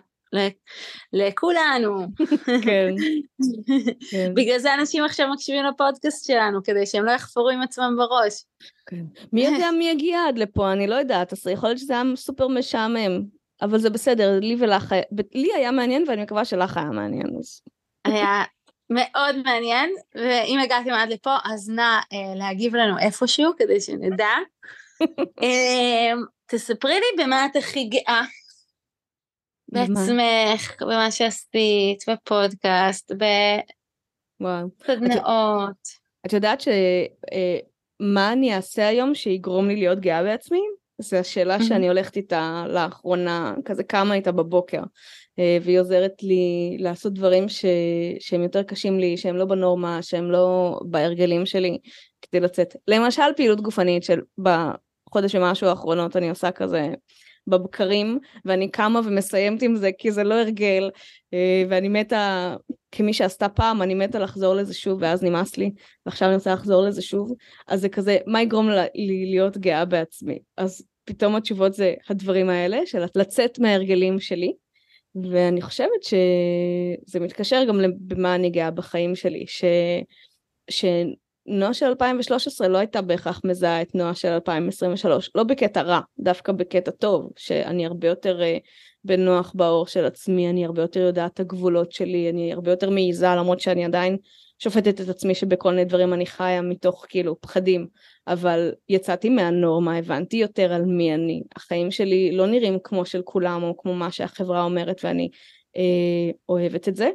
לכולנו. 1.13 2.07
כן. 2.65 2.89
כן. 4.11 4.33
בגלל 4.33 4.59
זה 4.59 4.73
אנשים 4.73 5.03
עכשיו 5.03 5.29
מקשיבים 5.33 5.63
לפודקאסט 5.65 6.27
שלנו, 6.27 6.63
כדי 6.63 6.85
שהם 6.85 7.05
לא 7.05 7.11
יחפרו 7.11 7.49
עם 7.49 7.61
עצמם 7.61 7.95
בראש. 7.97 8.45
כן. 8.85 9.03
מי 9.33 9.45
יודע 9.45 9.71
מי 9.77 9.89
יגיע 9.89 10.19
עד 10.27 10.37
לפה, 10.37 10.71
אני 10.71 10.87
לא 10.87 10.95
יודעת, 10.95 11.33
אז 11.33 11.47
יכול 11.47 11.69
להיות 11.69 11.79
שזה 11.79 11.93
היה 11.93 12.03
סופר 12.15 12.47
משעמם, 12.47 13.21
אבל 13.61 13.79
זה 13.79 13.89
בסדר, 13.89 14.39
לי 14.39 14.55
ולך, 14.59 14.95
לי 15.33 15.49
היה 15.55 15.71
מעניין 15.71 16.03
ואני 16.07 16.23
מקווה 16.23 16.45
שלך 16.45 16.77
היה 16.77 16.89
מעניין. 16.89 17.27
אז... 17.39 17.61
היה 18.05 18.43
מאוד 18.89 19.35
מעניין, 19.45 19.89
ואם 20.15 20.59
הגעתם 20.63 20.89
עד 20.89 21.09
לפה, 21.09 21.35
אז 21.45 21.69
נא 21.69 21.99
אה, 22.13 22.35
להגיב 22.35 22.75
לנו 22.75 22.99
איפשהו 22.99 23.51
כדי 23.57 23.81
שנדע. 23.81 24.29
אה, 25.43 26.13
תספרי 26.45 26.99
לי 26.99 27.23
במה 27.23 27.45
את 27.45 27.55
הכי 27.55 27.83
גאה 27.83 28.21
בעצמך, 29.71 30.81
במה 30.81 31.11
שעשית, 31.11 32.03
בפודקאסט, 32.09 33.11
בסדנאות. 34.41 35.99
את 36.25 36.33
יודעת 36.33 36.61
שמה 36.61 38.27
אה, 38.27 38.33
אני 38.33 38.55
אעשה 38.55 38.87
היום 38.87 39.15
שיגרום 39.15 39.67
לי 39.67 39.75
להיות 39.75 39.99
גאה 39.99 40.23
בעצמי? 40.23 40.61
זו 41.01 41.17
השאלה 41.17 41.63
שאני 41.63 41.87
הולכת 41.87 42.17
איתה 42.17 42.65
לאחרונה, 42.69 43.55
כזה 43.65 43.83
כמה 43.83 44.13
איתה 44.13 44.31
בבוקר, 44.31 44.81
אה, 45.39 45.57
והיא 45.61 45.79
עוזרת 45.79 46.23
לי 46.23 46.77
לעשות 46.79 47.13
דברים 47.13 47.49
ש... 47.49 47.65
שהם 48.19 48.43
יותר 48.43 48.63
קשים 48.63 48.99
לי, 48.99 49.17
שהם 49.17 49.35
לא 49.35 49.45
בנורמה, 49.45 50.01
שהם 50.01 50.31
לא 50.31 50.79
בהרגלים 50.85 51.45
שלי, 51.45 51.77
כדי 52.21 52.39
לצאת. 52.39 52.75
למשל 52.87 53.21
פעילות 53.35 53.61
גופנית 53.61 54.03
של 54.03 54.19
בחודש 54.37 55.35
ומשהו 55.35 55.67
האחרונות 55.67 56.15
אני 56.15 56.29
עושה 56.29 56.51
כזה 56.51 56.89
בבקרים, 57.49 58.19
ואני 58.45 58.71
קמה 58.71 58.99
ומסיימת 59.05 59.61
עם 59.61 59.75
זה 59.75 59.89
כי 59.97 60.11
זה 60.11 60.23
לא 60.23 60.33
הרגל, 60.33 60.89
אה, 61.33 61.63
ואני 61.69 61.87
מתה, 61.87 62.55
כמי 62.91 63.13
שעשתה 63.13 63.49
פעם, 63.49 63.81
אני 63.81 63.93
מתה 63.93 64.19
לחזור 64.19 64.55
לזה 64.55 64.73
שוב, 64.73 64.99
ואז 65.01 65.23
נמאס 65.23 65.57
לי, 65.57 65.71
ועכשיו 66.05 66.27
אני 66.27 66.35
רוצה 66.35 66.53
לחזור 66.53 66.83
לזה 66.83 67.01
שוב, 67.01 67.33
אז 67.67 67.81
זה 67.81 67.89
כזה, 67.89 68.17
מה 68.25 68.41
יגרום 68.41 68.69
לי 68.95 69.25
להיות 69.25 69.57
גאה 69.57 69.85
בעצמי? 69.85 70.39
אז 70.57 70.85
פתאום 71.05 71.35
התשובות 71.35 71.73
זה 71.73 71.93
הדברים 72.09 72.49
האלה, 72.49 72.79
של 72.85 73.03
לצאת 73.15 73.59
מההרגלים 73.59 74.19
שלי, 74.19 74.53
ואני 75.31 75.61
חושבת 75.61 76.03
שזה 76.03 77.19
מתקשר 77.19 77.63
גם 77.67 77.81
במה 77.99 78.35
אני 78.35 78.49
גאה 78.49 78.71
בחיים 78.71 79.15
שלי, 79.15 79.45
ש... 79.47 79.63
ש... 80.69 80.85
נועה 81.49 81.73
של 81.73 81.85
2013 81.85 82.67
לא 82.67 82.77
הייתה 82.77 83.01
בהכרח 83.01 83.41
מזהה 83.43 83.81
את 83.81 83.95
נועה 83.95 84.15
של 84.15 84.27
2023, 84.27 85.31
לא 85.35 85.43
בקטע 85.43 85.81
רע, 85.81 85.99
דווקא 86.19 86.51
בקטע 86.51 86.91
טוב, 86.91 87.29
שאני 87.37 87.85
הרבה 87.85 88.07
יותר 88.07 88.39
uh, 88.39 88.67
בנוח 89.03 89.53
באור 89.55 89.87
של 89.87 90.05
עצמי, 90.05 90.49
אני 90.49 90.65
הרבה 90.65 90.81
יותר 90.81 90.99
יודעת 90.99 91.33
את 91.33 91.39
הגבולות 91.39 91.91
שלי, 91.91 92.29
אני 92.29 92.53
הרבה 92.53 92.71
יותר 92.71 92.89
מעיזה, 92.89 93.27
למרות 93.27 93.59
שאני 93.59 93.85
עדיין 93.85 94.17
שופטת 94.59 95.01
את 95.01 95.09
עצמי 95.09 95.35
שבכל 95.35 95.69
מיני 95.69 95.85
דברים 95.85 96.13
אני 96.13 96.25
חיה 96.25 96.61
מתוך 96.61 97.05
כאילו 97.09 97.41
פחדים, 97.41 97.87
אבל 98.27 98.71
יצאתי 98.89 99.29
מהנורמה, 99.29 99.97
הבנתי 99.97 100.37
יותר 100.37 100.73
על 100.73 100.85
מי 100.85 101.13
אני. 101.13 101.41
החיים 101.55 101.91
שלי 101.91 102.31
לא 102.31 102.47
נראים 102.47 102.77
כמו 102.83 103.05
של 103.05 103.21
כולם 103.21 103.63
או 103.63 103.77
כמו 103.77 103.93
מה 103.93 104.11
שהחברה 104.11 104.63
אומרת 104.63 105.01
ואני 105.03 105.29
אה, 105.77 106.31
אוהבת 106.49 106.87
את 106.87 106.95
זה. 106.95 107.09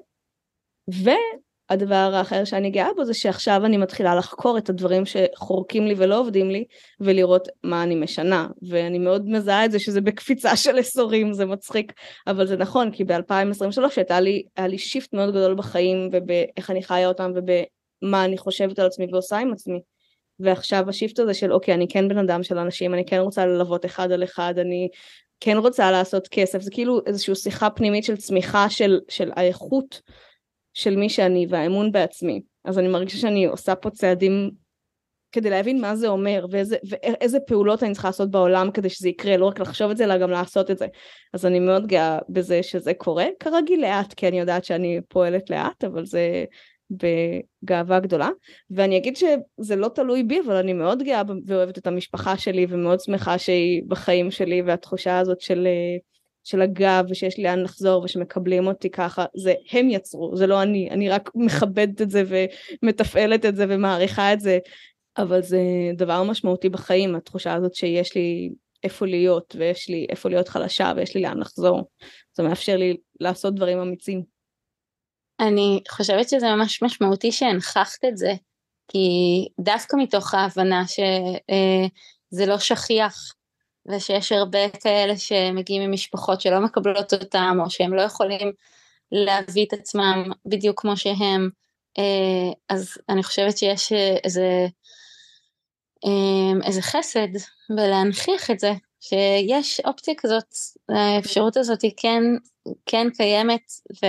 והדבר 1.70 2.10
האחר 2.14 2.44
שאני 2.44 2.70
גאה 2.70 2.88
בו 2.96 3.04
זה 3.04 3.14
שעכשיו 3.14 3.64
אני 3.64 3.76
מתחילה 3.76 4.14
לחקור 4.14 4.58
את 4.58 4.68
הדברים 4.68 5.02
שחורקים 5.06 5.86
לי 5.86 5.94
ולא 5.96 6.20
עובדים 6.20 6.50
לי 6.50 6.64
ולראות 7.00 7.48
מה 7.64 7.82
אני 7.82 7.94
משנה. 7.94 8.48
ואני 8.68 8.98
מאוד 8.98 9.28
מזהה 9.28 9.64
את 9.64 9.72
זה 9.72 9.78
שזה 9.78 10.00
בקפיצה 10.00 10.56
של 10.62 10.78
עשורים 10.78 11.32
זה 11.32 11.46
מצחיק. 11.46 11.92
אבל 12.26 12.46
זה 12.46 12.56
נכון 12.56 12.90
כי 12.90 13.04
ב-2023 13.04 13.82
הייתה 13.96 14.20
לי, 14.20 14.42
לי 14.58 14.78
shift 14.78 15.14
מאוד 15.14 15.30
גדול 15.30 15.54
בחיים 15.54 16.08
ובאיך 16.12 16.70
אני 16.70 16.82
חיה 16.82 17.08
אותם 17.08 17.32
ובמה 17.34 18.24
אני 18.24 18.38
חושבת 18.38 18.78
על 18.78 18.86
עצמי 18.86 19.06
ועושה 19.12 19.38
עם 19.38 19.52
עצמי. 19.52 19.80
ועכשיו 20.40 20.88
ה 20.88 20.93
shift 20.93 21.18
הזה 21.18 21.34
של 21.34 21.52
אוקיי 21.52 21.74
אני 21.74 21.88
כן 21.88 22.08
בן 22.08 22.18
אדם 22.18 22.42
של 22.42 22.58
אנשים 22.58 22.94
אני 22.94 23.04
כן 23.06 23.18
רוצה 23.18 23.46
ללוות 23.46 23.84
אחד 23.84 24.12
על 24.12 24.24
אחד 24.24 24.54
אני 24.58 24.88
כן 25.40 25.56
רוצה 25.56 25.90
לעשות 25.90 26.28
כסף, 26.28 26.62
זה 26.62 26.70
כאילו 26.70 27.00
איזושהי 27.06 27.34
שיחה 27.34 27.70
פנימית 27.70 28.04
של 28.04 28.16
צמיחה 28.16 28.70
של, 28.70 29.00
של 29.08 29.30
האיכות 29.36 30.02
של 30.74 30.96
מי 30.96 31.08
שאני 31.08 31.46
והאמון 31.48 31.92
בעצמי. 31.92 32.42
אז 32.64 32.78
אני 32.78 32.88
מרגישה 32.88 33.18
שאני 33.18 33.44
עושה 33.44 33.74
פה 33.74 33.90
צעדים 33.90 34.50
כדי 35.32 35.50
להבין 35.50 35.80
מה 35.80 35.96
זה 35.96 36.08
אומר 36.08 36.46
ואיזה, 36.50 36.76
ואיזה 36.88 37.40
פעולות 37.40 37.82
אני 37.82 37.92
צריכה 37.92 38.08
לעשות 38.08 38.30
בעולם 38.30 38.70
כדי 38.70 38.88
שזה 38.88 39.08
יקרה, 39.08 39.36
לא 39.36 39.46
רק 39.46 39.60
לחשוב 39.60 39.90
את 39.90 39.96
זה 39.96 40.04
אלא 40.04 40.18
גם 40.18 40.30
לעשות 40.30 40.70
את 40.70 40.78
זה. 40.78 40.86
אז 41.34 41.46
אני 41.46 41.60
מאוד 41.60 41.86
גאה 41.86 42.18
בזה 42.28 42.62
שזה 42.62 42.94
קורה, 42.94 43.26
כרגיל 43.40 43.80
לאט, 43.80 44.14
כי 44.14 44.28
אני 44.28 44.40
יודעת 44.40 44.64
שאני 44.64 45.00
פועלת 45.08 45.50
לאט, 45.50 45.84
אבל 45.84 46.06
זה 46.06 46.44
בגאווה 46.90 48.00
גדולה 48.00 48.28
ואני 48.70 48.96
אגיד 48.96 49.16
שזה 49.16 49.76
לא 49.76 49.88
תלוי 49.88 50.22
בי 50.22 50.40
אבל 50.46 50.56
אני 50.56 50.72
מאוד 50.72 51.02
גאה 51.02 51.22
ואוהבת 51.46 51.78
את 51.78 51.86
המשפחה 51.86 52.38
שלי 52.38 52.66
ומאוד 52.68 53.00
שמחה 53.00 53.38
שהיא 53.38 53.82
בחיים 53.88 54.30
שלי 54.30 54.62
והתחושה 54.62 55.18
הזאת 55.18 55.40
של, 55.40 55.66
של 56.44 56.62
הגב 56.62 57.04
ושיש 57.10 57.38
לי 57.38 57.44
לאן 57.44 57.60
לחזור 57.60 58.04
ושמקבלים 58.04 58.66
אותי 58.66 58.90
ככה 58.90 59.24
זה 59.36 59.54
הם 59.72 59.90
יצרו 59.90 60.36
זה 60.36 60.46
לא 60.46 60.62
אני 60.62 60.90
אני 60.90 61.08
רק 61.08 61.30
מכבדת 61.34 62.02
את 62.02 62.10
זה 62.10 62.22
ומתפעלת 62.82 63.44
את 63.44 63.56
זה 63.56 63.66
ומעריכה 63.68 64.32
את 64.32 64.40
זה. 64.40 64.58
אבל 65.18 65.42
זה 65.42 65.60
דבר 65.96 66.22
משמעותי 66.22 66.68
בחיים 66.68 67.14
התחושה 67.14 67.54
הזאת 67.54 67.74
שיש 67.74 68.16
לי 68.16 68.50
איפה 68.84 69.06
להיות 69.06 69.56
ויש 69.58 69.88
לי 69.88 70.06
איפה 70.10 70.28
להיות 70.28 70.48
חלשה 70.48 70.92
ויש 70.96 71.14
לי 71.14 71.22
לאן 71.22 71.38
לחזור. 71.38 71.82
זה 72.34 72.42
מאפשר 72.42 72.76
לי 72.76 72.96
לעשות 73.20 73.54
דברים 73.54 73.78
אמיצים. 73.78 74.22
אני 75.40 75.80
חושבת 75.90 76.28
שזה 76.28 76.46
ממש 76.46 76.82
משמעותי 76.82 77.32
שהנכחת 77.32 78.04
את 78.08 78.16
זה, 78.16 78.32
כי 78.88 79.08
דווקא 79.60 79.96
מתוך 79.96 80.34
ההבנה 80.34 80.86
שזה 80.86 82.42
אה, 82.42 82.46
לא 82.46 82.58
שכיח, 82.58 83.34
ושיש 83.88 84.32
הרבה 84.32 84.70
כאלה 84.70 85.16
שמגיעים 85.16 85.90
ממשפחות 85.90 86.40
שלא 86.40 86.60
מקבלות 86.60 87.12
אותם, 87.12 87.58
או 87.64 87.70
שהם 87.70 87.94
לא 87.94 88.02
יכולים 88.02 88.52
להביא 89.12 89.66
את 89.66 89.72
עצמם 89.72 90.24
בדיוק 90.46 90.80
כמו 90.80 90.96
שהם, 90.96 91.50
אה, 91.98 92.52
אז 92.68 92.98
אני 93.08 93.22
חושבת 93.22 93.58
שיש 93.58 93.92
איזה, 94.24 94.66
אה, 96.04 96.66
איזה 96.66 96.82
חסד 96.82 97.28
בלהנכיח 97.70 98.50
את 98.50 98.58
זה, 98.58 98.72
שיש 99.00 99.80
אופציה 99.80 100.14
כזאת, 100.16 100.54
האפשרות 100.88 101.56
הזאת 101.56 101.82
היא 101.82 101.92
כן, 101.96 102.22
כן 102.86 103.06
קיימת, 103.16 103.72
ו... 104.02 104.06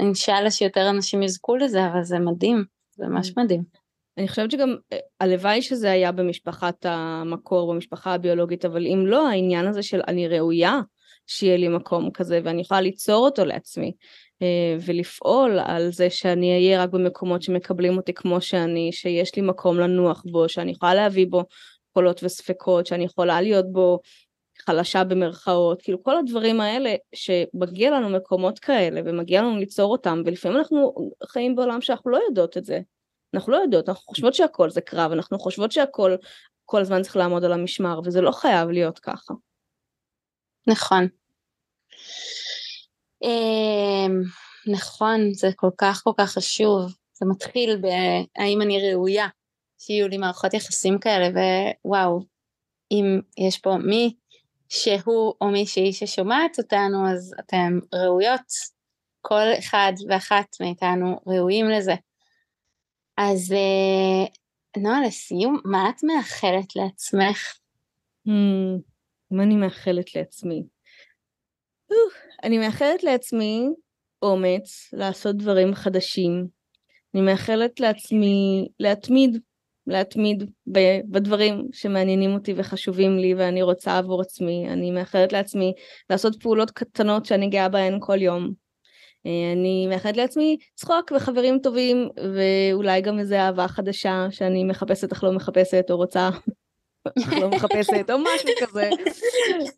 אינשאללה 0.00 0.50
שיותר 0.50 0.90
אנשים 0.90 1.22
יזכו 1.22 1.56
לזה, 1.56 1.86
אבל 1.86 2.02
זה 2.02 2.18
מדהים, 2.18 2.64
זה 2.96 3.06
ממש 3.06 3.28
mm. 3.28 3.32
מדהים. 3.36 3.79
אני 4.18 4.28
חושבת 4.28 4.50
שגם 4.50 4.76
אה, 4.92 4.98
הלוואי 5.20 5.62
שזה 5.62 5.90
היה 5.90 6.12
במשפחת 6.12 6.86
המקור, 6.88 7.72
במשפחה 7.72 8.14
הביולוגית, 8.14 8.64
אבל 8.64 8.86
אם 8.86 9.06
לא, 9.06 9.28
העניין 9.28 9.66
הזה 9.66 9.82
של 9.82 10.00
אני 10.08 10.28
ראויה 10.28 10.80
שיהיה 11.26 11.56
לי 11.56 11.68
מקום 11.68 12.10
כזה 12.10 12.40
ואני 12.44 12.60
יכולה 12.60 12.80
ליצור 12.80 13.24
אותו 13.24 13.44
לעצמי 13.44 13.92
אה, 14.42 14.76
ולפעול 14.86 15.58
על 15.64 15.92
זה 15.92 16.10
שאני 16.10 16.52
אהיה 16.52 16.82
רק 16.82 16.90
במקומות 16.90 17.42
שמקבלים 17.42 17.96
אותי 17.96 18.12
כמו 18.12 18.40
שאני, 18.40 18.92
שיש 18.92 19.36
לי 19.36 19.42
מקום 19.42 19.78
לנוח 19.78 20.22
בו, 20.30 20.48
שאני 20.48 20.70
יכולה 20.70 20.94
להביא 20.94 21.26
בו 21.30 21.44
קולות 21.92 22.24
וספקות, 22.24 22.86
שאני 22.86 23.04
יכולה 23.04 23.40
להיות 23.40 23.72
בו 23.72 24.00
חלשה 24.66 25.04
במרכאות, 25.04 25.82
כאילו 25.82 26.02
כל 26.02 26.16
הדברים 26.16 26.60
האלה 26.60 26.94
שמגיע 27.14 27.90
לנו 27.90 28.08
מקומות 28.08 28.58
כאלה 28.58 29.00
ומגיע 29.04 29.42
לנו 29.42 29.56
ליצור 29.56 29.92
אותם 29.92 30.22
ולפעמים 30.26 30.58
אנחנו 30.58 30.94
חיים 31.26 31.54
בעולם 31.54 31.80
שאנחנו 31.80 32.10
לא 32.10 32.20
יודעות 32.28 32.56
את 32.56 32.64
זה, 32.64 32.80
אנחנו 33.34 33.52
לא 33.52 33.56
יודעות, 33.56 33.88
אנחנו 33.88 34.02
חושבות 34.02 34.34
שהכל 34.34 34.70
זה 34.70 34.80
קרב, 34.80 35.12
אנחנו 35.12 35.38
חושבות 35.38 35.72
שהכל 35.72 36.16
כל 36.64 36.80
הזמן 36.80 37.02
צריך 37.02 37.16
לעמוד 37.16 37.44
על 37.44 37.52
המשמר 37.52 38.00
וזה 38.04 38.20
לא 38.20 38.32
חייב 38.32 38.68
להיות 38.68 38.98
ככה. 38.98 39.34
נכון. 40.66 41.08
אמ, 43.22 44.22
נכון, 44.66 45.34
זה 45.34 45.48
כל 45.56 45.70
כך 45.78 46.00
כל 46.04 46.12
כך 46.18 46.32
חשוב, 46.32 46.92
זה 47.12 47.26
מתחיל 47.26 47.80
בהאם 47.80 48.62
אני 48.62 48.92
ראויה 48.92 49.28
שיהיו 49.78 50.08
לי 50.08 50.18
מערכות 50.18 50.54
יחסים 50.54 50.98
כאלה 50.98 51.28
ווואו, 51.84 52.20
אם 52.90 53.20
יש 53.38 53.58
פה 53.58 53.76
מי 53.76 54.14
שהוא 54.68 55.34
או 55.40 55.46
מישהי 55.46 55.92
ששומעת 55.92 56.58
אותנו, 56.58 57.10
אז 57.12 57.34
אתם 57.40 57.78
ראויות, 57.94 58.52
כל 59.20 59.46
אחד 59.58 59.92
ואחת 60.08 60.46
מאיתנו 60.60 61.20
ראויים 61.26 61.70
לזה. 61.70 61.94
אז 63.22 63.52
אה, 63.52 64.26
נועה, 64.82 65.06
לסיום, 65.06 65.60
מה 65.64 65.90
את 65.90 66.04
מאחלת 66.04 66.76
לעצמך? 66.76 67.58
Hmm, 68.28 68.80
מה 69.30 69.42
אני 69.42 69.56
מאחלת 69.56 70.14
לעצמי? 70.14 70.62
אני 72.44 72.58
מאחלת 72.58 73.02
לעצמי 73.02 73.68
אומץ 74.22 74.90
לעשות 74.92 75.36
דברים 75.36 75.74
חדשים. 75.74 76.46
אני 77.14 77.22
מאחלת 77.22 77.80
לעצמי 77.80 78.68
להתמיד 78.80 79.38
להתמיד 79.86 80.50
בדברים 81.10 81.68
שמעניינים 81.72 82.34
אותי 82.34 82.54
וחשובים 82.56 83.18
לי 83.18 83.34
ואני 83.34 83.62
רוצה 83.62 83.98
עבור 83.98 84.20
עצמי. 84.20 84.68
אני 84.68 84.90
מאחלת 84.90 85.32
לעצמי 85.32 85.72
לעשות 86.10 86.42
פעולות 86.42 86.70
קטנות 86.70 87.26
שאני 87.26 87.48
גאה 87.48 87.68
בהן 87.68 87.98
כל 88.00 88.22
יום. 88.22 88.52
אה, 89.26 89.52
אני 89.52 89.86
מאחלת 89.86 90.16
לעצמי 90.16 90.56
צחוק 90.74 91.12
וחברים 91.16 91.58
טובים 91.58 92.08
ואולי 92.16 93.00
גם 93.00 93.18
איזה 93.18 93.40
אהבה 93.40 93.68
חדשה 93.68 94.26
שאני 94.30 94.64
מחפשת 94.64 95.12
אך 95.12 95.24
לא 95.24 95.32
מחפשת 95.32 95.86
או 95.90 95.96
רוצה 95.96 96.30
לא 97.40 97.48
מחפשת 97.48 98.10
או 98.10 98.18
משהו 98.18 98.48
כזה. 98.60 98.90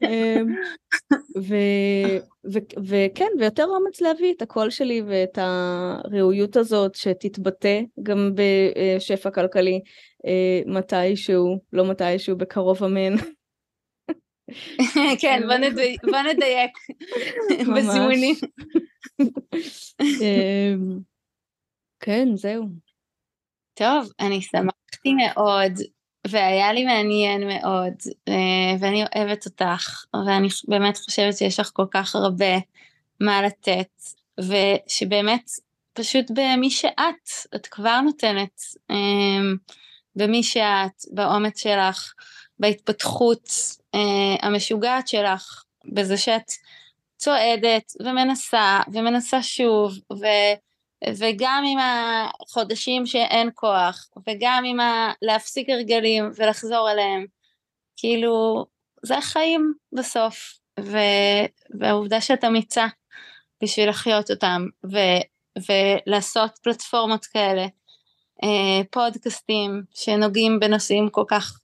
אמ, 0.02 0.54
וכן 2.88 3.28
ויותר 3.38 3.64
אומץ 3.64 4.00
להביא 4.00 4.34
את 4.36 4.42
הקול 4.42 4.70
שלי 4.70 5.02
ואת 5.06 5.38
הראויות 5.40 6.56
הזאת 6.56 6.94
שתתבטא 6.94 7.80
גם 8.02 8.34
בשפע 8.34 9.30
כלכלי 9.30 9.80
אה, 10.26 10.60
מתישהו 10.66 11.58
לא 11.72 11.90
מתישהו 11.90 12.36
בקרוב 12.36 12.84
אמן. 12.84 13.16
כן 15.20 15.42
בוא 16.02 16.22
נדייק 16.32 16.70
בזימונים. 17.76 18.34
אמ, 20.00 20.98
כן 22.00 22.28
זהו. 22.34 22.68
טוב 23.74 24.12
אני 24.20 24.42
שמחתי 24.42 25.12
מאוד 25.12 25.72
והיה 26.26 26.72
לי 26.72 26.84
מעניין 26.84 27.48
מאוד, 27.48 27.94
אה, 28.28 28.74
ואני 28.80 29.04
אוהבת 29.16 29.46
אותך, 29.46 30.04
ואני 30.26 30.48
באמת 30.68 30.96
חושבת 30.96 31.36
שיש 31.36 31.60
לך 31.60 31.70
כל 31.72 31.86
כך 31.90 32.16
הרבה 32.16 32.54
מה 33.20 33.42
לתת, 33.42 34.02
ושבאמת 34.38 35.50
פשוט 35.92 36.30
במי 36.30 36.70
שאת, 36.70 37.54
את 37.54 37.66
כבר 37.66 38.00
נותנת, 38.00 38.60
אה, 38.90 38.96
במי 40.16 40.42
שאת, 40.42 41.04
באומץ 41.12 41.60
שלך, 41.60 42.12
בהתפתחות 42.58 43.50
אה, 43.94 44.48
המשוגעת 44.48 45.08
שלך, 45.08 45.64
בזה 45.84 46.16
שאת 46.16 46.52
צועדת 47.22 47.92
ומנסה 48.00 48.80
ומנסה 48.92 49.42
שוב, 49.42 49.92
ו... 50.12 50.26
וגם 51.18 51.64
עם 51.66 51.78
החודשים 51.78 53.06
שאין 53.06 53.50
כוח, 53.54 54.08
וגם 54.28 54.62
עם 54.66 54.80
ה... 54.80 55.12
להפסיק 55.22 55.68
הרגלים 55.70 56.30
ולחזור 56.36 56.90
אליהם, 56.90 57.26
כאילו, 57.96 58.66
זה 59.02 59.18
החיים 59.18 59.74
בסוף, 59.92 60.58
ו... 60.80 60.96
והעובדה 61.80 62.20
שאת 62.20 62.44
אמיצה 62.44 62.86
בשביל 63.62 63.88
לחיות 63.88 64.30
אותם, 64.30 64.66
ו... 64.92 64.98
ולעשות 65.68 66.58
פלטפורמות 66.62 67.26
כאלה, 67.26 67.66
אה, 68.44 68.84
פודקאסטים 68.90 69.82
שנוגעים 69.94 70.60
בנושאים 70.60 71.08
כל 71.10 71.24
כך 71.28 71.60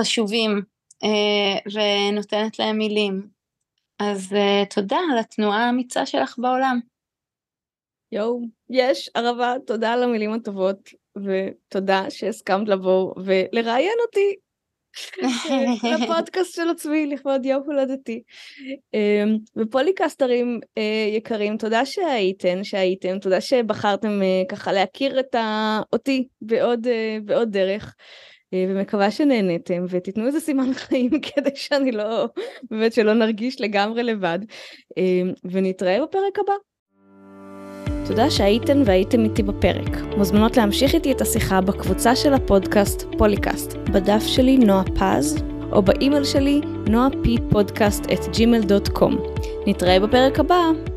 חשובים, 0.00 0.62
אה, 1.04 1.72
ונותנת 1.72 2.58
להם 2.58 2.78
מילים. 2.78 3.33
אז 3.98 4.32
אה, 4.32 4.62
תודה 4.74 4.98
על 5.12 5.18
התנועה 5.18 5.66
האמיצה 5.66 6.06
שלך 6.06 6.38
בעולם. 6.38 6.80
יואו, 8.12 8.40
יש, 8.70 9.10
ערבה, 9.14 9.54
תודה 9.66 9.92
על 9.92 10.02
המילים 10.02 10.32
הטובות, 10.32 10.88
ותודה 11.16 12.10
שהסכמת 12.10 12.68
לבוא 12.68 13.14
ולראיין 13.24 13.98
אותי. 14.06 14.36
לפודקאסט 15.94 16.54
של 16.54 16.70
עצמי 16.70 17.06
לכבוד 17.06 17.46
יום 17.46 17.62
הולדתי. 17.66 18.22
אמ, 18.94 19.36
ופוליקסטרים 19.56 20.60
אה, 20.78 21.14
יקרים, 21.16 21.56
תודה 21.56 21.86
שהייתן, 21.86 22.64
שהייתם, 22.64 23.18
תודה 23.18 23.40
שבחרתם 23.40 24.22
אה, 24.22 24.42
ככה 24.48 24.72
להכיר 24.72 25.20
את 25.20 25.34
אותי 25.92 26.28
בעוד, 26.40 26.86
בעוד 27.24 27.50
דרך. 27.50 27.94
ומקווה 28.54 29.10
שנהנתם 29.10 29.84
ותיתנו 29.88 30.26
איזה 30.26 30.40
סימן 30.40 30.74
חיים 30.74 31.10
כדי 31.26 31.50
שאני 31.54 31.92
לא, 31.92 32.26
באמת 32.70 32.92
שלא 32.92 33.14
נרגיש 33.14 33.60
לגמרי 33.60 34.02
לבד. 34.02 34.38
אמ, 34.96 35.32
ונתראה 35.44 35.98
בפרק 36.02 36.38
הבא. 36.38 36.54
תודה 38.06 38.30
שהייתן 38.30 38.82
והייתם 38.84 39.24
איתי 39.24 39.42
בפרק. 39.42 39.96
מוזמנות 40.16 40.56
להמשיך 40.56 40.94
איתי 40.94 41.12
את 41.12 41.20
השיחה 41.20 41.60
בקבוצה 41.60 42.16
של 42.16 42.34
הפודקאסט 42.34 43.02
פוליקאסט, 43.18 43.72
בדף 43.76 44.22
שלי 44.26 44.56
נועה 44.56 44.84
פז, 44.84 45.42
או 45.72 45.82
באימייל 45.82 46.24
שלי 46.24 46.60
נועה 46.88 47.08
P 47.22 47.36
podcast 47.50 48.04
at 48.04 48.18
gmail.com. 48.18 49.12
נתראה 49.66 50.00
בפרק 50.00 50.40
הבא. 50.40 50.93